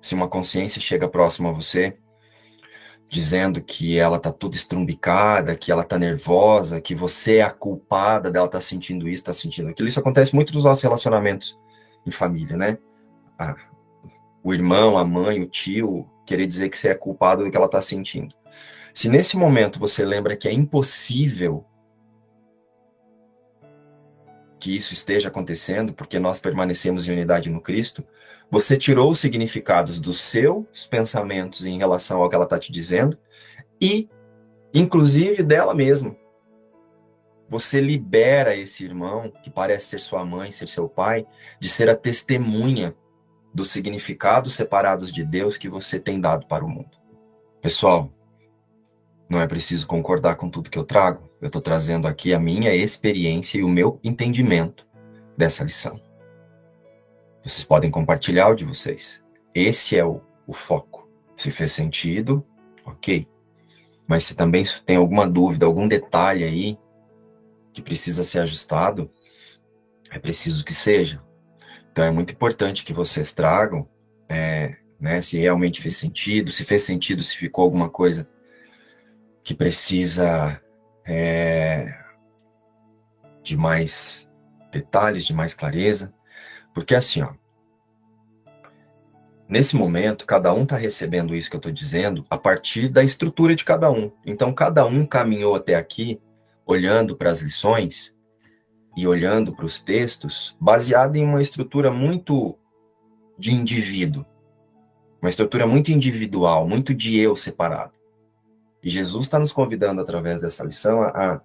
Se 0.00 0.14
uma 0.14 0.28
consciência 0.28 0.80
chega 0.80 1.08
próxima 1.08 1.50
a 1.50 1.52
você, 1.52 1.98
dizendo 3.10 3.60
que 3.60 3.98
ela 3.98 4.20
tá 4.20 4.30
toda 4.30 4.54
estrumbicada, 4.54 5.56
que 5.56 5.72
ela 5.72 5.82
tá 5.82 5.98
nervosa, 5.98 6.80
que 6.80 6.94
você 6.94 7.38
é 7.38 7.42
a 7.42 7.50
culpada 7.50 8.30
dela 8.30 8.46
tá 8.46 8.60
sentindo 8.60 9.08
isso, 9.08 9.24
tá 9.24 9.32
sentindo 9.32 9.68
aquilo. 9.68 9.88
Isso 9.88 9.98
acontece 9.98 10.34
muito 10.34 10.54
nos 10.54 10.64
nossos 10.64 10.82
relacionamentos 10.82 11.58
em 12.06 12.10
família, 12.12 12.56
né? 12.56 12.78
O 14.44 14.54
irmão, 14.54 14.96
a 14.96 15.04
mãe, 15.04 15.40
o 15.40 15.46
tio 15.46 16.08
querer 16.24 16.46
dizer 16.46 16.68
que 16.68 16.78
você 16.78 16.88
é 16.88 16.94
culpado 16.94 17.44
do 17.44 17.50
que 17.50 17.56
ela 17.56 17.68
tá 17.68 17.82
sentindo. 17.82 18.34
Se 18.94 19.08
nesse 19.08 19.36
momento 19.36 19.80
você 19.80 20.04
lembra 20.04 20.36
que 20.36 20.46
é 20.46 20.52
impossível 20.52 21.64
que 24.58 24.76
isso 24.76 24.92
esteja 24.92 25.28
acontecendo, 25.28 25.92
porque 25.92 26.18
nós 26.18 26.40
permanecemos 26.40 27.06
em 27.06 27.12
unidade 27.12 27.50
no 27.50 27.60
Cristo, 27.60 28.04
você 28.50 28.76
tirou 28.76 29.10
os 29.10 29.20
significados 29.20 29.98
dos 29.98 30.20
seus 30.20 30.86
pensamentos 30.86 31.66
em 31.66 31.78
relação 31.78 32.22
ao 32.22 32.28
que 32.28 32.34
ela 32.34 32.44
está 32.44 32.58
te 32.58 32.72
dizendo 32.72 33.18
e, 33.80 34.08
inclusive, 34.72 35.42
dela 35.42 35.74
mesma. 35.74 36.16
Você 37.48 37.80
libera 37.80 38.56
esse 38.56 38.84
irmão, 38.84 39.32
que 39.42 39.50
parece 39.50 39.86
ser 39.86 40.00
sua 40.00 40.24
mãe, 40.24 40.52
ser 40.52 40.68
seu 40.68 40.88
pai, 40.88 41.26
de 41.58 41.68
ser 41.68 41.88
a 41.88 41.96
testemunha 41.96 42.94
dos 43.54 43.70
significados 43.70 44.54
separados 44.54 45.12
de 45.12 45.24
Deus 45.24 45.56
que 45.56 45.68
você 45.68 45.98
tem 45.98 46.20
dado 46.20 46.46
para 46.46 46.64
o 46.64 46.68
mundo. 46.68 46.98
Pessoal, 47.62 48.12
não 49.28 49.40
é 49.40 49.46
preciso 49.46 49.86
concordar 49.86 50.36
com 50.36 50.48
tudo 50.48 50.70
que 50.70 50.78
eu 50.78 50.84
trago. 50.84 51.28
Eu 51.40 51.48
estou 51.48 51.60
trazendo 51.60 52.08
aqui 52.08 52.32
a 52.32 52.38
minha 52.38 52.74
experiência 52.74 53.58
e 53.58 53.62
o 53.62 53.68
meu 53.68 54.00
entendimento 54.02 54.86
dessa 55.36 55.62
lição. 55.62 56.00
Vocês 57.42 57.64
podem 57.64 57.90
compartilhar 57.90 58.48
o 58.48 58.54
de 58.54 58.64
vocês. 58.64 59.22
Esse 59.54 59.96
é 59.96 60.04
o, 60.04 60.22
o 60.46 60.52
foco. 60.52 61.08
Se 61.36 61.50
fez 61.50 61.72
sentido, 61.72 62.44
ok. 62.84 63.28
Mas 64.06 64.24
se 64.24 64.34
também 64.34 64.64
tem 64.86 64.96
alguma 64.96 65.26
dúvida, 65.26 65.66
algum 65.66 65.86
detalhe 65.86 66.44
aí 66.44 66.78
que 67.72 67.82
precisa 67.82 68.24
ser 68.24 68.40
ajustado, 68.40 69.10
é 70.10 70.18
preciso 70.18 70.64
que 70.64 70.74
seja. 70.74 71.22
Então 71.92 72.04
é 72.04 72.10
muito 72.10 72.32
importante 72.32 72.84
que 72.84 72.92
vocês 72.92 73.32
tragam, 73.32 73.86
é, 74.28 74.76
né, 74.98 75.20
se 75.20 75.38
realmente 75.38 75.82
fez 75.82 75.96
sentido, 75.96 76.50
se 76.50 76.64
fez 76.64 76.82
sentido, 76.82 77.22
se 77.22 77.36
ficou 77.36 77.64
alguma 77.64 77.90
coisa 77.90 78.28
que 79.48 79.54
precisa 79.54 80.60
é, 81.06 81.90
de 83.42 83.56
mais 83.56 84.30
detalhes, 84.70 85.24
de 85.24 85.32
mais 85.32 85.54
clareza. 85.54 86.12
Porque 86.74 86.94
assim, 86.94 87.22
ó, 87.22 87.32
nesse 89.48 89.74
momento, 89.74 90.26
cada 90.26 90.52
um 90.52 90.64
está 90.64 90.76
recebendo 90.76 91.34
isso 91.34 91.48
que 91.48 91.56
eu 91.56 91.60
estou 91.60 91.72
dizendo 91.72 92.26
a 92.28 92.36
partir 92.36 92.90
da 92.90 93.02
estrutura 93.02 93.56
de 93.56 93.64
cada 93.64 93.90
um. 93.90 94.12
Então, 94.22 94.52
cada 94.52 94.84
um 94.84 95.06
caminhou 95.06 95.54
até 95.54 95.76
aqui, 95.76 96.20
olhando 96.66 97.16
para 97.16 97.30
as 97.30 97.40
lições 97.40 98.14
e 98.98 99.06
olhando 99.06 99.56
para 99.56 99.64
os 99.64 99.80
textos, 99.80 100.54
baseado 100.60 101.16
em 101.16 101.24
uma 101.24 101.40
estrutura 101.40 101.90
muito 101.90 102.54
de 103.38 103.54
indivíduo, 103.54 104.26
uma 105.22 105.30
estrutura 105.30 105.66
muito 105.66 105.90
individual, 105.90 106.68
muito 106.68 106.92
de 106.92 107.16
eu 107.16 107.34
separado. 107.34 107.97
E 108.82 108.88
Jesus 108.88 109.26
está 109.26 109.38
nos 109.38 109.52
convidando 109.52 110.00
através 110.00 110.40
dessa 110.40 110.64
lição 110.64 111.02
a, 111.02 111.08
a 111.08 111.40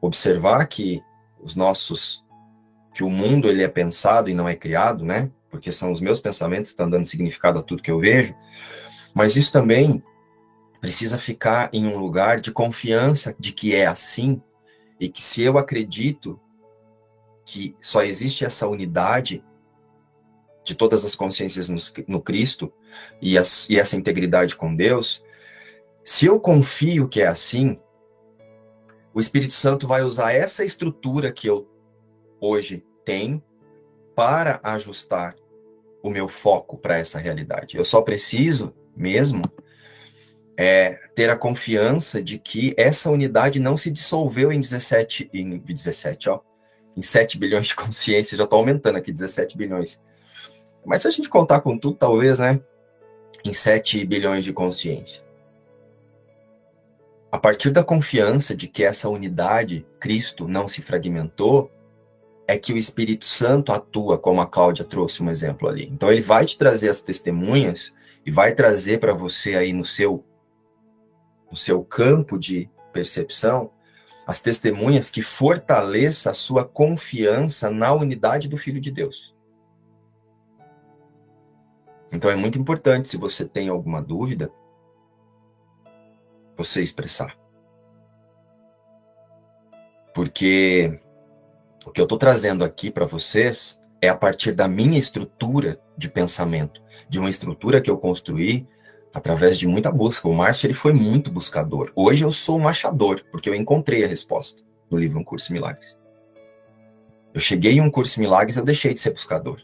observar 0.00 0.66
que 0.66 1.02
os 1.40 1.56
nossos 1.56 2.24
que 2.94 3.02
o 3.02 3.10
mundo 3.10 3.48
ele 3.48 3.62
é 3.62 3.68
pensado 3.68 4.30
e 4.30 4.34
não 4.34 4.48
é 4.48 4.54
criado, 4.54 5.04
né? 5.04 5.30
Porque 5.50 5.72
são 5.72 5.90
os 5.90 6.00
meus 6.00 6.20
pensamentos 6.20 6.70
que 6.70 6.74
estão 6.74 6.88
dando 6.88 7.06
significado 7.06 7.58
a 7.58 7.62
tudo 7.62 7.82
que 7.82 7.90
eu 7.90 7.98
vejo. 7.98 8.34
Mas 9.12 9.34
isso 9.34 9.52
também 9.52 10.02
precisa 10.80 11.18
ficar 11.18 11.70
em 11.72 11.86
um 11.86 11.98
lugar 11.98 12.40
de 12.40 12.52
confiança 12.52 13.34
de 13.38 13.52
que 13.52 13.74
é 13.74 13.86
assim 13.86 14.40
e 15.00 15.08
que 15.08 15.22
se 15.22 15.42
eu 15.42 15.58
acredito 15.58 16.38
que 17.44 17.74
só 17.80 18.02
existe 18.02 18.44
essa 18.44 18.68
unidade 18.68 19.42
de 20.62 20.74
todas 20.74 21.04
as 21.04 21.14
consciências 21.14 21.68
no, 21.68 21.78
no 22.06 22.20
Cristo 22.20 22.72
e, 23.20 23.36
as, 23.36 23.68
e 23.68 23.78
essa 23.78 23.96
integridade 23.96 24.54
com 24.54 24.76
Deus, 24.76 25.23
se 26.04 26.26
eu 26.26 26.38
confio 26.38 27.08
que 27.08 27.22
é 27.22 27.26
assim, 27.26 27.78
o 29.14 29.20
Espírito 29.20 29.54
Santo 29.54 29.86
vai 29.86 30.02
usar 30.02 30.32
essa 30.32 30.64
estrutura 30.64 31.32
que 31.32 31.48
eu 31.48 31.68
hoje 32.40 32.84
tenho 33.04 33.42
para 34.14 34.60
ajustar 34.62 35.34
o 36.02 36.10
meu 36.10 36.28
foco 36.28 36.76
para 36.76 36.98
essa 36.98 37.18
realidade. 37.18 37.76
Eu 37.76 37.84
só 37.84 38.02
preciso 38.02 38.74
mesmo 38.94 39.42
é, 40.56 40.98
ter 41.14 41.30
a 41.30 41.36
confiança 41.36 42.22
de 42.22 42.38
que 42.38 42.74
essa 42.76 43.10
unidade 43.10 43.58
não 43.58 43.76
se 43.76 43.90
dissolveu 43.90 44.52
em 44.52 44.60
17, 44.60 45.30
em 45.32 45.58
17, 45.58 46.28
ó, 46.28 46.40
em 46.94 47.02
7 47.02 47.38
bilhões 47.38 47.68
de 47.68 47.74
consciências, 47.74 48.36
já 48.36 48.44
estou 48.44 48.58
aumentando 48.58 48.98
aqui 48.98 49.10
17 49.10 49.56
bilhões. 49.56 49.98
Mas 50.84 51.00
se 51.00 51.08
a 51.08 51.10
gente 51.10 51.30
contar 51.30 51.60
com 51.60 51.78
tudo, 51.78 51.96
talvez, 51.96 52.38
né, 52.38 52.60
em 53.42 53.52
7 53.52 54.04
bilhões 54.04 54.44
de 54.44 54.52
consciência. 54.52 55.23
A 57.34 57.38
partir 57.38 57.72
da 57.72 57.82
confiança 57.82 58.54
de 58.54 58.68
que 58.68 58.84
essa 58.84 59.08
unidade, 59.08 59.84
Cristo, 59.98 60.46
não 60.46 60.68
se 60.68 60.80
fragmentou, 60.80 61.68
é 62.46 62.56
que 62.56 62.72
o 62.72 62.76
Espírito 62.76 63.24
Santo 63.24 63.72
atua, 63.72 64.16
como 64.16 64.40
a 64.40 64.46
Cláudia 64.46 64.84
trouxe 64.84 65.20
um 65.20 65.28
exemplo 65.28 65.68
ali. 65.68 65.88
Então 65.92 66.12
ele 66.12 66.20
vai 66.20 66.46
te 66.46 66.56
trazer 66.56 66.90
as 66.90 67.00
testemunhas 67.00 67.92
e 68.24 68.30
vai 68.30 68.54
trazer 68.54 69.00
para 69.00 69.12
você 69.12 69.56
aí 69.56 69.72
no 69.72 69.84
seu 69.84 70.24
no 71.50 71.56
seu 71.56 71.82
campo 71.82 72.38
de 72.38 72.70
percepção 72.92 73.72
as 74.24 74.38
testemunhas 74.38 75.10
que 75.10 75.20
fortaleça 75.20 76.30
a 76.30 76.34
sua 76.34 76.64
confiança 76.64 77.68
na 77.68 77.92
unidade 77.92 78.46
do 78.46 78.56
Filho 78.56 78.80
de 78.80 78.92
Deus. 78.92 79.34
Então 82.12 82.30
é 82.30 82.36
muito 82.36 82.60
importante, 82.60 83.08
se 83.08 83.16
você 83.16 83.44
tem 83.44 83.68
alguma 83.68 84.00
dúvida, 84.00 84.52
você 86.56 86.82
expressar. 86.82 87.36
Porque 90.14 91.00
o 91.84 91.90
que 91.90 92.00
eu 92.00 92.04
estou 92.04 92.18
trazendo 92.18 92.64
aqui 92.64 92.90
para 92.90 93.04
vocês 93.04 93.80
é 94.00 94.08
a 94.08 94.16
partir 94.16 94.52
da 94.52 94.68
minha 94.68 94.98
estrutura 94.98 95.80
de 95.96 96.08
pensamento, 96.08 96.80
de 97.08 97.18
uma 97.18 97.30
estrutura 97.30 97.80
que 97.80 97.90
eu 97.90 97.98
construí 97.98 98.66
através 99.12 99.58
de 99.58 99.66
muita 99.66 99.90
busca. 99.90 100.28
O 100.28 100.32
Márcio 100.32 100.66
ele 100.66 100.74
foi 100.74 100.92
muito 100.92 101.30
buscador. 101.30 101.92
Hoje 101.94 102.24
eu 102.24 102.32
sou 102.32 102.58
um 102.58 102.68
achador, 102.68 103.24
porque 103.30 103.48
eu 103.48 103.54
encontrei 103.54 104.04
a 104.04 104.08
resposta 104.08 104.62
no 104.90 104.98
livro 104.98 105.18
Um 105.18 105.24
Curso 105.24 105.48
de 105.48 105.54
Milagres. 105.54 105.98
Eu 107.34 107.40
cheguei 107.40 107.72
em 107.72 107.80
um 107.80 107.90
curso 107.90 108.14
de 108.14 108.20
milagres, 108.20 108.56
eu 108.56 108.64
deixei 108.64 108.94
de 108.94 109.00
ser 109.00 109.10
buscador. 109.10 109.60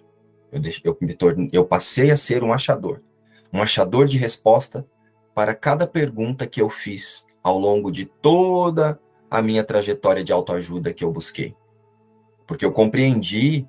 Eu, 0.50 0.58
deixei, 0.58 0.82
eu, 0.84 1.16
tornei, 1.16 1.48
eu 1.52 1.64
passei 1.64 2.10
a 2.10 2.16
ser 2.16 2.42
um 2.42 2.52
achador. 2.52 3.00
Um 3.52 3.62
achador 3.62 4.08
de 4.08 4.18
resposta 4.18 4.84
para 5.34 5.54
cada 5.54 5.86
pergunta 5.86 6.46
que 6.46 6.60
eu 6.60 6.68
fiz 6.68 7.26
ao 7.42 7.58
longo 7.58 7.90
de 7.90 8.04
toda 8.04 9.00
a 9.30 9.40
minha 9.40 9.64
trajetória 9.64 10.24
de 10.24 10.32
autoajuda 10.32 10.92
que 10.92 11.04
eu 11.04 11.12
busquei. 11.12 11.56
Porque 12.46 12.64
eu 12.64 12.72
compreendi 12.72 13.68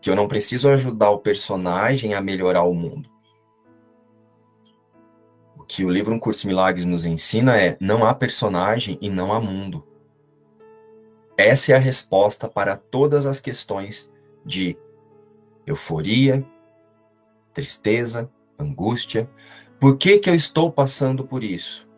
que 0.00 0.10
eu 0.10 0.16
não 0.16 0.28
preciso 0.28 0.68
ajudar 0.70 1.10
o 1.10 1.18
personagem 1.18 2.14
a 2.14 2.20
melhorar 2.20 2.62
o 2.62 2.74
mundo 2.74 3.10
que 5.70 5.84
o 5.84 5.88
livro 5.88 6.12
Um 6.12 6.18
Curso 6.18 6.48
Milagres 6.48 6.84
nos 6.84 7.06
ensina 7.06 7.56
é: 7.56 7.76
não 7.80 8.04
há 8.04 8.12
personagem 8.12 8.98
e 9.00 9.08
não 9.08 9.32
há 9.32 9.40
mundo. 9.40 9.86
Essa 11.36 11.72
é 11.72 11.76
a 11.76 11.78
resposta 11.78 12.48
para 12.48 12.76
todas 12.76 13.24
as 13.24 13.40
questões 13.40 14.12
de 14.44 14.76
euforia, 15.64 16.44
tristeza, 17.54 18.28
angústia. 18.58 19.30
Por 19.80 19.96
que, 19.96 20.18
que 20.18 20.28
eu 20.28 20.34
estou 20.34 20.70
passando 20.70 21.26
por 21.26 21.42
isso? 21.42 21.88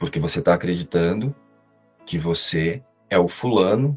Porque 0.00 0.18
você 0.18 0.40
está 0.40 0.52
acreditando 0.52 1.32
que 2.04 2.18
você 2.18 2.82
é 3.08 3.16
o 3.16 3.28
fulano 3.28 3.96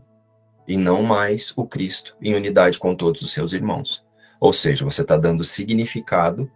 e 0.67 0.77
não 0.77 1.01
mais 1.01 1.51
o 1.55 1.65
Cristo 1.65 2.15
em 2.21 2.35
unidade 2.35 2.77
com 2.77 2.95
todos 2.95 3.23
os 3.23 3.31
seus 3.31 3.53
irmãos. 3.53 4.05
Ou 4.39 4.53
seja, 4.53 4.85
você 4.85 5.01
está 5.01 5.17
dando 5.17 5.43
significado 5.43 6.51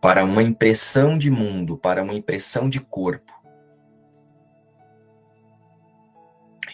para 0.00 0.24
uma 0.24 0.42
impressão 0.42 1.16
de 1.16 1.30
mundo, 1.30 1.76
para 1.76 2.02
uma 2.02 2.14
impressão 2.14 2.68
de 2.68 2.80
corpo. 2.80 3.32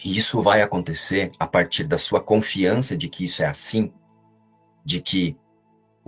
E 0.03 0.17
isso 0.17 0.41
vai 0.41 0.63
acontecer 0.63 1.31
a 1.37 1.45
partir 1.45 1.83
da 1.83 1.99
sua 1.99 2.19
confiança 2.19 2.97
de 2.97 3.07
que 3.09 3.25
isso 3.25 3.43
é 3.43 3.45
assim, 3.45 3.93
de 4.83 5.01
que 5.01 5.37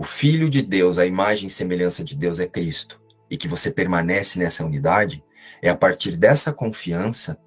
o 0.00 0.02
Filho 0.02 0.48
de 0.48 0.62
Deus, 0.62 0.98
a 0.98 1.04
imagem 1.04 1.48
e 1.48 1.50
semelhança 1.50 2.02
de 2.02 2.16
Deus 2.16 2.40
é 2.40 2.46
Cristo, 2.46 2.98
e 3.30 3.36
que 3.36 3.46
você 3.46 3.70
permanece 3.70 4.38
nessa 4.38 4.64
unidade, 4.64 5.22
é 5.60 5.68
a 5.68 5.76
partir 5.76 6.16
dessa 6.16 6.54
confiança 6.54 7.38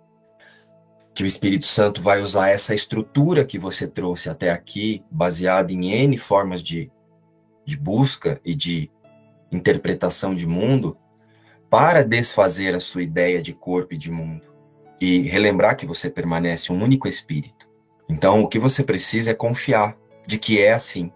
que 1.16 1.24
o 1.24 1.26
Espírito 1.26 1.66
Santo 1.66 2.00
vai 2.00 2.22
usar 2.22 2.50
essa 2.50 2.76
estrutura 2.76 3.44
que 3.44 3.58
você 3.58 3.88
trouxe 3.88 4.30
até 4.30 4.52
aqui, 4.52 5.04
baseada 5.10 5.74
em 5.74 5.94
N 5.94 6.16
formas 6.20 6.62
de, 6.62 6.92
de 7.66 7.76
busca 7.76 8.39
e 8.46 8.54
de 8.54 8.92
interpretação 9.52 10.36
de 10.36 10.46
mundo 10.46 10.96
para 11.72 12.04
desfazer 12.04 12.76
a 12.76 12.80
sua 12.80 13.02
ideia 13.02 13.42
de 13.42 13.54
corpo 13.54 13.96
e 13.96 13.98
de 13.98 14.12
mundo 14.12 14.46
e 15.02 15.24
relembrar 15.24 15.76
que 15.76 15.88
você 15.88 16.08
permanece 16.08 16.72
um 16.72 16.80
único 16.80 17.08
espírito. 17.08 17.68
Então, 18.08 18.44
o 18.44 18.48
que 18.48 18.60
você 18.60 18.84
precisa 18.84 19.32
é 19.32 19.34
confiar 19.34 19.98
de 20.28 20.38
que 20.38 20.62
é 20.62 20.74
assim. 20.74 21.12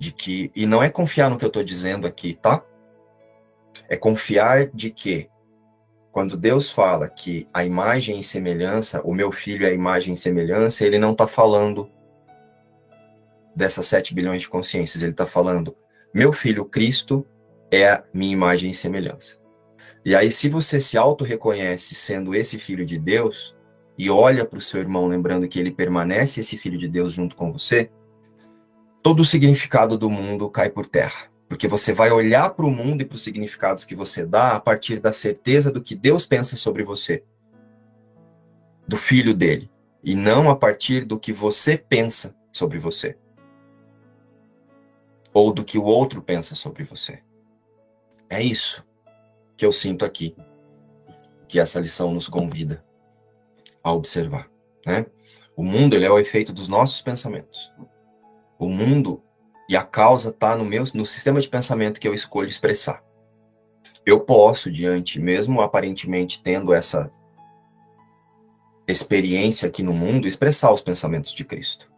De 0.00 0.10
que 0.10 0.50
e 0.56 0.66
não 0.66 0.82
é 0.82 0.90
confiar 0.90 1.30
no 1.30 1.38
que 1.38 1.44
eu 1.44 1.48
estou 1.48 1.62
dizendo 1.62 2.08
aqui, 2.08 2.34
tá? 2.34 2.64
É 3.88 3.96
confiar 3.96 4.66
de 4.66 4.90
que 4.90 5.30
quando 6.10 6.36
Deus 6.36 6.70
fala 6.70 7.08
que 7.08 7.46
a 7.54 7.64
imagem 7.64 8.18
e 8.18 8.24
semelhança, 8.24 9.00
o 9.04 9.14
meu 9.14 9.30
filho 9.30 9.64
é 9.64 9.70
a 9.70 9.74
imagem 9.74 10.14
e 10.14 10.16
semelhança, 10.16 10.84
ele 10.84 10.98
não 10.98 11.12
está 11.12 11.28
falando 11.28 11.88
dessas 13.54 13.86
7 13.86 14.12
bilhões 14.12 14.40
de 14.40 14.48
consciências, 14.48 15.02
ele 15.02 15.12
está 15.12 15.26
falando 15.26 15.76
meu 16.12 16.32
filho 16.32 16.64
Cristo 16.64 17.24
é 17.70 17.88
a 17.88 18.04
minha 18.12 18.32
imagem 18.32 18.70
e 18.70 18.74
semelhança. 18.74 19.38
E 20.04 20.16
aí, 20.16 20.32
se 20.32 20.48
você 20.48 20.80
se 20.80 20.96
auto-reconhece 20.96 21.94
sendo 21.94 22.34
esse 22.34 22.58
filho 22.58 22.86
de 22.86 22.98
Deus, 22.98 23.54
e 23.98 24.08
olha 24.08 24.46
para 24.46 24.58
o 24.58 24.62
seu 24.62 24.80
irmão 24.80 25.06
lembrando 25.06 25.46
que 25.46 25.60
ele 25.60 25.70
permanece 25.70 26.40
esse 26.40 26.56
filho 26.56 26.78
de 26.78 26.88
Deus 26.88 27.12
junto 27.12 27.36
com 27.36 27.52
você, 27.52 27.90
todo 29.02 29.20
o 29.20 29.24
significado 29.24 29.96
do 29.96 30.10
mundo 30.10 30.48
cai 30.50 30.70
por 30.70 30.86
terra. 30.86 31.30
Porque 31.48 31.66
você 31.66 31.92
vai 31.92 32.10
olhar 32.10 32.50
para 32.50 32.66
o 32.66 32.70
mundo 32.70 33.02
e 33.02 33.04
para 33.04 33.16
os 33.16 33.22
significados 33.22 33.84
que 33.84 33.96
você 33.96 34.24
dá 34.24 34.52
a 34.52 34.60
partir 34.60 35.00
da 35.00 35.12
certeza 35.12 35.70
do 35.72 35.82
que 35.82 35.96
Deus 35.96 36.24
pensa 36.24 36.56
sobre 36.56 36.84
você, 36.84 37.24
do 38.86 38.96
filho 38.96 39.34
dele, 39.34 39.68
e 40.02 40.14
não 40.14 40.48
a 40.48 40.54
partir 40.54 41.04
do 41.04 41.18
que 41.18 41.32
você 41.32 41.76
pensa 41.76 42.36
sobre 42.52 42.78
você 42.78 43.16
ou 45.32 45.52
do 45.52 45.64
que 45.64 45.78
o 45.78 45.84
outro 45.84 46.22
pensa 46.22 46.54
sobre 46.54 46.84
você. 46.84 47.22
É 48.28 48.42
isso 48.42 48.86
que 49.56 49.64
eu 49.64 49.72
sinto 49.72 50.04
aqui, 50.04 50.36
que 51.48 51.58
essa 51.58 51.80
lição 51.80 52.12
nos 52.12 52.28
convida 52.28 52.84
a 53.82 53.92
observar, 53.92 54.50
né? 54.86 55.06
O 55.56 55.62
mundo 55.62 55.94
ele 55.94 56.04
é 56.04 56.10
o 56.10 56.18
efeito 56.18 56.52
dos 56.52 56.68
nossos 56.68 57.00
pensamentos. 57.02 57.72
O 58.60 58.68
mundo 58.68 59.20
e 59.68 59.76
a 59.76 59.82
causa 59.82 60.30
está 60.30 60.54
no 60.54 60.64
meu 60.64 60.84
no 60.94 61.04
sistema 61.04 61.40
de 61.40 61.48
pensamento 61.48 61.98
que 61.98 62.06
eu 62.06 62.14
escolho 62.14 62.48
expressar. 62.48 63.02
Eu 64.06 64.20
posso 64.20 64.70
diante 64.70 65.18
mesmo 65.18 65.60
aparentemente 65.60 66.40
tendo 66.40 66.72
essa 66.72 67.10
experiência 68.86 69.66
aqui 69.66 69.82
no 69.82 69.92
mundo 69.92 70.28
expressar 70.28 70.70
os 70.72 70.80
pensamentos 70.80 71.34
de 71.34 71.44
Cristo. 71.44 71.90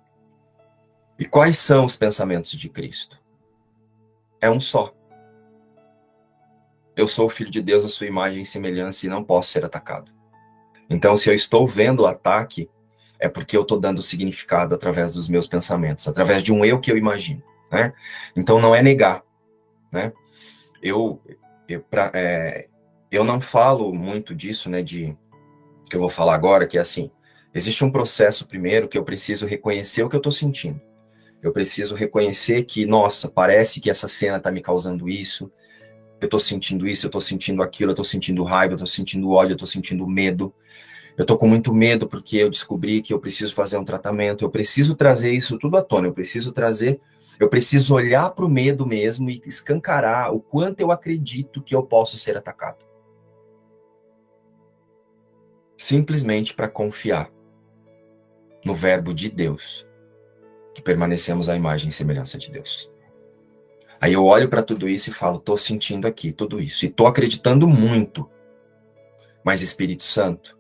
E 1.19 1.27
quais 1.27 1.59
são 1.59 1.85
os 1.85 1.97
pensamentos 1.97 2.53
de 2.53 2.71
Cristo? 2.71 3.23
é 4.43 4.51
um 4.51 4.61
só. 4.61 4.93
Eu 6.97 7.07
sou 7.07 7.27
o 7.27 7.31
filho 7.31 7.51
de 7.51 7.63
Deus, 7.63 7.85
a 7.85 7.89
sua 7.89 8.09
imagem 8.09 8.43
e 8.43 8.47
semelhança, 8.47 9.07
e 9.07 9.09
não 9.09 9.23
posso 9.23 9.51
ser 9.51 9.65
atacado. 9.65 10.13
Então, 10.91 11.17
se 11.17 11.31
eu 11.31 11.35
estou 11.35 11.67
vendo 11.67 12.01
o 12.01 12.07
ataque, 12.07 12.69
é 13.23 13.29
porque 13.29 13.57
eu 13.57 13.63
estou 13.63 13.79
dando 13.79 14.03
significado 14.03 14.75
através 14.75 15.13
dos 15.13 15.29
meus 15.29 15.47
pensamentos, 15.47 16.09
através 16.09 16.43
de 16.43 16.53
um 16.53 16.65
eu 16.65 16.81
que 16.81 16.91
eu 16.91 16.97
imagino. 16.97 17.41
Né? 17.71 17.93
Então, 18.35 18.61
não 18.61 18.75
é 18.75 18.83
negar. 18.83 19.23
Né? 19.93 20.13
Eu, 20.83 21.23
eu, 21.69 21.81
pra, 21.83 22.11
é, 22.15 22.67
eu 23.13 23.23
não 23.23 23.41
falo 23.41 23.95
muito 23.95 24.35
disso, 24.35 24.69
né, 24.69 24.83
de 24.83 25.17
que 25.89 25.95
eu 25.95 26.01
vou 26.01 26.11
falar 26.11 26.35
agora, 26.35 26.67
que 26.67 26.77
é 26.77 26.81
assim, 26.81 27.13
existe 27.55 27.85
um 27.85 27.93
processo 27.93 28.49
primeiro 28.49 28.89
que 28.89 28.99
eu 28.99 29.05
preciso 29.05 29.47
reconhecer 29.47 30.03
o 30.03 30.09
que 30.09 30.17
eu 30.17 30.19
estou 30.19 30.33
sentindo. 30.33 30.81
Eu 31.41 31.53
preciso 31.53 31.95
reconhecer 31.95 32.65
que, 32.65 32.85
nossa, 32.85 33.29
parece 33.29 33.81
que 33.81 33.89
essa 33.89 34.09
cena 34.09 34.39
está 34.39 34.51
me 34.51 34.61
causando 34.61 35.09
isso, 35.09 35.49
eu 36.21 36.27
estou 36.27 36.41
sentindo 36.41 36.89
isso, 36.89 37.07
eu 37.07 37.09
estou 37.09 37.21
sentindo 37.21 37.63
aquilo, 37.63 37.91
eu 37.91 37.95
estou 37.95 38.05
sentindo 38.05 38.43
raiva, 38.43 38.73
eu 38.73 38.77
estou 38.77 38.89
sentindo 38.89 39.31
ódio, 39.31 39.53
eu 39.53 39.57
estou 39.57 39.69
sentindo 39.69 40.05
medo. 40.09 40.53
Eu 41.17 41.23
estou 41.23 41.37
com 41.37 41.47
muito 41.47 41.75
medo 41.75 42.09
porque 42.09 42.39
eu 42.39 42.51
descobri 42.51 43.03
que 43.03 43.13
eu 43.13 43.19
preciso 43.19 43.55
fazer 43.55 43.77
um 43.77 43.85
tratamento, 43.85 44.45
eu 44.45 44.51
preciso 44.51 44.95
trazer 44.95 45.33
isso 45.33 45.59
tudo 45.59 45.77
à 45.77 45.83
tona, 45.83 46.09
eu 46.09 46.13
preciso 46.13 46.53
trazer, 46.53 47.01
eu 47.39 47.49
preciso 47.49 47.95
olhar 47.95 48.31
para 48.31 48.45
o 48.45 48.49
medo 48.49 48.87
mesmo 48.87 49.29
e 49.29 49.43
escancarar 49.45 50.33
o 50.33 50.41
quanto 50.41 50.81
eu 50.81 50.91
acredito 50.91 51.63
que 51.63 51.75
eu 51.75 51.83
posso 51.83 52.17
ser 52.17 52.37
atacado. 52.37 52.85
Simplesmente 55.77 56.55
para 56.55 56.69
confiar 56.69 57.31
no 58.65 58.75
verbo 58.75 59.13
de 59.13 59.29
Deus, 59.29 59.87
que 60.75 60.81
permanecemos 60.81 61.49
à 61.49 61.57
imagem 61.57 61.91
e 61.91 61.93
semelhança 61.93 62.39
de 62.39 62.51
Deus. 62.51 62.91
Aí 64.01 64.15
eu 64.15 64.25
olho 64.25 64.49
para 64.49 64.63
tudo 64.63 64.89
isso 64.89 65.11
e 65.11 65.13
falo, 65.13 65.39
tô 65.39 65.57
sentindo 65.57 66.07
aqui 66.07 66.33
tudo 66.33 66.61
isso 66.61 66.85
e 66.85 66.89
tô 66.89 67.07
acreditando 67.07 67.69
muito. 67.69 68.29
Mas 69.45 69.63
Espírito 69.63 70.05
Santo, 70.05 70.59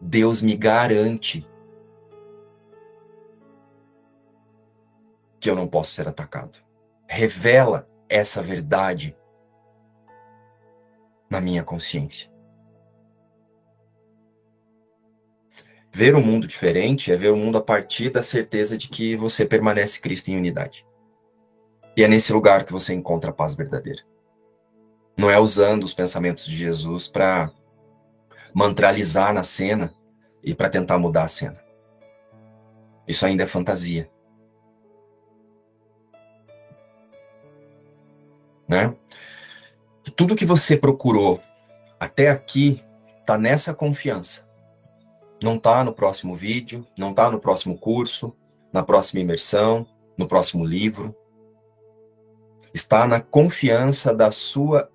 Deus 0.00 0.40
me 0.40 0.56
garante 0.56 1.46
que 5.40 5.48
eu 5.48 5.54
não 5.54 5.68
posso 5.68 5.92
ser 5.92 6.08
atacado. 6.08 6.58
Revela 7.06 7.88
essa 8.08 8.42
verdade 8.42 9.16
na 11.28 11.40
minha 11.40 11.62
consciência. 11.62 12.30
Ver 15.92 16.14
o 16.14 16.18
um 16.18 16.24
mundo 16.24 16.46
diferente 16.46 17.10
é 17.10 17.16
ver 17.16 17.30
o 17.30 17.34
um 17.34 17.38
mundo 17.38 17.58
a 17.58 17.62
partir 17.62 18.10
da 18.10 18.22
certeza 18.22 18.76
de 18.76 18.88
que 18.88 19.16
você 19.16 19.44
permanece 19.44 20.00
Cristo 20.00 20.28
em 20.30 20.36
unidade. 20.36 20.86
E 21.96 22.04
é 22.04 22.08
nesse 22.08 22.32
lugar 22.32 22.64
que 22.64 22.72
você 22.72 22.94
encontra 22.94 23.30
a 23.30 23.34
paz 23.34 23.54
verdadeira. 23.54 24.02
Não 25.16 25.28
é 25.28 25.38
usando 25.38 25.82
os 25.82 25.92
pensamentos 25.92 26.44
de 26.44 26.54
Jesus 26.54 27.08
para 27.08 27.50
mantralizar 28.54 29.32
na 29.32 29.42
cena 29.42 29.92
e 30.42 30.54
para 30.54 30.70
tentar 30.70 30.98
mudar 30.98 31.24
a 31.24 31.28
cena. 31.28 31.58
Isso 33.06 33.24
ainda 33.24 33.44
é 33.44 33.46
fantasia. 33.46 34.10
Né? 38.66 38.94
Tudo 40.16 40.36
que 40.36 40.44
você 40.44 40.76
procurou 40.76 41.40
até 41.98 42.28
aqui 42.28 42.84
está 43.20 43.38
nessa 43.38 43.72
confiança. 43.72 44.46
Não 45.42 45.56
está 45.56 45.84
no 45.84 45.92
próximo 45.92 46.34
vídeo, 46.34 46.86
não 46.96 47.10
está 47.10 47.30
no 47.30 47.38
próximo 47.38 47.78
curso, 47.78 48.34
na 48.72 48.82
próxima 48.82 49.20
imersão, 49.20 49.86
no 50.16 50.26
próximo 50.26 50.64
livro 50.64 51.14
está 52.72 53.06
na 53.06 53.20
confiança 53.20 54.14
da 54.14 54.30
sua 54.30 54.90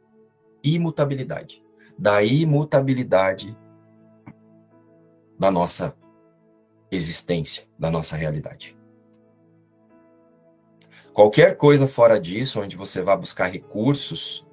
imutabilidade, 0.63 1.62
da 2.03 2.21
imutabilidade 2.21 3.57
da 5.39 5.49
nossa 5.49 5.95
existência, 6.91 7.63
da 7.79 7.89
nossa 7.89 8.17
realidade. 8.17 8.77
Qualquer 11.13 11.55
coisa 11.55 11.87
fora 11.87 12.19
disso, 12.19 12.59
onde 12.59 12.75
você 12.75 13.01
vai 13.01 13.15
buscar 13.15 13.45
recursos, 13.45 14.45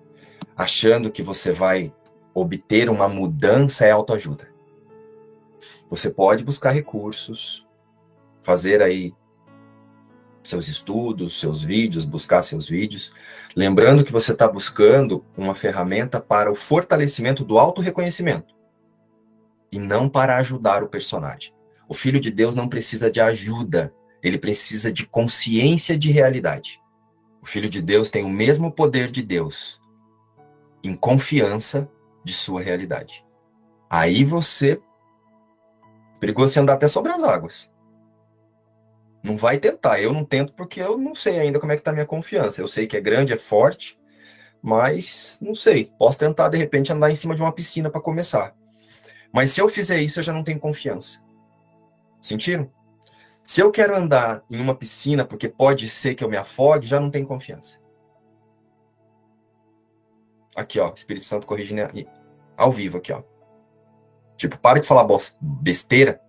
achando 0.56 1.10
que 1.10 1.24
você 1.24 1.50
vai 1.50 1.92
obter 2.32 2.88
uma 2.88 3.08
mudança, 3.08 3.84
é 3.84 3.90
autoajuda. 3.90 4.48
Você 5.90 6.08
pode 6.08 6.44
buscar 6.44 6.70
recursos, 6.70 7.66
fazer 8.42 8.80
aí 8.80 9.12
seus 10.50 10.68
estudos, 10.68 11.40
seus 11.40 11.62
vídeos, 11.62 12.04
buscar 12.04 12.42
seus 12.42 12.68
vídeos. 12.68 13.12
Lembrando 13.56 14.04
que 14.04 14.12
você 14.12 14.32
está 14.32 14.46
buscando 14.46 15.24
uma 15.36 15.54
ferramenta 15.54 16.20
para 16.20 16.52
o 16.52 16.54
fortalecimento 16.54 17.44
do 17.44 17.58
auto-reconhecimento 17.58 18.54
e 19.72 19.78
não 19.78 20.08
para 20.08 20.36
ajudar 20.36 20.82
o 20.82 20.88
personagem. 20.88 21.54
O 21.88 21.94
Filho 21.94 22.20
de 22.20 22.30
Deus 22.30 22.54
não 22.54 22.68
precisa 22.68 23.10
de 23.10 23.20
ajuda, 23.20 23.92
ele 24.22 24.38
precisa 24.38 24.92
de 24.92 25.06
consciência 25.06 25.98
de 25.98 26.10
realidade. 26.10 26.80
O 27.42 27.46
Filho 27.46 27.70
de 27.70 27.80
Deus 27.80 28.10
tem 28.10 28.24
o 28.24 28.28
mesmo 28.28 28.70
poder 28.70 29.10
de 29.10 29.22
Deus, 29.22 29.80
em 30.84 30.94
confiança 30.94 31.90
de 32.24 32.34
sua 32.34 32.60
realidade. 32.60 33.24
Aí 33.88 34.24
você. 34.24 34.80
Perigoso 36.20 36.52
você 36.52 36.60
andar 36.60 36.74
até 36.74 36.86
sobre 36.86 37.12
as 37.12 37.22
águas. 37.22 37.70
Não 39.22 39.36
vai 39.36 39.58
tentar. 39.58 40.00
Eu 40.00 40.12
não 40.12 40.24
tento 40.24 40.52
porque 40.52 40.80
eu 40.80 40.96
não 40.96 41.14
sei 41.14 41.38
ainda 41.38 41.60
como 41.60 41.72
é 41.72 41.76
que 41.76 41.82
tá 41.82 41.90
a 41.90 41.94
minha 41.94 42.06
confiança. 42.06 42.60
Eu 42.60 42.68
sei 42.68 42.86
que 42.86 42.96
é 42.96 43.00
grande, 43.00 43.32
é 43.32 43.36
forte, 43.36 43.98
mas 44.62 45.38
não 45.40 45.54
sei. 45.54 45.92
Posso 45.98 46.18
tentar 46.18 46.48
de 46.48 46.56
repente 46.56 46.92
andar 46.92 47.10
em 47.10 47.14
cima 47.14 47.34
de 47.34 47.42
uma 47.42 47.52
piscina 47.52 47.90
para 47.90 48.00
começar. 48.00 48.54
Mas 49.32 49.52
se 49.52 49.60
eu 49.60 49.68
fizer 49.68 50.00
isso, 50.00 50.18
eu 50.18 50.24
já 50.24 50.32
não 50.32 50.42
tenho 50.42 50.58
confiança. 50.58 51.20
Sentiram? 52.20 52.70
Se 53.44 53.60
eu 53.60 53.70
quero 53.70 53.96
andar 53.96 54.44
em 54.50 54.60
uma 54.60 54.74
piscina 54.74 55.24
porque 55.24 55.48
pode 55.48 55.88
ser 55.88 56.14
que 56.14 56.22
eu 56.22 56.28
me 56.28 56.36
afogue, 56.36 56.86
já 56.86 57.00
não 57.00 57.10
tenho 57.10 57.26
confiança. 57.26 57.80
Aqui, 60.54 60.78
ó, 60.78 60.92
Espírito 60.94 61.24
Santo 61.24 61.46
corrigindo 61.46 61.82
ao 62.56 62.72
vivo 62.72 62.98
aqui, 62.98 63.12
ó. 63.12 63.22
Tipo, 64.36 64.58
para 64.58 64.80
de 64.80 64.86
falar 64.86 65.06
besteira 65.40 66.20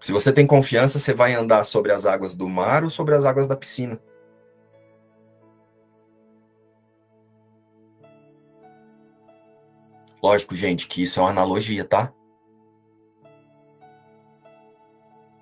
se 0.00 0.12
você 0.12 0.32
tem 0.32 0.46
confiança, 0.46 0.98
você 0.98 1.12
vai 1.12 1.34
andar 1.34 1.64
sobre 1.64 1.92
as 1.92 2.06
águas 2.06 2.34
do 2.34 2.48
mar 2.48 2.84
ou 2.84 2.90
sobre 2.90 3.14
as 3.14 3.24
águas 3.24 3.46
da 3.46 3.56
piscina. 3.56 4.00
Lógico, 10.22 10.54
gente, 10.54 10.86
que 10.86 11.02
isso 11.02 11.18
é 11.18 11.22
uma 11.22 11.30
analogia, 11.30 11.84
tá? 11.84 12.12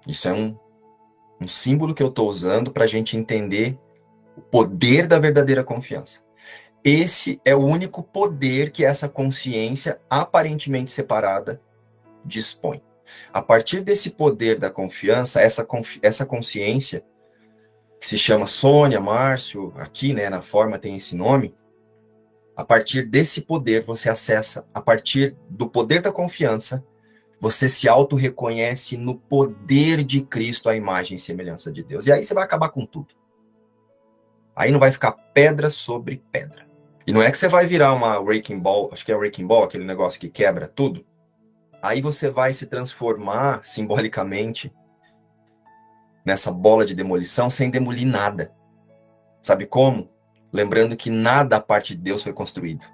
Isso 0.07 0.29
é 0.29 0.33
um, 0.33 0.57
um 1.41 1.49
símbolo 1.49 1.95
que 1.95 2.03
eu 2.03 2.09
estou 2.09 2.29
usando 2.29 2.73
para 2.73 2.85
a 2.85 2.87
gente 2.87 3.17
entender 3.17 3.79
o 4.37 4.41
poder 4.41 5.07
da 5.07 5.19
verdadeira 5.19 5.63
confiança. 5.63 6.23
Esse 6.83 7.41
é 7.45 7.55
o 7.55 7.65
único 7.65 8.03
poder 8.03 8.71
que 8.71 8.85
essa 8.85 9.09
consciência 9.09 10.01
aparentemente 10.09 10.91
separada 10.91 11.61
dispõe. 12.25 12.83
A 13.33 13.43
partir 13.43 13.81
desse 13.81 14.11
poder 14.11 14.59
da 14.59 14.71
confiança, 14.71 15.41
essa, 15.41 15.65
confi 15.65 15.99
essa 16.03 16.25
consciência, 16.27 17.05
que 18.01 18.07
se 18.07 18.17
chama 18.17 18.47
Sônia, 18.47 19.01
Márcio, 19.01 19.73
aqui, 19.77 20.15
né, 20.15 20.31
na 20.31 20.41
forma 20.41 20.79
tem 20.79 20.97
esse 20.97 21.17
nome, 21.17 21.55
a 22.57 22.65
partir 22.65 23.03
desse 23.03 23.41
poder 23.41 23.83
você 23.83 24.09
acessa, 24.09 24.67
a 24.75 24.81
partir 24.81 25.37
do 25.49 25.69
poder 25.69 26.01
da 26.01 26.13
confiança, 26.13 26.85
você 27.41 27.69
se 27.69 27.89
auto-reconhece 27.89 28.97
no 28.97 29.17
poder 29.17 30.03
de 30.03 30.23
Cristo, 30.23 30.69
a 30.69 30.75
imagem 30.75 31.17
e 31.17 31.21
semelhança 31.21 31.71
de 31.71 31.85
Deus. 31.85 32.07
E 32.07 32.13
aí 32.13 32.23
você 32.23 32.35
vai 32.35 32.43
acabar 32.45 32.69
com 32.71 32.85
tudo. 32.85 33.15
Aí 34.57 34.73
não 34.73 34.81
vai 34.81 34.91
ficar 34.91 35.13
pedra 35.13 35.71
sobre 35.71 36.23
pedra. 36.33 36.67
E 37.07 37.13
não 37.13 37.23
é 37.23 37.31
que 37.31 37.39
você 37.39 37.47
vai 37.47 37.65
virar 37.65 37.95
uma 37.95 38.19
Wrecking 38.19 38.59
Ball, 38.59 38.91
acho 38.93 39.05
que 39.05 39.13
é 39.13 39.17
Wrecking 39.17 39.47
Ball, 39.47 39.63
aquele 39.63 39.85
negócio 39.85 40.19
que 40.19 40.29
quebra 40.29 40.67
tudo. 40.67 41.07
Aí 41.81 42.01
você 42.01 42.29
vai 42.29 42.53
se 42.53 42.67
transformar 42.67 43.65
simbolicamente 43.65 44.73
nessa 46.25 46.51
bola 46.51 46.85
de 46.85 46.95
demolição 46.95 47.49
sem 47.49 47.71
demolir 47.71 48.07
nada. 48.07 48.53
Sabe 49.41 49.67
como? 49.67 50.11
Lembrando 50.53 50.97
que 50.97 51.11
nada 51.11 51.57
a 51.57 51.61
parte 51.61 51.95
de 51.95 52.03
Deus 52.03 52.23
foi 52.23 52.33
construído. 52.33 52.85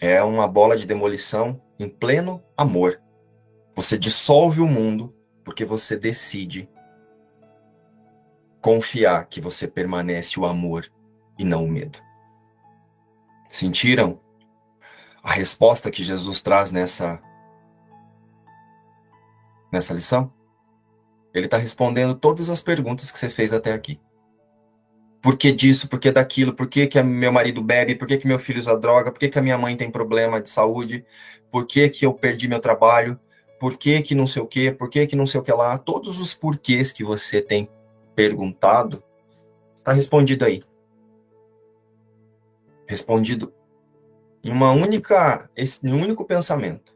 É 0.00 0.22
uma 0.22 0.46
bola 0.46 0.76
de 0.76 0.86
demolição 0.86 1.60
em 1.78 1.88
pleno 1.88 2.42
amor. 2.56 3.00
Você 3.74 3.98
dissolve 3.98 4.60
o 4.60 4.68
mundo 4.68 5.14
porque 5.44 5.64
você 5.64 5.96
decide 5.96 6.68
confiar 8.60 9.26
que 9.26 9.40
você 9.40 9.66
permanece 9.66 10.38
o 10.38 10.46
amor 10.46 10.90
e 11.38 11.44
não 11.44 11.64
o 11.64 11.68
medo. 11.68 11.98
Sentiram 13.50 14.20
a 15.24 15.32
resposta 15.32 15.90
que 15.90 16.04
Jesus 16.04 16.42
traz 16.42 16.70
nessa 16.70 17.20
nessa 19.72 19.94
lição? 19.94 20.30
Ele 21.32 21.46
está 21.46 21.56
respondendo 21.56 22.14
todas 22.14 22.50
as 22.50 22.60
perguntas 22.60 23.10
que 23.10 23.18
você 23.18 23.30
fez 23.30 23.52
até 23.52 23.72
aqui. 23.72 23.98
Por 25.20 25.38
que 25.38 25.50
disso? 25.50 25.88
Por 25.88 25.98
que 25.98 26.12
daquilo? 26.12 26.52
Por 26.52 26.68
que, 26.68 26.86
que 26.86 27.02
meu 27.02 27.32
marido 27.32 27.62
bebe? 27.62 27.94
Por 27.94 28.06
que, 28.06 28.18
que 28.18 28.28
meu 28.28 28.38
filho 28.38 28.58
usa 28.58 28.76
droga? 28.76 29.10
Por 29.10 29.18
que, 29.18 29.30
que 29.30 29.38
a 29.38 29.42
minha 29.42 29.56
mãe 29.56 29.74
tem 29.74 29.90
problema 29.90 30.40
de 30.40 30.50
saúde? 30.50 31.04
Por 31.50 31.66
que, 31.66 31.88
que 31.88 32.04
eu 32.04 32.12
perdi 32.12 32.46
meu 32.46 32.60
trabalho? 32.60 33.18
Por 33.58 33.78
que, 33.78 34.02
que 34.02 34.14
não 34.14 34.26
sei 34.26 34.42
o 34.42 34.46
quê? 34.46 34.70
Por 34.70 34.90
que, 34.90 35.06
que 35.06 35.16
não 35.16 35.26
sei 35.26 35.40
o 35.40 35.42
que 35.42 35.50
lá? 35.50 35.78
Todos 35.78 36.20
os 36.20 36.34
porquês 36.34 36.92
que 36.92 37.02
você 37.02 37.40
tem 37.40 37.70
perguntado, 38.14 39.02
está 39.78 39.92
respondido 39.92 40.44
aí. 40.44 40.62
Respondido 42.86 43.52
em 44.44 44.50
uma 44.50 44.70
única, 44.70 45.50
em 45.56 45.92
um 45.92 46.02
único 46.02 46.24
pensamento. 46.24 46.94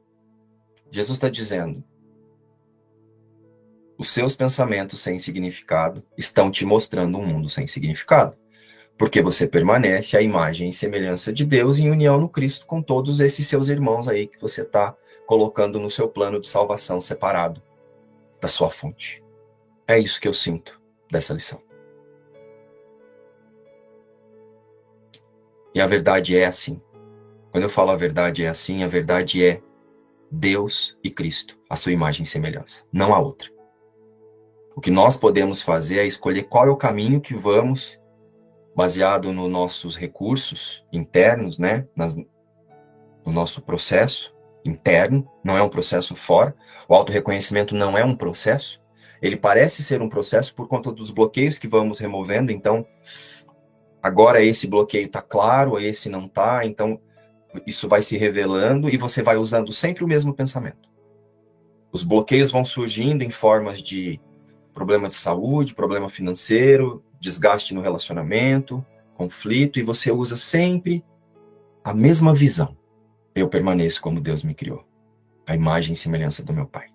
Jesus 0.90 1.16
está 1.16 1.30
dizendo: 1.30 1.82
os 3.96 4.10
seus 4.10 4.36
pensamentos 4.36 5.00
sem 5.00 5.18
significado 5.18 6.04
estão 6.16 6.50
te 6.50 6.64
mostrando 6.66 7.16
um 7.16 7.26
mundo 7.26 7.48
sem 7.48 7.66
significado. 7.66 8.36
Porque 8.98 9.22
você 9.22 9.46
permanece 9.46 10.16
à 10.16 10.20
imagem 10.20 10.68
e 10.68 10.72
semelhança 10.72 11.32
de 11.32 11.44
Deus 11.44 11.78
em 11.78 11.88
união 11.88 12.18
no 12.20 12.28
Cristo 12.28 12.66
com 12.66 12.82
todos 12.82 13.20
esses 13.20 13.46
seus 13.46 13.68
irmãos 13.68 14.08
aí 14.08 14.26
que 14.26 14.40
você 14.40 14.62
está 14.62 14.94
colocando 15.24 15.78
no 15.78 15.88
seu 15.88 16.08
plano 16.08 16.40
de 16.40 16.48
salvação 16.48 17.00
separado 17.00 17.62
da 18.40 18.48
sua 18.48 18.70
fonte. 18.70 19.22
É 19.86 19.96
isso 19.98 20.20
que 20.20 20.26
eu 20.26 20.34
sinto 20.34 20.80
dessa 21.10 21.32
lição. 21.32 21.62
E 25.72 25.80
a 25.80 25.86
verdade 25.86 26.36
é 26.36 26.46
assim. 26.46 26.82
Quando 27.58 27.64
eu 27.64 27.70
falo 27.70 27.90
a 27.90 27.96
verdade 27.96 28.44
é 28.44 28.48
assim, 28.48 28.84
a 28.84 28.86
verdade 28.86 29.44
é 29.44 29.60
Deus 30.30 30.96
e 31.02 31.10
Cristo, 31.10 31.58
a 31.68 31.74
sua 31.74 31.90
imagem 31.90 32.22
e 32.22 32.26
semelhança, 32.26 32.84
não 32.92 33.12
a 33.12 33.18
outra. 33.18 33.50
O 34.76 34.80
que 34.80 34.92
nós 34.92 35.16
podemos 35.16 35.60
fazer 35.60 35.98
é 35.98 36.06
escolher 36.06 36.44
qual 36.44 36.68
é 36.68 36.70
o 36.70 36.76
caminho 36.76 37.20
que 37.20 37.34
vamos, 37.34 38.00
baseado 38.76 39.32
nos 39.32 39.50
nossos 39.50 39.96
recursos 39.96 40.84
internos, 40.92 41.58
né, 41.58 41.88
Nas, 41.96 42.14
no 42.14 43.32
nosso 43.32 43.60
processo 43.62 44.32
interno, 44.64 45.28
não 45.42 45.58
é 45.58 45.62
um 45.62 45.68
processo 45.68 46.14
fora. 46.14 46.54
O 46.88 46.94
autorreconhecimento 46.94 47.74
não 47.74 47.98
é 47.98 48.04
um 48.04 48.14
processo. 48.14 48.80
Ele 49.20 49.36
parece 49.36 49.82
ser 49.82 50.00
um 50.00 50.08
processo 50.08 50.54
por 50.54 50.68
conta 50.68 50.92
dos 50.92 51.10
bloqueios 51.10 51.58
que 51.58 51.66
vamos 51.66 51.98
removendo. 51.98 52.52
Então, 52.52 52.86
agora 54.00 54.40
esse 54.44 54.68
bloqueio 54.68 55.06
está 55.06 55.20
claro, 55.20 55.76
esse 55.80 56.08
não 56.08 56.26
está. 56.26 56.64
Então, 56.64 57.00
isso 57.66 57.88
vai 57.88 58.02
se 58.02 58.16
revelando 58.16 58.88
e 58.88 58.96
você 58.96 59.22
vai 59.22 59.36
usando 59.36 59.72
sempre 59.72 60.04
o 60.04 60.08
mesmo 60.08 60.34
pensamento. 60.34 60.88
Os 61.90 62.02
bloqueios 62.02 62.50
vão 62.50 62.64
surgindo 62.64 63.22
em 63.22 63.30
formas 63.30 63.82
de 63.82 64.20
problema 64.74 65.08
de 65.08 65.14
saúde, 65.14 65.74
problema 65.74 66.08
financeiro, 66.08 67.02
desgaste 67.18 67.74
no 67.74 67.80
relacionamento, 67.80 68.84
conflito, 69.14 69.78
e 69.78 69.82
você 69.82 70.12
usa 70.12 70.36
sempre 70.36 71.04
a 71.82 71.92
mesma 71.92 72.34
visão. 72.34 72.76
Eu 73.34 73.48
permaneço 73.48 74.00
como 74.00 74.20
Deus 74.20 74.42
me 74.42 74.54
criou, 74.54 74.84
a 75.46 75.54
imagem 75.54 75.94
e 75.94 75.96
semelhança 75.96 76.44
do 76.44 76.52
meu 76.52 76.66
Pai. 76.66 76.88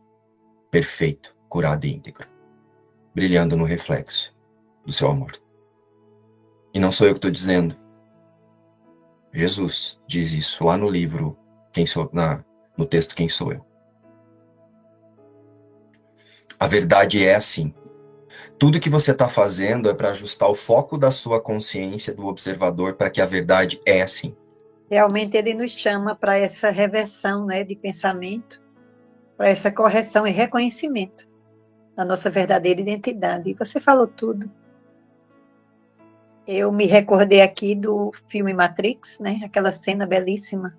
Perfeito, 0.72 1.36
curado 1.50 1.86
e 1.86 1.94
íntegro, 1.94 2.28
brilhando 3.14 3.58
no 3.58 3.66
reflexo 3.66 4.36
do 4.86 4.94
seu 4.94 5.10
amor. 5.10 5.40
E 6.74 6.80
não 6.80 6.92
sou 6.92 7.08
eu 7.08 7.14
que 7.14 7.20
estou 7.20 7.32
dizendo. 7.32 7.76
Jesus 9.34 10.00
diz 10.08 10.32
isso 10.34 10.64
lá 10.64 10.78
no 10.78 10.88
livro, 10.88 11.36
quem 11.72 11.86
sou, 11.86 12.08
na, 12.14 12.44
no 12.78 12.86
texto 12.86 13.16
Quem 13.16 13.28
Sou 13.28 13.52
Eu. 13.52 13.66
A 16.60 16.68
verdade 16.68 17.26
é 17.26 17.36
assim. 17.36 17.74
Tudo 18.60 18.80
que 18.80 18.90
você 18.90 19.12
está 19.12 19.28
fazendo 19.28 19.90
é 19.90 19.94
para 19.94 20.12
ajustar 20.12 20.48
o 20.50 20.56
foco 20.56 20.98
da 20.98 21.10
sua 21.10 21.42
consciência 21.42 22.14
do 22.14 22.28
observador 22.28 22.94
para 22.94 23.10
que 23.10 23.20
a 23.20 23.26
verdade 23.26 23.82
é 23.86 24.04
assim. 24.04 24.36
Realmente 24.90 25.36
ele 25.36 25.56
nos 25.56 25.72
chama 25.72 26.16
para 26.16 26.38
essa 26.38 26.70
reversão 26.70 27.46
né, 27.46 27.64
de 27.64 27.76
pensamento, 27.76 28.62
para 29.36 29.50
essa 29.50 29.72
correção 29.72 30.28
e 30.28 30.32
reconhecimento 30.32 31.28
da 31.96 32.06
nossa 32.06 32.30
verdadeira 32.30 32.80
identidade. 32.80 33.50
E 33.50 33.54
você 33.56 33.80
falou 33.80 34.08
tudo. 34.08 34.50
Eu 36.46 36.72
me 36.72 36.86
recordei 36.86 37.42
aqui 37.42 37.74
do 37.76 38.12
filme 38.28 38.54
Matrix, 38.54 39.18
né? 39.20 39.42
Aquela 39.44 39.72
cena 39.72 40.06
belíssima, 40.06 40.78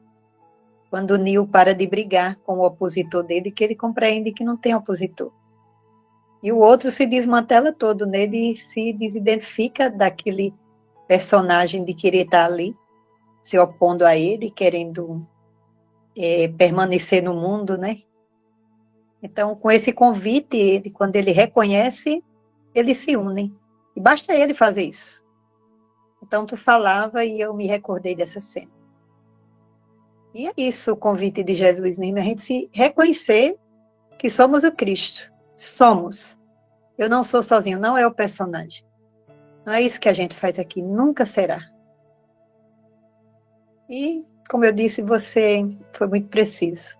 quando 0.90 1.16
Neo 1.18 1.46
para 1.46 1.74
de 1.74 1.86
brigar 1.86 2.36
com 2.44 2.58
o 2.58 2.66
opositor 2.66 3.22
dele, 3.22 3.50
que 3.50 3.64
ele 3.64 3.74
compreende 3.74 4.32
que 4.32 4.44
não 4.44 4.56
tem 4.56 4.74
opositor 4.74 5.32
e 6.44 6.52
o 6.52 6.58
outro 6.58 6.90
se 6.90 7.06
desmantela 7.06 7.72
todo 7.72 8.04
nele 8.04 8.52
e 8.52 8.56
se 8.56 8.92
desidentifica 8.92 9.88
daquele 9.88 10.52
personagem 11.08 11.82
de 11.82 11.94
querer 11.94 12.26
estar 12.26 12.44
ali, 12.44 12.76
se 13.42 13.58
opondo 13.58 14.04
a 14.04 14.14
ele, 14.14 14.50
querendo 14.50 15.26
é, 16.14 16.46
permanecer 16.48 17.22
no 17.22 17.32
mundo, 17.32 17.78
né? 17.78 18.02
Então, 19.22 19.56
com 19.56 19.70
esse 19.70 19.90
convite, 19.90 20.54
ele, 20.54 20.90
quando 20.90 21.16
ele 21.16 21.30
reconhece, 21.30 22.22
eles 22.74 22.98
se 22.98 23.16
unem. 23.16 23.50
E 23.96 24.00
basta 24.00 24.34
ele 24.34 24.52
fazer 24.52 24.82
isso. 24.82 25.23
Então, 26.26 26.46
tu 26.46 26.56
falava 26.56 27.24
e 27.24 27.38
eu 27.38 27.52
me 27.52 27.66
recordei 27.66 28.16
dessa 28.16 28.40
cena. 28.40 28.70
E 30.32 30.48
é 30.48 30.52
isso 30.56 30.92
o 30.92 30.96
convite 30.96 31.44
de 31.44 31.54
Jesus 31.54 31.98
mesmo, 31.98 32.18
a 32.18 32.22
gente 32.22 32.42
se 32.42 32.68
reconhecer 32.72 33.56
que 34.18 34.30
somos 34.30 34.64
o 34.64 34.72
Cristo 34.72 35.30
somos. 35.56 36.38
Eu 36.96 37.08
não 37.08 37.22
sou 37.24 37.42
sozinho, 37.42 37.78
não 37.78 37.96
é 37.96 38.06
o 38.06 38.14
personagem. 38.14 38.84
Não 39.64 39.72
é 39.72 39.82
isso 39.82 40.00
que 40.00 40.08
a 40.08 40.12
gente 40.12 40.34
faz 40.34 40.58
aqui, 40.58 40.82
nunca 40.82 41.24
será. 41.24 41.60
E, 43.88 44.24
como 44.48 44.64
eu 44.64 44.72
disse, 44.72 45.02
você 45.02 45.62
foi 45.92 46.06
muito 46.06 46.28
preciso. 46.28 46.98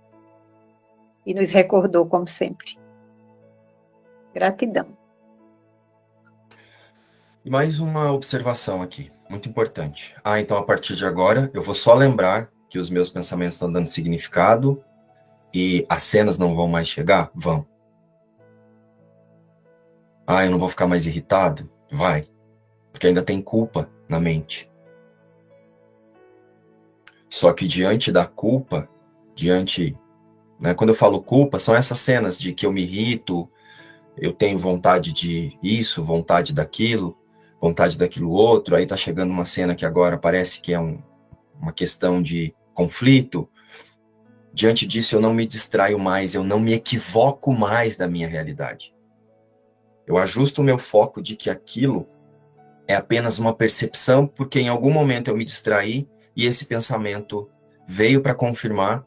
E 1.27 1.33
nos 1.33 1.51
recordou, 1.51 2.07
como 2.07 2.27
sempre. 2.27 2.79
Gratidão. 4.35 4.97
Mais 7.45 7.79
uma 7.79 8.11
observação 8.11 8.81
aqui, 8.81 9.13
muito 9.29 9.49
importante. 9.49 10.15
Ah, 10.23 10.41
então 10.41 10.57
a 10.57 10.63
partir 10.63 10.97
de 10.97 11.05
agora 11.05 11.51
eu 11.55 11.63
vou 11.63 11.75
só 11.75 11.95
lembrar 11.95 12.51
que 12.69 12.79
os 12.79 12.91
meus 12.91 13.09
pensamentos 13.09 13.55
estão 13.55 13.71
dando 13.71 13.89
significado 13.89 14.83
e 15.53 15.87
as 15.89 16.03
cenas 16.03 16.37
não 16.37 16.55
vão 16.55 16.67
mais 16.67 16.89
chegar? 16.89 17.31
Vão. 17.35 17.67
Ah, 20.27 20.45
eu 20.45 20.51
não 20.51 20.59
vou 20.59 20.69
ficar 20.69 20.87
mais 20.87 21.07
irritado? 21.07 21.71
Vai. 21.91 22.29
Porque 22.91 23.07
ainda 23.07 23.23
tem 23.23 23.41
culpa 23.41 23.91
na 24.09 24.19
mente. 24.19 24.71
Só 27.29 27.53
que 27.53 27.67
diante 27.67 28.13
da 28.13 28.27
culpa, 28.27 28.89
diante. 29.35 29.97
Né, 30.59 30.73
quando 30.73 30.91
eu 30.91 30.95
falo 30.95 31.21
culpa, 31.21 31.59
são 31.59 31.75
essas 31.75 31.99
cenas 31.99 32.39
de 32.39 32.55
que 32.55 32.65
eu 32.65 32.73
me 32.73 32.83
irrito, 32.83 33.51
eu 34.17 34.33
tenho 34.33 34.59
vontade 34.59 35.13
de 35.13 35.59
isso, 35.63 36.03
vontade 36.05 36.53
daquilo, 36.53 37.19
vontade 37.65 37.97
daquilo 37.97 38.31
outro. 38.31 38.77
Aí 38.77 38.87
tá 38.87 38.97
chegando 38.97 39.31
uma 39.31 39.47
cena 39.47 39.75
que 39.75 39.87
agora 39.87 40.19
parece 40.19 40.61
que 40.61 40.75
é 40.75 40.79
um, 40.79 41.03
uma 41.59 41.73
questão 41.73 42.23
de 42.23 42.55
conflito. 42.75 43.49
Diante 44.53 44.87
disso, 44.87 45.17
eu 45.17 45.21
não 45.21 45.33
me 45.33 45.47
distraio 45.47 45.99
mais, 45.99 46.35
eu 46.35 46.45
não 46.45 46.61
me 46.61 46.75
equivoco 46.75 47.53
mais 47.55 47.97
da 47.97 48.07
minha 48.07 48.29
realidade. 48.29 48.95
Eu 50.07 50.19
ajusto 50.19 50.61
o 50.61 50.65
meu 50.65 50.77
foco 50.77 51.23
de 51.23 51.35
que 51.35 51.49
aquilo 51.49 52.07
é 52.87 52.95
apenas 52.95 53.39
uma 53.39 53.55
percepção, 53.55 54.27
porque 54.27 54.61
em 54.61 54.69
algum 54.69 54.91
momento 54.91 55.29
eu 55.29 55.37
me 55.37 55.45
distraí 55.45 56.07
e 56.37 56.47
esse 56.47 56.67
pensamento 56.67 57.49
veio 57.89 58.21
para 58.21 58.35
confirmar 58.35 59.03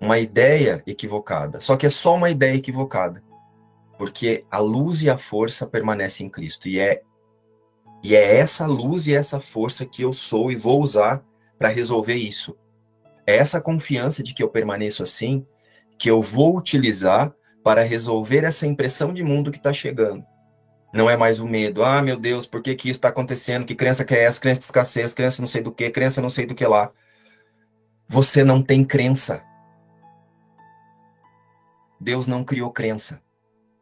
uma 0.00 0.18
ideia 0.18 0.82
equivocada. 0.86 1.60
Só 1.60 1.76
que 1.76 1.84
é 1.84 1.90
só 1.90 2.14
uma 2.14 2.30
ideia 2.30 2.54
equivocada, 2.54 3.22
porque 3.98 4.46
a 4.50 4.58
luz 4.58 5.02
e 5.02 5.10
a 5.10 5.18
força 5.18 5.66
permanecem 5.66 6.26
em 6.26 6.30
Cristo 6.30 6.66
e 6.68 6.80
é 6.80 7.02
e 8.02 8.16
é 8.16 8.36
essa 8.36 8.66
luz 8.66 9.06
e 9.06 9.14
essa 9.14 9.38
força 9.38 9.86
que 9.86 10.02
eu 10.02 10.12
sou 10.12 10.50
e 10.50 10.56
vou 10.56 10.80
usar 10.80 11.22
para 11.58 11.68
resolver 11.68 12.14
isso. 12.14 12.56
É 13.26 13.36
essa 13.36 13.60
confiança 13.60 14.22
de 14.22 14.34
que 14.34 14.42
eu 14.42 14.48
permaneço 14.48 15.02
assim 15.02 15.46
que 15.98 16.10
eu 16.10 16.20
vou 16.20 16.56
utilizar 16.56 17.32
para 17.62 17.82
resolver 17.82 18.42
essa 18.42 18.66
impressão 18.66 19.12
de 19.12 19.22
mundo 19.22 19.52
que 19.52 19.58
está 19.58 19.72
chegando. 19.72 20.24
Não 20.92 21.08
é 21.08 21.16
mais 21.16 21.38
o 21.38 21.46
medo. 21.46 21.84
Ah, 21.84 22.02
meu 22.02 22.16
Deus, 22.16 22.44
por 22.44 22.60
que, 22.60 22.74
que 22.74 22.88
isso 22.88 22.98
está 22.98 23.08
acontecendo? 23.08 23.64
Que 23.64 23.74
crença 23.74 24.04
que 24.04 24.14
é 24.14 24.24
essa? 24.24 24.40
Crença 24.40 24.58
de 24.58 24.64
escassez, 24.64 25.14
crença 25.14 25.40
não 25.40 25.46
sei 25.46 25.62
do 25.62 25.72
que, 25.72 25.88
crença 25.90 26.20
não 26.20 26.28
sei 26.28 26.44
do 26.44 26.54
que 26.56 26.66
lá. 26.66 26.90
Você 28.08 28.42
não 28.42 28.60
tem 28.60 28.84
crença. 28.84 29.42
Deus 32.00 32.26
não 32.26 32.42
criou 32.42 32.70
crença. 32.72 33.22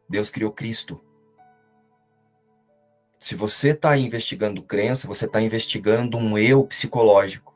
Deus 0.07 0.29
criou 0.29 0.51
Cristo. 0.51 1.01
Se 3.21 3.35
você 3.35 3.69
está 3.69 3.95
investigando 3.95 4.63
crença, 4.63 5.07
você 5.07 5.25
está 5.25 5.39
investigando 5.39 6.17
um 6.17 6.35
eu 6.39 6.65
psicológico. 6.65 7.55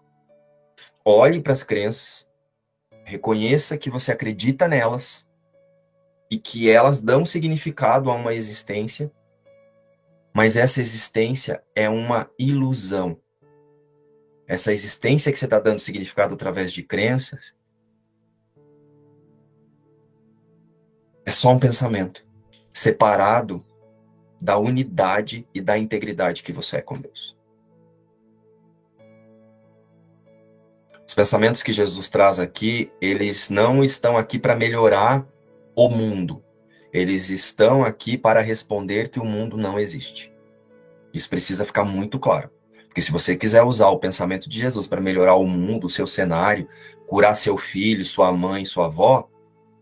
Olhe 1.03 1.41
para 1.41 1.53
as 1.53 1.63
crenças, 1.63 2.29
reconheça 3.03 3.75
que 3.75 3.89
você 3.89 4.11
acredita 4.11 4.67
nelas 4.67 5.27
e 6.29 6.37
que 6.37 6.69
elas 6.69 7.01
dão 7.01 7.25
significado 7.25 8.11
a 8.11 8.13
uma 8.13 8.35
existência, 8.35 9.11
mas 10.31 10.55
essa 10.55 10.79
existência 10.79 11.63
é 11.75 11.89
uma 11.89 12.29
ilusão. 12.37 13.19
Essa 14.47 14.71
existência 14.71 15.31
que 15.31 15.39
você 15.39 15.45
está 15.45 15.59
dando 15.59 15.79
significado 15.79 16.35
através 16.35 16.71
de 16.71 16.83
crenças 16.83 17.55
é 21.25 21.31
só 21.31 21.49
um 21.49 21.59
pensamento 21.59 22.23
separado 22.71 23.65
da 24.41 24.57
unidade 24.57 25.47
e 25.53 25.61
da 25.61 25.77
integridade 25.77 26.43
que 26.43 26.51
você 26.51 26.77
é 26.77 26.81
com 26.81 26.99
Deus. 26.99 27.35
Os 31.07 31.13
pensamentos 31.13 31.63
que 31.63 31.71
Jesus 31.71 32.09
traz 32.09 32.39
aqui, 32.39 32.91
eles 32.99 33.49
não 33.49 33.83
estão 33.83 34.17
aqui 34.17 34.37
para 34.37 34.55
melhorar 34.55 35.25
o 35.75 35.89
mundo. 35.89 36.43
Eles 36.91 37.29
estão 37.29 37.83
aqui 37.83 38.17
para 38.17 38.41
responder 38.41 39.09
que 39.09 39.19
o 39.19 39.25
mundo 39.25 39.57
não 39.57 39.79
existe. 39.79 40.33
Isso 41.13 41.29
precisa 41.29 41.65
ficar 41.65 41.83
muito 41.83 42.19
claro. 42.19 42.49
Porque 42.87 43.01
se 43.01 43.11
você 43.11 43.35
quiser 43.35 43.63
usar 43.63 43.89
o 43.89 43.99
pensamento 43.99 44.49
de 44.49 44.59
Jesus 44.59 44.87
para 44.87 45.01
melhorar 45.01 45.35
o 45.35 45.45
mundo, 45.45 45.87
o 45.87 45.89
seu 45.89 46.07
cenário, 46.07 46.67
curar 47.07 47.35
seu 47.35 47.57
filho, 47.57 48.03
sua 48.03 48.31
mãe, 48.31 48.65
sua 48.65 48.85
avó, 48.85 49.29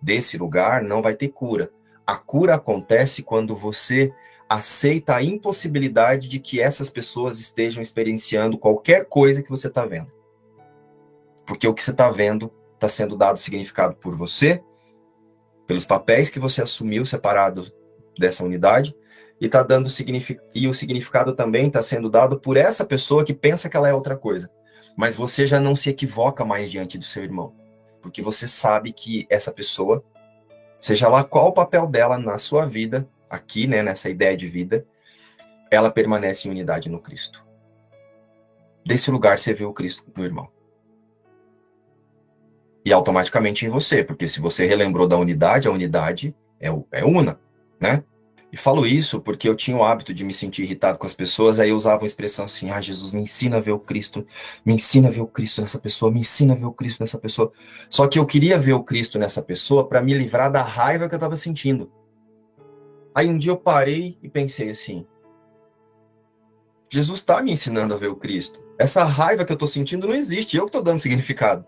desse 0.02 0.38
lugar 0.38 0.82
não 0.84 1.02
vai 1.02 1.14
ter 1.14 1.30
cura. 1.30 1.72
A 2.06 2.16
cura 2.16 2.56
acontece 2.56 3.24
quando 3.24 3.56
você 3.56 4.12
aceita 4.54 5.16
a 5.16 5.24
impossibilidade 5.24 6.28
de 6.28 6.40
que 6.40 6.62
essas 6.62 6.90
pessoas 6.90 7.40
estejam 7.40 7.82
experienciando 7.82 8.58
qualquer 8.58 9.06
coisa 9.06 9.42
que 9.42 9.50
você 9.50 9.68
está 9.68 9.84
vendo. 9.84 10.12
Porque 11.46 11.68
o 11.68 11.74
que 11.74 11.84
você 11.84 11.92
está 11.92 12.10
vendo 12.12 12.52
está 12.76 12.88
sendo 12.88 13.18
dado 13.18 13.40
significado 13.40 13.96
por 13.96 14.16
você, 14.16 14.64
pelos 15.66 15.86
papéis 15.86 16.30
que 16.30 16.40
você 16.40 16.62
assumiu 16.62 17.04
separado 17.04 17.72
dessa 18.18 18.44
unidade, 18.44 18.96
e 19.42 19.50
tá 19.50 19.64
dando 19.64 19.90
e 20.54 20.68
o 20.68 20.74
significado 20.74 21.34
também 21.34 21.68
está 21.68 21.82
sendo 21.82 22.10
dado 22.10 22.40
por 22.40 22.56
essa 22.56 22.86
pessoa 22.86 23.26
que 23.26 23.34
pensa 23.34 23.68
que 23.68 23.76
ela 23.76 23.90
é 23.90 23.94
outra 23.94 24.16
coisa. 24.16 24.52
Mas 24.96 25.16
você 25.16 25.48
já 25.48 25.60
não 25.60 25.76
se 25.76 25.90
equivoca 25.90 26.46
mais 26.46 26.70
diante 26.70 26.98
do 26.98 27.04
seu 27.04 27.24
irmão, 27.24 27.54
porque 28.02 28.22
você 28.22 28.48
sabe 28.48 28.94
que 28.94 29.26
essa 29.30 29.52
pessoa, 29.52 30.04
seja 30.80 31.08
lá 31.08 31.24
qual 31.24 31.48
o 31.48 31.54
papel 31.54 31.88
dela 31.88 32.20
na 32.20 32.38
sua 32.38 32.68
vida, 32.68 33.08
aqui, 33.34 33.66
né, 33.66 33.82
nessa 33.82 34.12
ideia 34.12 34.38
de 34.38 34.48
vida, 34.48 34.86
ela 35.72 35.90
permanece 35.90 36.48
em 36.48 36.52
unidade 36.52 36.88
no 36.88 37.00
Cristo. 37.00 37.44
Desse 38.86 39.10
lugar 39.10 39.40
você 39.40 39.54
vê 39.54 39.66
o 39.66 39.74
Cristo 39.74 40.04
no 40.16 40.24
irmão. 40.24 40.48
E 42.86 42.94
automaticamente 42.94 43.66
em 43.66 43.70
você, 43.70 44.04
porque 44.04 44.28
se 44.28 44.40
você 44.40 44.68
relembrou 44.68 45.08
da 45.08 45.18
unidade, 45.18 45.68
a 45.68 45.72
unidade 45.72 46.36
é, 46.60 46.68
é 46.92 47.04
una, 47.04 47.40
né? 47.82 48.04
E 48.52 48.58
falo 48.58 48.86
isso 48.86 49.20
porque 49.20 49.50
eu 49.50 49.56
tinha 49.56 49.76
o 49.76 49.84
hábito 49.84 50.14
de 50.14 50.24
me 50.24 50.32
sentir 50.32 50.62
irritado 50.62 51.00
com 51.00 51.08
as 51.08 51.14
pessoas, 51.16 51.60
aí 51.60 51.70
eu 51.70 51.76
usava 51.76 52.04
uma 52.04 52.06
expressão 52.06 52.46
assim: 52.46 52.70
ah, 52.70 52.80
Jesus, 52.80 53.12
me 53.12 53.22
ensina 53.22 53.58
a 53.58 53.60
ver 53.60 53.72
o 53.72 53.80
Cristo, 53.80 54.28
me 54.64 54.76
ensina 54.76 55.08
a 55.08 55.12
ver 55.12 55.22
o 55.22 55.28
Cristo 55.28 55.60
nessa 55.60 55.80
pessoa, 55.80 56.12
me 56.12 56.20
ensina 56.20 56.54
a 56.54 56.56
ver 56.56 56.66
o 56.66 56.72
Cristo 56.72 57.02
nessa 57.02 57.18
pessoa. 57.18 57.52
Só 57.90 58.06
que 58.06 58.20
eu 58.20 58.28
queria 58.28 58.60
ver 58.60 58.74
o 58.74 58.84
Cristo 58.84 59.18
nessa 59.18 59.42
pessoa 59.42 59.88
para 59.88 60.02
me 60.02 60.14
livrar 60.14 60.52
da 60.52 60.62
raiva 60.62 61.08
que 61.08 61.16
eu 61.16 61.18
estava 61.18 61.36
sentindo. 61.36 61.92
Aí 63.16 63.28
um 63.28 63.38
dia 63.38 63.52
eu 63.52 63.58
parei 63.58 64.18
e 64.22 64.30
pensei 64.30 64.70
assim: 64.70 65.06
Jesus 66.90 67.20
está 67.20 67.42
me 67.42 67.52
ensinando 67.52 67.94
a 67.94 67.98
ver 67.98 68.08
o 68.08 68.16
Cristo. 68.16 68.64
Essa 68.78 69.04
raiva 69.04 69.46
que 69.46 69.52
eu 69.52 69.56
estou 69.56 69.68
sentindo 69.68 70.08
não 70.08 70.16
existe, 70.16 70.58
eu 70.58 70.64
que 70.64 70.70
estou 70.70 70.82
dando 70.82 71.00
significado. 71.00 71.66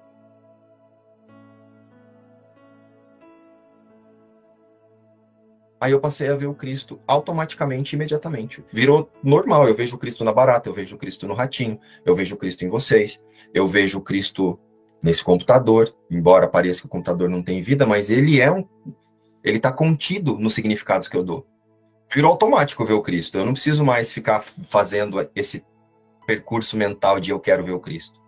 Aí 5.80 5.92
eu 5.92 6.00
passei 6.00 6.30
a 6.30 6.36
ver 6.36 6.48
o 6.48 6.54
Cristo 6.56 7.00
automaticamente, 7.06 7.96
imediatamente. 7.96 8.64
Virou 8.72 9.12
normal. 9.22 9.68
Eu 9.68 9.76
vejo 9.76 9.96
o 9.96 10.00
Cristo 10.00 10.24
na 10.24 10.34
barata, 10.34 10.68
eu 10.68 10.74
vejo 10.74 10.96
o 10.96 10.98
Cristo 10.98 11.28
no 11.28 11.36
ratinho, 11.36 11.80
eu 12.04 12.16
vejo 12.16 12.34
o 12.34 12.38
Cristo 12.40 12.66
em 12.66 12.70
vocês, 12.70 13.24
eu 13.54 13.68
vejo 13.68 14.00
o 14.00 14.02
Cristo 14.02 14.60
nesse 15.04 15.24
computador, 15.24 15.96
embora 16.10 16.48
pareça 16.48 16.82
que 16.82 16.88
o 16.88 16.90
computador 16.90 17.30
não 17.30 17.44
tem 17.44 17.62
vida, 17.62 17.86
mas 17.86 18.10
ele 18.10 18.42
é 18.42 18.52
um. 18.52 18.66
Ele 19.46 19.58
está 19.58 19.72
contido 19.72 20.38
nos 20.38 20.54
significados 20.54 21.08
que 21.08 21.16
eu 21.16 21.24
dou. 21.24 21.48
Virou 22.14 22.32
automático 22.32 22.84
ver 22.84 22.94
o 22.94 23.02
Cristo. 23.02 23.38
Eu 23.38 23.46
não 23.46 23.54
preciso 23.54 23.86
mais 23.86 24.12
ficar 24.12 24.42
fazendo 24.42 25.18
esse 25.36 25.64
percurso 26.28 26.76
mental 26.76 27.20
de 27.20 27.32
eu 27.32 27.40
quero 27.40 27.64
ver 27.64 27.72
o 27.72 27.80
Cristo. 27.80 28.20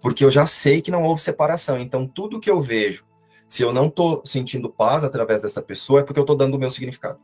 Porque 0.00 0.24
eu 0.24 0.30
já 0.30 0.46
sei 0.46 0.82
que 0.82 0.90
não 0.90 1.02
houve 1.02 1.22
separação. 1.22 1.78
Então, 1.78 2.06
tudo 2.08 2.40
que 2.40 2.50
eu 2.50 2.60
vejo 2.60 3.06
se 3.52 3.62
eu 3.62 3.70
não 3.70 3.88
estou 3.88 4.22
sentindo 4.24 4.70
paz 4.70 5.04
através 5.04 5.42
dessa 5.42 5.60
pessoa, 5.60 6.00
é 6.00 6.02
porque 6.02 6.18
eu 6.18 6.22
estou 6.22 6.34
dando 6.34 6.54
o 6.54 6.58
meu 6.58 6.70
significado. 6.70 7.20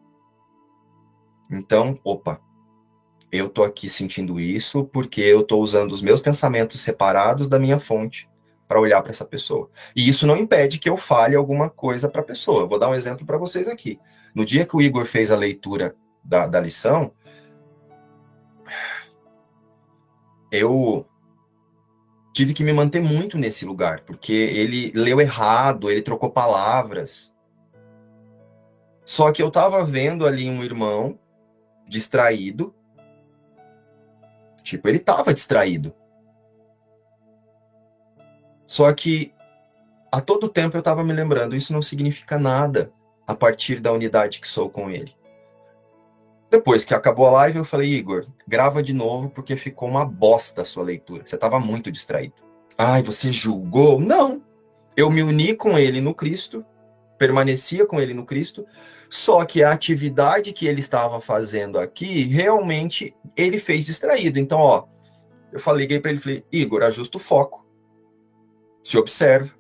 Então, 1.51 1.99
opa, 2.05 2.39
eu 3.33 3.47
estou 3.47 3.65
aqui 3.65 3.89
sentindo 3.89 4.39
isso 4.39 4.85
porque 4.85 5.23
eu 5.23 5.41
estou 5.41 5.63
usando 5.63 5.91
os 5.91 6.03
meus 6.03 6.21
pensamentos 6.21 6.81
separados 6.81 7.49
da 7.49 7.59
minha 7.59 7.79
fonte 7.79 8.29
para 8.69 8.79
olhar 8.79 9.01
para 9.01 9.11
essa 9.11 9.25
pessoa. 9.25 9.71
E 9.97 10.07
isso 10.07 10.27
não 10.27 10.37
impede 10.37 10.79
que 10.79 10.89
eu 10.89 10.97
fale 10.97 11.35
alguma 11.35 11.71
coisa 11.71 12.09
para 12.09 12.21
a 12.21 12.25
pessoa. 12.25 12.67
Vou 12.67 12.79
dar 12.79 12.91
um 12.91 12.95
exemplo 12.95 13.25
para 13.25 13.39
vocês 13.39 13.67
aqui. 13.67 13.99
No 14.35 14.45
dia 14.45 14.67
que 14.67 14.77
o 14.77 14.83
Igor 14.83 15.07
fez 15.07 15.31
a 15.31 15.37
leitura 15.37 15.97
da, 16.23 16.47
da 16.47 16.61
lição, 16.61 17.13
eu 20.53 21.07
tive 22.35 22.53
que 22.53 22.63
me 22.63 22.73
manter 22.73 23.03
muito 23.03 23.39
nesse 23.39 23.65
lugar, 23.65 24.03
porque 24.03 24.33
ele 24.33 24.93
leu 24.95 25.21
errado, 25.21 25.91
ele 25.91 26.03
trocou 26.03 26.31
palavras. 26.31 27.35
Só 29.05 29.33
que 29.33 29.43
eu 29.43 29.49
estava 29.49 29.83
vendo 29.85 30.27
ali 30.27 30.49
um 30.49 30.63
irmão 30.63 31.19
distraído. 31.89 32.75
Tipo, 34.63 34.89
ele 34.89 34.99
estava 34.99 35.33
distraído. 35.33 35.95
Só 38.69 38.93
que 38.93 39.33
a 40.13 40.21
todo 40.21 40.47
tempo 40.47 40.77
eu 40.77 40.81
estava 40.81 41.03
me 41.03 41.15
lembrando, 41.15 41.57
isso 41.57 41.73
não 41.73 41.81
significa 41.81 42.39
nada 42.39 42.93
a 43.27 43.35
partir 43.35 43.81
da 43.81 43.91
unidade 43.91 44.43
que 44.43 44.47
sou 44.47 44.69
com 44.69 44.91
ele. 44.91 45.17
Depois 46.51 46.85
que 46.85 46.93
acabou 46.93 47.27
a 47.27 47.31
live, 47.31 47.59
eu 47.59 47.65
falei, 47.65 47.91
Igor, 47.95 48.27
grava 48.47 48.83
de 48.83 48.93
novo 48.93 49.31
porque 49.31 49.57
ficou 49.57 49.89
uma 49.89 50.05
bosta 50.05 50.61
a 50.61 50.65
sua 50.67 50.85
leitura. 50.85 51.25
Você 51.25 51.35
estava 51.35 51.59
muito 51.59 51.91
distraído. 51.91 52.35
Ai, 52.77 53.03
você 53.03 53.33
julgou? 53.33 53.99
Não. 53.99 54.43
Eu 54.95 55.11
me 55.11 55.23
uni 55.23 55.55
com 55.55 55.79
ele 55.79 56.03
no 56.03 56.15
Cristo, 56.15 56.63
permanecia 57.17 57.87
com 57.87 57.99
ele 57.99 58.13
no 58.13 58.27
Cristo, 58.27 58.67
só 59.09 59.47
que 59.47 59.63
a 59.63 59.73
atividade 59.73 60.53
que 60.53 60.67
ele 60.67 60.81
estava 60.81 61.23
fazendo 61.23 61.79
aqui, 61.79 62.25
realmente 62.25 63.17
ele 63.35 63.59
fez 63.59 63.87
distraído. 63.87 64.39
Então, 64.39 64.59
ó, 64.59 64.85
eu 65.51 65.59
falei 65.59 65.87
para 65.99 66.11
ele, 66.11 66.21
falei, 66.21 66.45
Igor, 66.53 66.83
ajusta 66.83 67.17
o 67.17 67.21
foco. 67.21 67.68
Se 68.89 68.97
observa. 68.97 69.55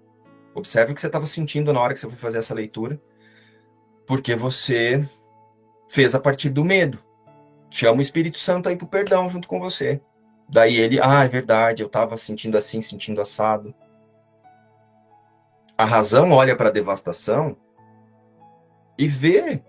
Observe 0.54 0.92
o 0.92 0.94
que 0.94 1.02
você 1.02 1.06
estava 1.06 1.26
sentindo 1.26 1.70
na 1.70 1.78
hora 1.78 1.92
que 1.92 2.00
você 2.00 2.08
foi 2.08 2.16
fazer 2.16 2.38
essa 2.38 2.54
leitura. 2.54 2.98
Porque 4.06 4.34
você 4.34 5.06
fez 5.86 6.14
a 6.14 6.18
partir 6.18 6.48
do 6.48 6.64
medo. 6.64 6.98
Chama 7.70 7.98
o 7.98 8.00
Espírito 8.00 8.38
Santo 8.38 8.70
aí 8.70 8.76
pro 8.76 8.86
perdão 8.86 9.28
junto 9.28 9.46
com 9.46 9.60
você. 9.60 10.00
Daí 10.48 10.78
ele, 10.78 10.98
ah, 10.98 11.24
é 11.24 11.28
verdade, 11.28 11.82
eu 11.82 11.88
estava 11.88 12.16
sentindo 12.16 12.56
assim, 12.56 12.80
sentindo 12.80 13.20
assado. 13.20 13.74
A 15.76 15.84
razão 15.84 16.30
olha 16.30 16.56
para 16.56 16.70
a 16.70 16.72
devastação 16.72 17.54
e 18.96 19.06
vê. 19.06 19.62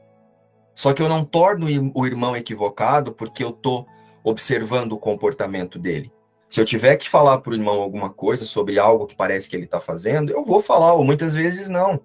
Só 0.73 0.93
que 0.93 1.01
eu 1.01 1.09
não 1.09 1.25
torno 1.25 1.67
o 1.93 2.07
irmão 2.07 2.33
equivocado 2.33 3.11
porque 3.11 3.43
eu 3.43 3.51
tô 3.51 3.85
observando 4.23 4.93
o 4.93 4.97
comportamento 4.97 5.77
dele. 5.77 6.13
Se 6.49 6.59
eu 6.59 6.65
tiver 6.65 6.97
que 6.97 7.07
falar 7.07 7.37
para 7.37 7.51
o 7.51 7.55
irmão 7.55 7.79
alguma 7.79 8.09
coisa 8.09 8.43
sobre 8.43 8.79
algo 8.79 9.05
que 9.05 9.15
parece 9.15 9.47
que 9.47 9.55
ele 9.55 9.65
está 9.65 9.79
fazendo, 9.79 10.31
eu 10.31 10.43
vou 10.43 10.59
falar, 10.59 10.93
ou 10.93 11.05
muitas 11.05 11.35
vezes 11.35 11.69
não. 11.69 12.01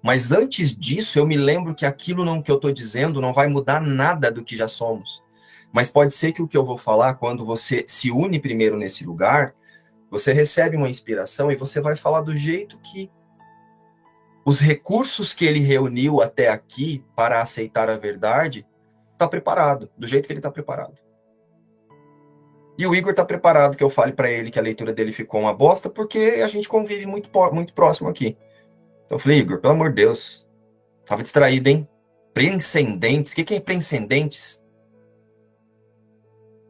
Mas 0.00 0.30
antes 0.30 0.76
disso, 0.76 1.18
eu 1.18 1.26
me 1.26 1.36
lembro 1.36 1.74
que 1.74 1.84
aquilo 1.84 2.24
não 2.24 2.40
que 2.40 2.52
eu 2.52 2.54
estou 2.54 2.70
dizendo 2.70 3.20
não 3.20 3.34
vai 3.34 3.48
mudar 3.48 3.80
nada 3.80 4.30
do 4.30 4.44
que 4.44 4.56
já 4.56 4.68
somos. 4.68 5.24
Mas 5.72 5.90
pode 5.90 6.14
ser 6.14 6.30
que 6.30 6.40
o 6.40 6.46
que 6.46 6.56
eu 6.56 6.64
vou 6.64 6.78
falar, 6.78 7.14
quando 7.14 7.44
você 7.44 7.84
se 7.88 8.12
une 8.12 8.38
primeiro 8.38 8.76
nesse 8.76 9.04
lugar, 9.04 9.56
você 10.08 10.32
recebe 10.32 10.76
uma 10.76 10.88
inspiração 10.88 11.50
e 11.50 11.56
você 11.56 11.80
vai 11.80 11.96
falar 11.96 12.20
do 12.20 12.36
jeito 12.36 12.78
que 12.78 13.10
os 14.44 14.60
recursos 14.60 15.34
que 15.34 15.44
ele 15.44 15.58
reuniu 15.58 16.22
até 16.22 16.48
aqui 16.48 17.04
para 17.16 17.42
aceitar 17.42 17.90
a 17.90 17.96
verdade 17.96 18.64
está 19.14 19.26
preparado, 19.26 19.90
do 19.98 20.06
jeito 20.06 20.26
que 20.26 20.32
ele 20.32 20.38
está 20.38 20.50
preparado. 20.50 21.09
E 22.80 22.86
o 22.86 22.94
Igor 22.94 23.10
está 23.10 23.26
preparado 23.26 23.76
que 23.76 23.84
eu 23.84 23.90
fale 23.90 24.10
para 24.10 24.30
ele 24.30 24.50
que 24.50 24.58
a 24.58 24.62
leitura 24.62 24.90
dele 24.90 25.12
ficou 25.12 25.42
uma 25.42 25.52
bosta, 25.52 25.90
porque 25.90 26.40
a 26.42 26.48
gente 26.48 26.66
convive 26.66 27.04
muito, 27.04 27.28
muito 27.52 27.74
próximo 27.74 28.08
aqui. 28.08 28.38
Então 29.04 29.16
eu 29.16 29.18
falei, 29.18 29.40
Igor, 29.40 29.60
pelo 29.60 29.74
amor 29.74 29.90
de 29.90 29.96
Deus, 29.96 30.48
tava 31.04 31.22
distraído, 31.22 31.68
hein? 31.68 31.86
Transcendentes, 32.32 33.32
o 33.32 33.36
que, 33.36 33.44
que 33.44 33.54
é 33.56 33.60
transcendentes? 33.60 34.58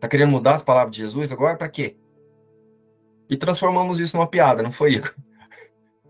Tá 0.01 0.09
querendo 0.09 0.33
mudar 0.33 0.57
as 0.57 0.65
palavras 0.65 0.97
de 0.97 1.01
Jesus 1.01 1.31
agora? 1.31 1.57
Para 1.57 1.69
quê? 1.69 1.97
E 3.29 3.37
transformamos 3.37 4.01
isso 4.01 4.17
numa 4.17 4.27
piada, 4.27 4.65
não 4.65 4.73
foi, 4.73 4.95
Igor? 4.95 5.15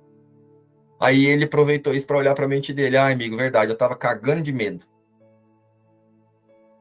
Aí 0.98 1.26
ele 1.26 1.44
aproveitou 1.44 1.92
isso 1.92 2.06
para 2.06 2.16
olhar 2.16 2.34
para 2.34 2.46
a 2.46 2.48
mente 2.48 2.72
dele. 2.72 2.96
Ah, 2.96 3.08
amigo, 3.08 3.36
verdade, 3.36 3.70
eu 3.70 3.76
tava 3.76 3.94
cagando 3.94 4.42
de 4.42 4.50
medo. 4.50 4.82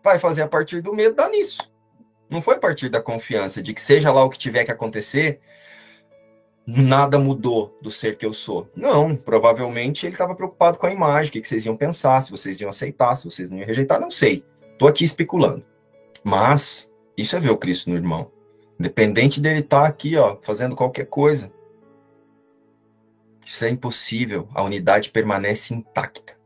Vai 0.01 0.17
fazer 0.17 0.43
a 0.43 0.47
partir 0.47 0.82
do 0.82 0.95
medo, 0.95 1.17
dá 1.17 1.28
nisso. 1.28 1.70
Não 2.30 2.41
foi 2.41 2.55
a 2.55 2.59
partir 2.59 2.89
da 2.89 3.01
confiança 3.01 3.61
de 3.61 3.73
que 3.73 3.82
seja 3.82 4.11
lá 4.11 4.23
o 4.23 4.30
que 4.30 4.38
tiver 4.38 4.63
que 4.63 4.71
acontecer, 4.71 5.39
nada 6.65 7.17
mudou 7.17 7.75
do 7.82 7.89
ser 7.89 8.17
que 8.17 8.25
eu 8.25 8.34
sou. 8.34 8.69
Não, 8.75 9.15
provavelmente 9.15 10.05
ele 10.05 10.13
estava 10.13 10.36
preocupado 10.36 10.77
com 10.77 10.86
a 10.86 10.93
imagem, 10.93 11.30
o 11.30 11.32
que, 11.41 11.47
vocês 11.47 11.65
iam 11.65 11.75
pensar, 11.75 12.21
se 12.21 12.30
vocês 12.30 12.61
iam 12.61 12.69
aceitar, 12.69 13.15
se 13.15 13.25
vocês 13.25 13.49
não 13.49 13.57
iam 13.57 13.65
rejeitar, 13.65 13.99
não 13.99 14.11
sei. 14.11 14.45
Tô 14.77 14.88
aqui 14.88 15.03
especulando. 15.03 15.65
Mas 16.23 16.91
isso 17.17 17.36
é 17.36 17.39
ver 17.39 17.49
o 17.49 17.57
Cristo 17.57 17.89
no 17.89 17.95
irmão. 17.95 18.32
Independente 18.80 19.41
dele 19.41 19.59
estar 19.59 19.82
tá 19.82 19.88
aqui, 19.88 20.15
ó, 20.15 20.38
fazendo 20.41 20.75
qualquer 20.75 21.05
coisa. 21.05 21.51
Isso 23.45 23.65
é 23.65 23.69
impossível. 23.69 24.47
A 24.53 24.63
unidade 24.63 25.09
permanece 25.09 25.73
intacta. 25.73 26.38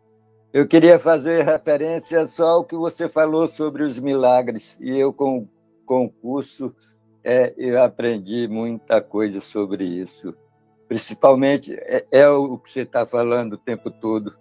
Eu 0.54 0.68
queria 0.68 0.98
fazer 0.98 1.44
referência 1.44 2.26
só 2.26 2.46
ao 2.46 2.64
que 2.64 2.76
você 2.76 3.10
falou 3.10 3.48
sobre 3.48 3.84
os 3.84 4.00
milagres. 4.00 4.78
E 4.80 4.98
eu, 4.98 5.12
com, 5.12 5.48
com 5.86 6.06
o 6.06 6.10
curso, 6.10 6.76
é, 7.24 7.54
eu 7.58 7.82
aprendi 7.82 8.48
muita 8.48 9.02
coisa 9.02 9.40
sobre 9.42 9.86
isso. 9.86 10.36
Principalmente 10.88 11.74
é, 11.74 12.06
é 12.12 12.30
o 12.30 12.58
que 12.58 12.70
você 12.70 12.82
está 12.82 13.06
falando 13.06 13.54
o 13.54 13.58
tempo 13.58 13.90
todo, 13.90 14.36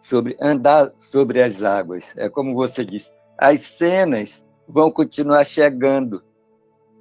sobre 0.00 0.36
andar 0.40 0.92
sobre 0.98 1.42
as 1.42 1.62
águas. 1.62 2.14
É 2.16 2.28
como 2.28 2.54
você 2.54 2.84
disse, 2.84 3.10
as 3.36 3.62
cenas 3.62 4.44
vão 4.66 4.90
continuar 4.90 5.44
chegando 5.44 6.22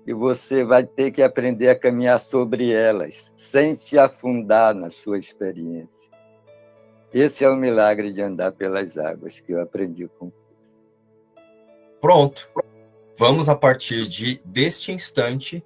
e 0.06 0.14
você 0.14 0.64
vai 0.64 0.86
ter 0.86 1.12
que 1.12 1.22
aprender 1.22 1.70
a 1.70 1.78
caminhar 1.78 2.20
sobre 2.20 2.72
elas, 2.72 3.32
sem 3.36 3.76
se 3.76 4.00
afundar 4.00 4.74
na 4.74 4.90
sua 4.90 5.18
experiência. 5.18 6.08
Esse 7.14 7.44
é 7.44 7.50
o 7.50 7.58
milagre 7.58 8.14
de 8.14 8.22
andar 8.22 8.54
pelas 8.54 8.98
águas 8.98 9.40
que 9.40 9.52
eu 9.52 9.62
aprendi 9.62 10.08
com. 10.18 10.32
Pronto. 12.00 12.50
Vamos 13.20 13.50
a 13.50 13.56
partir 13.56 14.08
de 14.08 14.40
deste 14.46 14.92
instante 14.92 15.66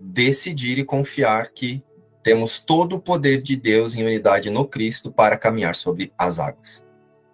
decidir 0.00 0.78
e 0.78 0.84
confiar 0.84 1.52
que 1.52 1.84
temos 2.22 2.58
todo 2.58 2.96
o 2.96 3.00
poder 3.00 3.42
de 3.42 3.56
Deus 3.56 3.94
em 3.94 4.02
unidade 4.02 4.48
no 4.48 4.66
Cristo 4.66 5.12
para 5.12 5.36
caminhar 5.36 5.76
sobre 5.76 6.12
as 6.16 6.38
águas. 6.38 6.82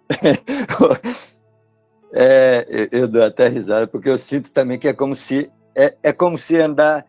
é, 2.13 2.89
eu 2.91 3.07
dou 3.07 3.23
até 3.23 3.47
risada 3.47 3.87
porque 3.87 4.09
eu 4.09 4.17
sinto 4.17 4.51
também 4.51 4.77
que 4.77 4.89
é 4.89 4.93
como 4.93 5.15
se 5.15 5.49
é, 5.73 5.95
é 6.03 6.11
como 6.11 6.37
se 6.37 6.57
andar 6.57 7.05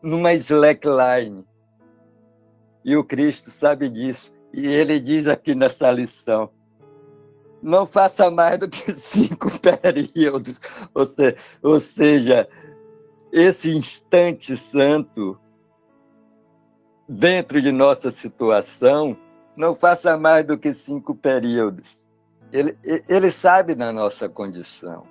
numa 0.00 0.32
slackline. 0.34 1.44
E 2.84 2.96
o 2.96 3.04
Cristo 3.04 3.50
sabe 3.50 3.88
disso. 3.88 4.32
E 4.52 4.66
ele 4.66 5.00
diz 5.00 5.26
aqui 5.26 5.54
nessa 5.54 5.90
lição: 5.90 6.50
não 7.62 7.86
faça 7.86 8.30
mais 8.30 8.58
do 8.58 8.68
que 8.68 8.92
cinco 8.98 9.48
períodos. 9.60 10.60
Ou 10.94 11.06
seja, 11.06 11.36
ou 11.62 11.80
seja, 11.80 12.48
esse 13.32 13.70
instante 13.70 14.56
santo 14.56 15.38
dentro 17.08 17.60
de 17.60 17.70
nossa 17.70 18.10
situação, 18.10 19.16
não 19.56 19.74
faça 19.74 20.16
mais 20.16 20.46
do 20.46 20.56
que 20.56 20.72
cinco 20.72 21.14
períodos. 21.14 21.86
Ele, 22.52 22.76
ele 23.08 23.30
sabe 23.30 23.74
da 23.74 23.92
nossa 23.92 24.28
condição. 24.28 25.04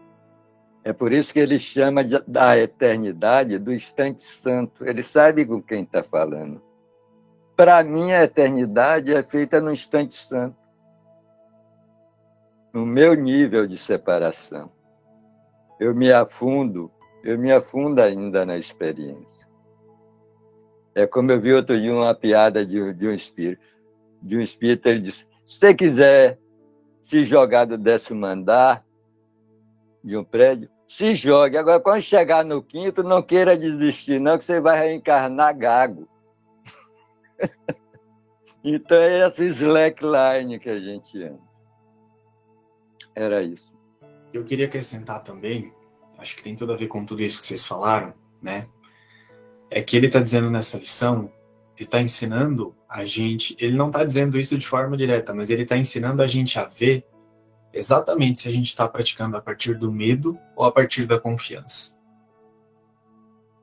É 0.84 0.92
por 0.92 1.14
isso 1.14 1.32
que 1.32 1.40
ele 1.40 1.60
chama 1.60 2.04
de, 2.04 2.20
da 2.28 2.58
eternidade 2.58 3.60
do 3.60 3.72
instante 3.72 4.24
santo. 4.24 4.84
Ele 4.86 5.04
sabe 5.04 5.46
com 5.46 5.62
quem 5.62 5.84
está 5.84 6.04
falando. 6.04 6.62
Para 7.56 7.84
mim, 7.84 8.12
a 8.12 8.24
eternidade 8.24 9.14
é 9.14 9.22
feita 9.22 9.62
no 9.62 9.72
instante 9.72 10.16
santo, 10.16 10.56
no 12.74 12.86
meu 12.86 13.14
nível 13.14 13.68
de 13.68 13.78
separação. 13.78 14.72
Eu 15.80 15.94
me 15.96 16.12
afundo, 16.12 16.92
eu 17.24 17.38
me 17.38 17.52
afundo 17.52 18.02
ainda 18.02 18.46
na 18.46 18.58
experiência. 18.58 19.48
É 20.94 21.08
como 21.08 21.32
eu 21.32 21.40
vi 21.40 21.54
outro 21.54 21.80
dia 21.80 21.94
uma 21.94 22.14
piada 22.14 22.66
de, 22.66 22.94
de 22.94 23.08
um 23.08 23.14
espírito. 23.14 23.66
De 24.22 24.38
um 24.38 24.42
espírito, 24.42 24.88
ele 24.88 25.02
disse: 25.02 25.26
se 25.46 25.58
você 25.58 25.74
quiser 25.74 26.40
se 27.02 27.24
jogar 27.26 27.66
do 27.66 27.78
décimo 27.78 28.26
andar, 28.26 28.86
de 30.04 30.16
um 30.16 30.24
prédio, 30.24 30.70
se 30.88 31.16
jogue. 31.16 31.58
Agora, 31.58 31.80
quando 31.80 32.02
chegar 32.02 32.44
no 32.44 32.62
quinto, 32.62 33.02
não 33.02 33.22
queira 33.22 33.58
desistir, 33.58 34.20
não, 34.20 34.38
que 34.38 34.44
você 34.44 34.60
vai 34.60 34.78
reencarnar 34.78 35.58
gago. 35.58 36.08
então 38.64 38.98
é 38.98 39.20
essa 39.22 39.44
slackline 39.44 40.60
que 40.60 40.70
a 40.70 40.80
gente 40.80 41.24
ama. 41.24 41.51
Era 43.16 43.44
isso. 43.44 43.72
Eu 44.34 44.44
queria 44.44 44.66
acrescentar 44.66 45.22
também, 45.24 45.74
acho 46.18 46.36
que 46.36 46.44
tem 46.44 46.56
tudo 46.56 46.74
a 46.74 46.76
ver 46.76 46.88
com 46.88 47.06
tudo 47.06 47.22
isso 47.22 47.42
que 47.42 47.48
vocês 47.48 47.66
falaram, 47.66 48.14
né? 48.42 48.68
É 49.70 49.82
que 49.82 49.96
ele 49.98 50.08
está 50.08 50.20
dizendo 50.20 50.50
nessa 50.50 50.78
lição, 50.78 51.32
ele 51.76 51.86
está 51.86 52.02
ensinando 52.02 52.76
a 52.88 53.06
gente, 53.06 53.56
ele 53.60 53.76
não 53.76 53.88
está 53.88 54.04
dizendo 54.04 54.38
isso 54.38 54.58
de 54.58 54.68
forma 54.68 54.96
direta, 54.96 55.34
mas 55.34 55.50
ele 55.50 55.64
está 55.64 55.78
ensinando 55.78 56.22
a 56.22 56.28
gente 56.28 56.60
a 56.60 56.66
ver 56.66 57.06
exatamente 57.74 58.42
se 58.42 58.48
a 58.48 58.52
gente 58.52 58.68
está 58.68 58.88
praticando 58.88 59.38
a 59.38 59.42
partir 59.42 59.78
do 59.78 59.92
medo 59.92 60.38
ou 60.56 60.66
a 60.66 60.72
partir 60.72 61.06
da 61.06 61.20
confiança. 61.20 62.00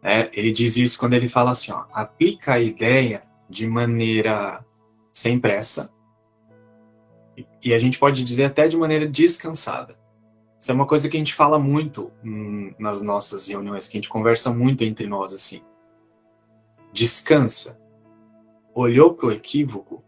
É, 0.02 0.30
ele 0.32 0.52
diz 0.52 0.76
isso 0.76 0.98
quando 0.98 1.14
ele 1.14 1.28
fala 1.28 1.50
assim: 1.50 1.72
ó, 1.72 1.84
aplica 1.92 2.54
a 2.54 2.60
ideia 2.60 3.22
de 3.48 3.66
maneira 3.66 4.64
sem 5.12 5.38
pressa, 5.38 5.92
e 7.62 7.74
a 7.74 7.78
gente 7.78 7.98
pode 7.98 8.24
dizer 8.24 8.44
até 8.44 8.66
de 8.68 8.76
maneira 8.76 9.06
descansada. 9.06 9.98
Isso 10.60 10.70
é 10.70 10.74
uma 10.74 10.86
coisa 10.86 11.08
que 11.08 11.16
a 11.16 11.20
gente 11.20 11.34
fala 11.34 11.58
muito 11.58 12.10
hum, 12.24 12.72
nas 12.78 13.00
nossas 13.00 13.46
reuniões, 13.46 13.86
que 13.86 13.96
a 13.96 14.00
gente 14.00 14.08
conversa 14.08 14.52
muito 14.52 14.82
entre 14.82 15.06
nós 15.06 15.32
assim. 15.32 15.62
Descansa. 16.92 17.80
Olhou 18.74 19.14
para 19.14 19.26
o 19.26 19.32
equívoco, 19.32 20.02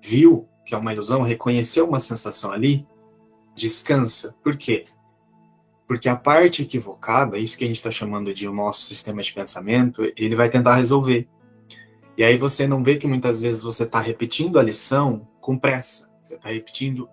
viu 0.00 0.48
que 0.64 0.74
é 0.74 0.78
uma 0.78 0.92
ilusão, 0.92 1.22
reconheceu 1.22 1.86
uma 1.88 2.00
sensação 2.00 2.52
ali, 2.52 2.86
descansa. 3.54 4.36
Por 4.42 4.56
quê? 4.56 4.84
Porque 5.86 6.08
a 6.08 6.16
parte 6.16 6.62
equivocada, 6.62 7.38
isso 7.38 7.56
que 7.56 7.64
a 7.64 7.66
gente 7.66 7.76
está 7.76 7.90
chamando 7.90 8.32
de 8.32 8.48
o 8.48 8.52
nosso 8.52 8.82
sistema 8.82 9.22
de 9.22 9.32
pensamento, 9.32 10.02
ele 10.16 10.36
vai 10.36 10.48
tentar 10.48 10.76
resolver. 10.76 11.28
E 12.16 12.22
aí 12.22 12.36
você 12.36 12.66
não 12.66 12.82
vê 12.82 12.96
que 12.96 13.06
muitas 13.06 13.40
vezes 13.40 13.62
você 13.62 13.84
está 13.84 14.00
repetindo 14.00 14.58
a 14.58 14.62
lição 14.62 15.28
com 15.40 15.58
pressa. 15.58 16.11
Você 16.32 16.36
está 16.36 16.48
repetindo, 16.48 17.10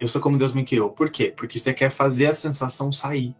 eu 0.00 0.08
sou 0.08 0.20
como 0.20 0.36
Deus 0.36 0.52
me 0.52 0.64
criou. 0.64 0.90
Por 0.90 1.10
quê? 1.10 1.32
Porque 1.34 1.60
você 1.60 1.72
quer 1.72 1.90
fazer 1.90 2.26
a 2.26 2.34
sensação 2.34 2.92
sair. 2.92 3.36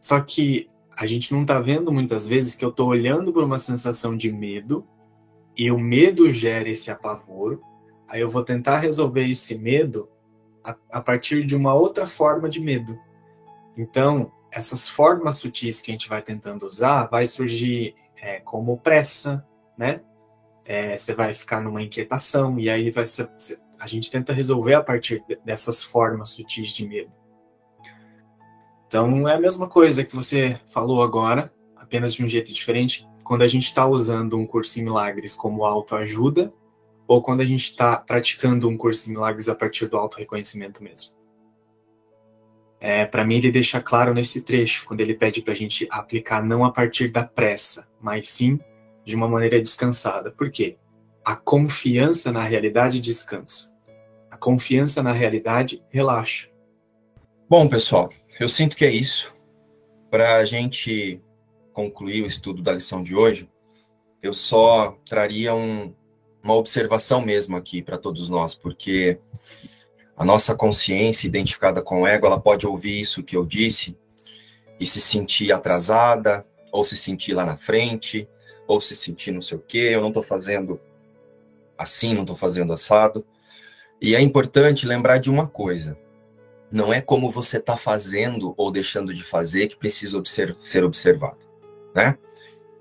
Só 0.00 0.18
que 0.20 0.70
a 0.96 1.06
gente 1.06 1.34
não 1.34 1.42
está 1.42 1.60
vendo 1.60 1.92
muitas 1.92 2.26
vezes 2.26 2.54
que 2.54 2.64
eu 2.64 2.70
estou 2.70 2.88
olhando 2.88 3.34
por 3.34 3.44
uma 3.44 3.58
sensação 3.58 4.16
de 4.16 4.32
medo 4.32 4.86
e 5.54 5.70
o 5.70 5.78
medo 5.78 6.32
gera 6.32 6.70
esse 6.70 6.90
apavoro. 6.90 7.60
Aí 8.08 8.22
eu 8.22 8.30
vou 8.30 8.42
tentar 8.42 8.78
resolver 8.78 9.28
esse 9.28 9.58
medo 9.58 10.08
a, 10.64 10.74
a 10.90 11.00
partir 11.02 11.44
de 11.44 11.54
uma 11.54 11.74
outra 11.74 12.06
forma 12.06 12.48
de 12.48 12.60
medo. 12.60 12.98
Então, 13.76 14.32
essas 14.50 14.88
formas 14.88 15.36
sutis 15.36 15.82
que 15.82 15.90
a 15.90 15.94
gente 15.94 16.08
vai 16.08 16.22
tentando 16.22 16.64
usar 16.64 17.04
vai 17.08 17.26
surgir 17.26 17.94
é, 18.16 18.40
como 18.40 18.78
pressa, 18.78 19.46
né? 19.76 20.00
É, 20.64 20.96
você 20.96 21.14
vai 21.14 21.34
ficar 21.34 21.60
numa 21.60 21.82
inquietação 21.82 22.58
e 22.58 22.68
aí 22.68 22.90
vai 22.90 23.06
ser, 23.06 23.28
a 23.86 23.88
gente 23.88 24.10
tenta 24.10 24.32
resolver 24.32 24.74
a 24.74 24.82
partir 24.82 25.24
dessas 25.44 25.82
formas 25.82 26.30
sutis 26.30 26.70
de 26.70 26.86
medo. 26.86 27.12
Então 28.86 29.28
é 29.28 29.34
a 29.34 29.40
mesma 29.40 29.68
coisa 29.68 30.04
que 30.04 30.14
você 30.14 30.60
falou 30.66 31.02
agora, 31.02 31.52
apenas 31.76 32.14
de 32.14 32.24
um 32.24 32.28
jeito 32.28 32.52
diferente. 32.52 33.06
Quando 33.24 33.42
a 33.42 33.48
gente 33.48 33.64
está 33.64 33.86
usando 33.86 34.36
um 34.36 34.46
curso 34.46 34.78
em 34.78 34.84
milagres 34.84 35.34
como 35.34 35.64
autoajuda, 35.64 36.52
ou 37.06 37.22
quando 37.22 37.40
a 37.40 37.44
gente 37.44 37.64
está 37.64 37.96
praticando 37.96 38.68
um 38.68 38.76
curso 38.76 39.08
em 39.08 39.12
milagres 39.12 39.48
a 39.48 39.54
partir 39.54 39.86
do 39.86 39.96
auto-reconhecimento 39.96 40.82
mesmo. 40.82 41.14
É, 42.80 43.06
para 43.06 43.24
mim, 43.24 43.36
ele 43.36 43.50
deixa 43.50 43.80
claro 43.80 44.12
nesse 44.12 44.42
trecho, 44.42 44.84
quando 44.84 45.00
ele 45.00 45.14
pede 45.14 45.40
para 45.40 45.52
a 45.52 45.56
gente 45.56 45.86
aplicar 45.90 46.42
não 46.42 46.64
a 46.64 46.72
partir 46.72 47.08
da 47.08 47.24
pressa, 47.24 47.88
mas 48.00 48.28
sim 48.28 48.58
de 49.04 49.14
uma 49.14 49.28
maneira 49.28 49.60
descansada. 49.60 50.30
Por 50.30 50.50
quê? 50.50 50.76
A 51.24 51.36
confiança 51.36 52.32
na 52.32 52.42
realidade 52.42 53.00
descansa. 53.00 53.75
A 54.36 54.38
confiança 54.38 55.02
na 55.02 55.12
realidade 55.12 55.82
relaxa. 55.88 56.50
Bom, 57.48 57.66
pessoal, 57.66 58.10
eu 58.38 58.50
sinto 58.50 58.76
que 58.76 58.84
é 58.84 58.90
isso. 58.90 59.32
Para 60.10 60.36
a 60.36 60.44
gente 60.44 61.22
concluir 61.72 62.22
o 62.22 62.26
estudo 62.26 62.60
da 62.60 62.74
lição 62.74 63.02
de 63.02 63.16
hoje, 63.16 63.48
eu 64.22 64.34
só 64.34 64.94
traria 65.08 65.54
um, 65.54 65.94
uma 66.44 66.54
observação 66.54 67.22
mesmo 67.22 67.56
aqui 67.56 67.80
para 67.80 67.96
todos 67.96 68.28
nós, 68.28 68.54
porque 68.54 69.18
a 70.14 70.22
nossa 70.22 70.54
consciência 70.54 71.26
identificada 71.26 71.80
com 71.80 72.02
o 72.02 72.06
ego, 72.06 72.26
ela 72.26 72.38
pode 72.38 72.66
ouvir 72.66 73.00
isso 73.00 73.22
que 73.22 73.38
eu 73.38 73.46
disse 73.46 73.96
e 74.78 74.86
se 74.86 75.00
sentir 75.00 75.50
atrasada, 75.50 76.46
ou 76.70 76.84
se 76.84 76.94
sentir 76.94 77.32
lá 77.32 77.46
na 77.46 77.56
frente, 77.56 78.28
ou 78.68 78.82
se 78.82 78.94
sentir 78.94 79.32
não 79.32 79.40
sei 79.40 79.56
o 79.56 79.62
quê, 79.62 79.92
eu 79.92 80.02
não 80.02 80.08
estou 80.08 80.22
fazendo 80.22 80.78
assim, 81.78 82.12
não 82.12 82.20
estou 82.20 82.36
fazendo 82.36 82.74
assado. 82.74 83.24
E 84.00 84.14
é 84.14 84.20
importante 84.20 84.86
lembrar 84.86 85.18
de 85.18 85.30
uma 85.30 85.46
coisa: 85.46 85.98
não 86.70 86.92
é 86.92 87.00
como 87.00 87.30
você 87.30 87.58
está 87.58 87.76
fazendo 87.76 88.54
ou 88.56 88.70
deixando 88.70 89.14
de 89.14 89.22
fazer 89.22 89.68
que 89.68 89.76
precisa 89.76 90.18
observ 90.18 90.56
ser 90.58 90.84
observado, 90.84 91.38
né? 91.94 92.18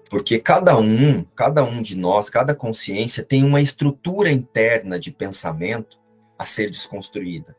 Porque 0.09 0.38
cada 0.39 0.78
um, 0.78 1.24
cada 1.36 1.63
um 1.63 1.82
de 1.82 1.95
nós, 1.95 2.30
cada 2.30 2.53
consciência 2.53 3.24
tem 3.24 3.43
uma 3.43 3.61
estrutura 3.61 4.32
interna 4.32 4.99
de 4.99 5.11
pensamento 5.11 5.97
a 6.38 6.45
ser 6.45 6.70
desconstruída. 6.70 7.55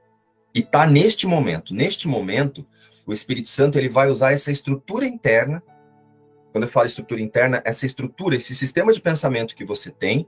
E 0.54 0.62
tá 0.62 0.86
neste 0.86 1.26
momento, 1.26 1.74
neste 1.74 2.06
momento, 2.06 2.64
o 3.06 3.12
Espírito 3.12 3.48
Santo 3.48 3.78
ele 3.78 3.88
vai 3.88 4.08
usar 4.08 4.32
essa 4.32 4.50
estrutura 4.50 5.06
interna. 5.06 5.62
Quando 6.52 6.64
eu 6.64 6.70
falo 6.70 6.86
estrutura 6.86 7.20
interna, 7.20 7.62
essa 7.64 7.84
estrutura, 7.84 8.36
esse 8.36 8.54
sistema 8.54 8.92
de 8.92 9.00
pensamento 9.00 9.54
que 9.54 9.64
você 9.64 9.90
tem, 9.90 10.26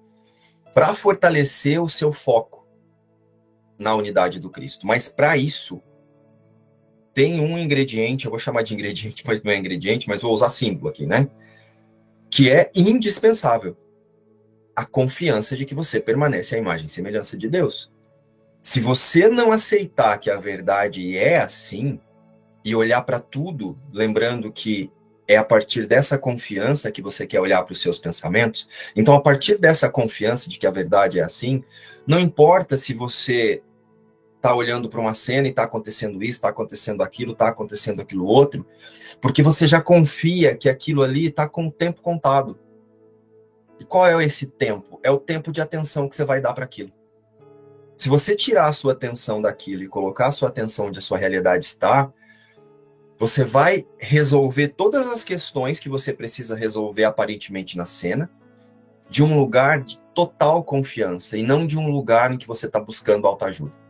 para 0.75 0.93
fortalecer 0.93 1.81
o 1.81 1.89
seu 1.89 2.13
foco 2.13 2.58
na 3.79 3.95
unidade 3.95 4.41
do 4.41 4.51
Cristo. 4.51 4.87
Mas 4.87 5.09
para 5.09 5.37
isso, 5.37 5.83
tem 7.15 7.41
um 7.41 7.59
ingrediente, 7.59 8.25
eu 8.25 8.31
vou 8.31 8.39
chamar 8.39 8.63
de 8.63 8.75
ingrediente, 8.75 9.23
mas 9.27 9.43
não 9.43 9.53
é 9.53 9.57
ingrediente, 9.57 10.09
mas 10.09 10.21
vou 10.21 10.33
usar 10.33 10.49
símbolo 10.49 10.89
aqui, 10.89 11.07
né? 11.07 11.29
Que 12.31 12.51
é 12.51 12.71
indispensável. 12.75 13.77
A 14.75 14.85
confiança 14.85 15.57
de 15.57 15.65
que 15.65 15.75
você 15.75 15.99
permanece 15.99 16.55
à 16.55 16.59
imagem 16.59 16.87
e 16.87 16.89
semelhança 16.89 17.37
de 17.37 17.49
Deus. 17.49 17.93
Se 18.63 18.81
você 18.81 19.29
não 19.29 19.51
aceitar 19.51 20.19
que 20.19 20.31
a 20.31 20.39
verdade 20.39 21.17
é 21.17 21.39
assim, 21.39 22.01
e 22.65 22.75
olhar 22.75 23.03
para 23.03 23.19
tudo, 23.19 23.79
lembrando 23.93 24.53
que 24.53 24.91
é 25.27 25.37
a 25.37 25.45
partir 25.45 25.87
dessa 25.87 26.19
confiança 26.19 26.91
que 26.91 27.03
você 27.03 27.27
quer 27.27 27.41
olhar 27.41 27.63
para 27.63 27.73
os 27.73 27.81
seus 27.81 27.99
pensamentos. 27.99 28.69
Então, 28.97 29.15
a 29.15 29.21
partir 29.21 29.59
dessa 29.59 29.89
confiança 29.89 30.49
de 30.49 30.59
que 30.59 30.67
a 30.67 30.71
verdade 30.71 31.19
é 31.19 31.23
assim, 31.23 31.63
não 32.07 32.19
importa 32.19 32.77
se 32.77 32.95
você 32.95 33.63
está 34.39 34.55
olhando 34.55 34.89
para 34.89 35.01
uma 35.01 35.15
cena 35.15 35.49
e 35.49 35.51
está 35.51 35.65
acontecendo 35.65 36.23
isso, 36.23 36.39
está 36.39 36.49
acontecendo 36.49 37.03
aquilo, 37.03 37.33
está 37.33 37.49
acontecendo 37.49 38.01
aquilo 38.01 38.25
outro, 38.25 38.65
porque 39.21 39.43
você 39.43 39.67
já 39.67 39.81
confia 39.81 40.57
que 40.57 40.69
aquilo 40.69 41.03
ali 41.03 41.27
está 41.27 41.49
com 41.49 41.67
o 41.67 41.73
tempo 41.73 42.01
contado. 42.01 42.59
E 43.79 43.85
qual 43.85 44.07
é 44.07 44.25
esse 44.25 44.47
tempo? 44.47 44.99
É 45.03 45.11
o 45.11 45.19
tempo 45.19 45.53
de 45.53 45.61
atenção 45.61 46.09
que 46.09 46.15
você 46.15 46.25
vai 46.25 46.41
dar 46.41 46.55
para 46.55 46.65
aquilo. 46.65 46.93
Se 47.97 48.09
você 48.09 48.35
tirar 48.37 48.67
a 48.67 48.73
sua 48.73 48.93
atenção 48.93 49.43
daquilo 49.43 49.83
e 49.83 49.89
colocar 49.89 50.29
a 50.29 50.33
sua 50.33 50.49
atenção 50.49 50.87
onde 50.87 51.01
a 51.01 51.03
sua 51.03 51.19
realidade 51.19 51.65
está, 51.65 52.13
você 53.19 53.43
vai 53.43 53.85
resolver 53.99 54.69
todas 54.69 55.09
as 55.09 55.25
questões 55.25 55.81
que 55.81 55.89
você 55.89 56.13
precisa 56.13 56.55
resolver 56.55 57.05
aparentemente 57.05 57.77
na 57.77 57.85
cena, 57.85 58.31
de 59.11 59.23
um 59.23 59.37
lugar 59.37 59.83
de 59.83 59.99
total 60.15 60.63
confiança 60.63 61.37
e 61.37 61.43
não 61.43 61.67
de 61.67 61.77
um 61.77 61.91
lugar 61.91 62.31
em 62.31 62.39
que 62.39 62.47
você 62.47 62.67
está 62.67 62.79
buscando 62.79 63.27
autoajuda. 63.27 63.88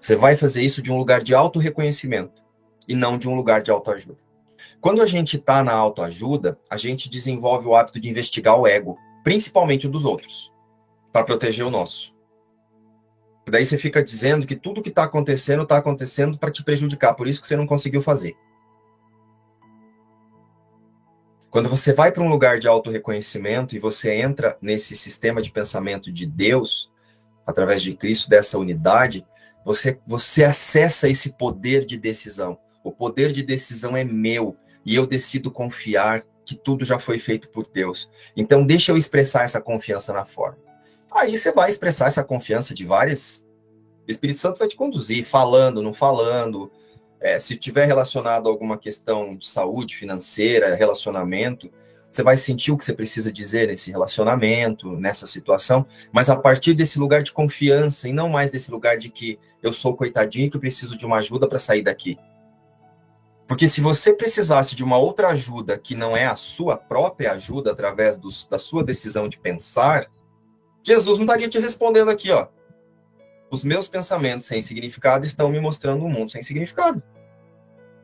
Você 0.00 0.16
vai 0.16 0.36
fazer 0.36 0.62
isso 0.62 0.82
de 0.82 0.92
um 0.92 0.96
lugar 0.96 1.22
de 1.22 1.34
auto-reconhecimento 1.34 2.42
e 2.88 2.94
não 2.94 3.18
de 3.18 3.28
um 3.28 3.34
lugar 3.34 3.62
de 3.62 3.70
autoajuda. 3.70 4.18
Quando 4.80 5.02
a 5.02 5.06
gente 5.06 5.36
está 5.36 5.64
na 5.64 5.72
autoajuda, 5.72 6.58
a 6.70 6.76
gente 6.76 7.10
desenvolve 7.10 7.66
o 7.66 7.74
hábito 7.74 7.98
de 7.98 8.08
investigar 8.08 8.58
o 8.58 8.66
ego, 8.66 8.98
principalmente 9.24 9.86
o 9.86 9.90
dos 9.90 10.04
outros, 10.04 10.52
para 11.12 11.24
proteger 11.24 11.64
o 11.64 11.70
nosso. 11.70 12.14
Daí 13.48 13.64
você 13.64 13.78
fica 13.78 14.02
dizendo 14.02 14.46
que 14.46 14.56
tudo 14.56 14.82
que 14.82 14.88
está 14.88 15.04
acontecendo 15.04 15.62
está 15.62 15.76
acontecendo 15.76 16.36
para 16.36 16.50
te 16.50 16.64
prejudicar, 16.64 17.14
por 17.14 17.28
isso 17.28 17.40
que 17.40 17.46
você 17.46 17.56
não 17.56 17.66
conseguiu 17.66 18.02
fazer. 18.02 18.36
Quando 21.48 21.68
você 21.68 21.92
vai 21.92 22.12
para 22.12 22.22
um 22.22 22.28
lugar 22.28 22.58
de 22.58 22.68
auto-reconhecimento 22.68 23.74
e 23.74 23.78
você 23.78 24.12
entra 24.14 24.58
nesse 24.60 24.96
sistema 24.96 25.40
de 25.40 25.50
pensamento 25.50 26.12
de 26.12 26.26
Deus, 26.26 26.92
através 27.46 27.80
de 27.80 27.94
Cristo, 27.94 28.28
dessa 28.28 28.58
unidade, 28.58 29.24
você, 29.66 29.98
você 30.06 30.44
acessa 30.44 31.08
esse 31.08 31.30
poder 31.30 31.84
de 31.84 31.98
decisão. 31.98 32.56
O 32.84 32.92
poder 32.92 33.32
de 33.32 33.42
decisão 33.42 33.96
é 33.96 34.04
meu 34.04 34.56
e 34.84 34.94
eu 34.94 35.04
decido 35.04 35.50
confiar 35.50 36.24
que 36.44 36.54
tudo 36.54 36.84
já 36.84 37.00
foi 37.00 37.18
feito 37.18 37.48
por 37.48 37.66
Deus. 37.66 38.08
Então, 38.36 38.64
deixa 38.64 38.92
eu 38.92 38.96
expressar 38.96 39.42
essa 39.42 39.60
confiança 39.60 40.12
na 40.12 40.24
forma. 40.24 40.58
Aí 41.10 41.36
você 41.36 41.50
vai 41.50 41.68
expressar 41.68 42.06
essa 42.06 42.22
confiança 42.22 42.72
de 42.72 42.84
várias. 42.84 43.44
O 44.06 44.10
Espírito 44.10 44.38
Santo 44.38 44.60
vai 44.60 44.68
te 44.68 44.76
conduzir, 44.76 45.24
falando, 45.24 45.82
não 45.82 45.92
falando, 45.92 46.70
é, 47.18 47.36
se 47.40 47.56
tiver 47.56 47.86
relacionado 47.86 48.46
a 48.46 48.50
alguma 48.50 48.78
questão 48.78 49.34
de 49.34 49.48
saúde 49.48 49.96
financeira, 49.96 50.76
relacionamento, 50.76 51.72
você 52.16 52.22
vai 52.22 52.36
sentir 52.36 52.72
o 52.72 52.78
que 52.78 52.84
você 52.84 52.94
precisa 52.94 53.30
dizer 53.30 53.68
nesse 53.68 53.90
relacionamento, 53.90 54.96
nessa 54.96 55.26
situação, 55.26 55.86
mas 56.10 56.30
a 56.30 56.36
partir 56.36 56.72
desse 56.72 56.98
lugar 56.98 57.22
de 57.22 57.32
confiança 57.32 58.08
e 58.08 58.12
não 58.12 58.28
mais 58.28 58.50
desse 58.50 58.70
lugar 58.70 58.96
de 58.96 59.10
que 59.10 59.38
eu 59.62 59.72
sou 59.72 59.94
coitadinho 59.94 60.46
e 60.46 60.50
que 60.50 60.58
preciso 60.58 60.96
de 60.96 61.04
uma 61.04 61.18
ajuda 61.18 61.46
para 61.46 61.58
sair 61.58 61.82
daqui. 61.82 62.18
Porque 63.46 63.68
se 63.68 63.80
você 63.80 64.12
precisasse 64.12 64.74
de 64.74 64.82
uma 64.82 64.96
outra 64.96 65.28
ajuda 65.28 65.78
que 65.78 65.94
não 65.94 66.16
é 66.16 66.26
a 66.26 66.34
sua 66.34 66.76
própria 66.76 67.32
ajuda 67.32 67.70
através 67.70 68.18
da 68.48 68.58
sua 68.58 68.82
decisão 68.82 69.28
de 69.28 69.38
pensar, 69.38 70.06
Jesus 70.82 71.18
não 71.18 71.24
estaria 71.24 71.48
te 71.48 71.58
respondendo 71.58 72.10
aqui, 72.10 72.30
ó. 72.32 72.48
Os 73.50 73.62
meus 73.62 73.86
pensamentos 73.86 74.46
sem 74.46 74.62
significado 74.62 75.26
estão 75.26 75.48
me 75.48 75.60
mostrando 75.60 76.04
um 76.04 76.08
mundo 76.08 76.32
sem 76.32 76.42
significado. 76.42 77.02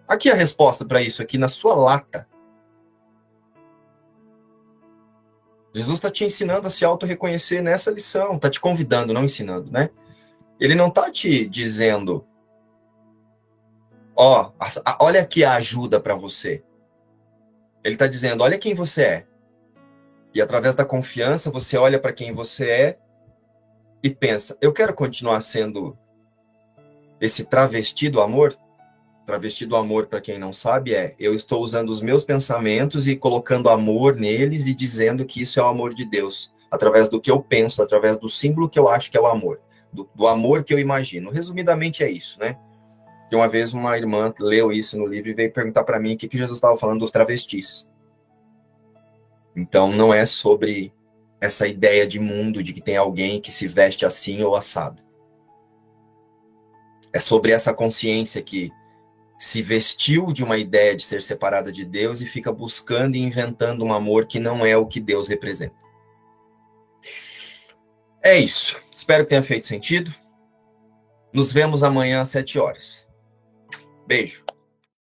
Aqui 0.06 0.30
a 0.30 0.34
resposta 0.34 0.84
para 0.84 1.00
isso, 1.00 1.22
aqui 1.22 1.38
na 1.38 1.48
sua 1.48 1.74
lata. 1.74 2.28
Jesus 5.74 5.98
está 5.98 6.10
te 6.10 6.24
ensinando 6.24 6.68
a 6.68 6.70
se 6.70 6.84
auto-reconhecer 6.84 7.62
nessa 7.62 7.90
lição, 7.90 8.36
está 8.36 8.50
te 8.50 8.60
convidando, 8.60 9.12
não 9.12 9.24
ensinando, 9.24 9.70
né? 9.70 9.90
Ele 10.60 10.74
não 10.74 10.88
está 10.88 11.10
te 11.10 11.46
dizendo, 11.48 12.26
ó, 14.14 14.50
oh, 14.50 15.04
olha 15.04 15.22
aqui 15.22 15.44
a 15.44 15.54
ajuda 15.54 15.98
para 15.98 16.14
você. 16.14 16.62
Ele 17.82 17.94
está 17.94 18.06
dizendo, 18.06 18.44
olha 18.44 18.58
quem 18.58 18.74
você 18.74 19.02
é. 19.02 19.26
E 20.34 20.40
através 20.40 20.74
da 20.74 20.84
confiança, 20.84 21.50
você 21.50 21.76
olha 21.76 21.98
para 21.98 22.12
quem 22.12 22.32
você 22.32 22.70
é 22.70 22.98
e 24.02 24.10
pensa: 24.10 24.56
eu 24.60 24.72
quero 24.72 24.94
continuar 24.94 25.40
sendo 25.40 25.96
esse 27.20 27.44
travesti 27.44 28.08
do 28.08 28.20
amor? 28.20 28.56
Travesti 29.26 29.64
do 29.64 29.76
amor, 29.76 30.06
para 30.06 30.20
quem 30.20 30.38
não 30.38 30.52
sabe, 30.52 30.94
é 30.94 31.14
eu 31.18 31.34
estou 31.34 31.62
usando 31.62 31.90
os 31.90 32.02
meus 32.02 32.24
pensamentos 32.24 33.06
e 33.06 33.16
colocando 33.16 33.70
amor 33.70 34.16
neles 34.16 34.66
e 34.66 34.74
dizendo 34.74 35.24
que 35.24 35.40
isso 35.40 35.60
é 35.60 35.62
o 35.62 35.68
amor 35.68 35.94
de 35.94 36.04
Deus, 36.04 36.52
através 36.70 37.08
do 37.08 37.20
que 37.20 37.30
eu 37.30 37.40
penso, 37.40 37.82
através 37.82 38.18
do 38.18 38.28
símbolo 38.28 38.68
que 38.68 38.78
eu 38.78 38.88
acho 38.88 39.10
que 39.10 39.16
é 39.16 39.20
o 39.20 39.26
amor, 39.26 39.60
do, 39.92 40.08
do 40.12 40.26
amor 40.26 40.64
que 40.64 40.74
eu 40.74 40.78
imagino. 40.78 41.30
Resumidamente 41.30 42.02
é 42.02 42.10
isso, 42.10 42.38
né? 42.40 42.58
Que 43.30 43.36
uma 43.36 43.48
vez 43.48 43.72
uma 43.72 43.96
irmã 43.96 44.34
leu 44.40 44.72
isso 44.72 44.98
no 44.98 45.06
livro 45.06 45.30
e 45.30 45.34
veio 45.34 45.52
perguntar 45.52 45.84
para 45.84 46.00
mim 46.00 46.14
o 46.14 46.18
que, 46.18 46.28
que 46.28 46.36
Jesus 46.36 46.58
estava 46.58 46.76
falando 46.76 47.00
dos 47.00 47.10
travestis. 47.12 47.88
Então 49.54 49.92
não 49.92 50.12
é 50.12 50.26
sobre 50.26 50.92
essa 51.40 51.66
ideia 51.66 52.06
de 52.06 52.18
mundo 52.18 52.62
de 52.62 52.72
que 52.72 52.80
tem 52.80 52.96
alguém 52.96 53.40
que 53.40 53.52
se 53.52 53.68
veste 53.68 54.04
assim 54.04 54.42
ou 54.42 54.56
assado. 54.56 55.02
É 57.12 57.20
sobre 57.20 57.52
essa 57.52 57.72
consciência 57.72 58.42
que 58.42 58.70
se 59.42 59.60
vestiu 59.60 60.26
de 60.32 60.44
uma 60.44 60.56
ideia 60.56 60.94
de 60.94 61.02
ser 61.02 61.20
separada 61.20 61.72
de 61.72 61.84
Deus 61.84 62.20
e 62.20 62.26
fica 62.26 62.52
buscando 62.52 63.16
e 63.16 63.18
inventando 63.18 63.84
um 63.84 63.92
amor 63.92 64.28
que 64.28 64.38
não 64.38 64.64
é 64.64 64.76
o 64.76 64.86
que 64.86 65.00
Deus 65.00 65.26
representa. 65.26 65.74
É 68.22 68.38
isso. 68.38 68.80
Espero 68.94 69.24
que 69.24 69.30
tenha 69.30 69.42
feito 69.42 69.66
sentido. 69.66 70.14
Nos 71.32 71.52
vemos 71.52 71.82
amanhã 71.82 72.20
às 72.20 72.28
sete 72.28 72.56
horas. 72.56 73.04
Beijo. 74.06 74.44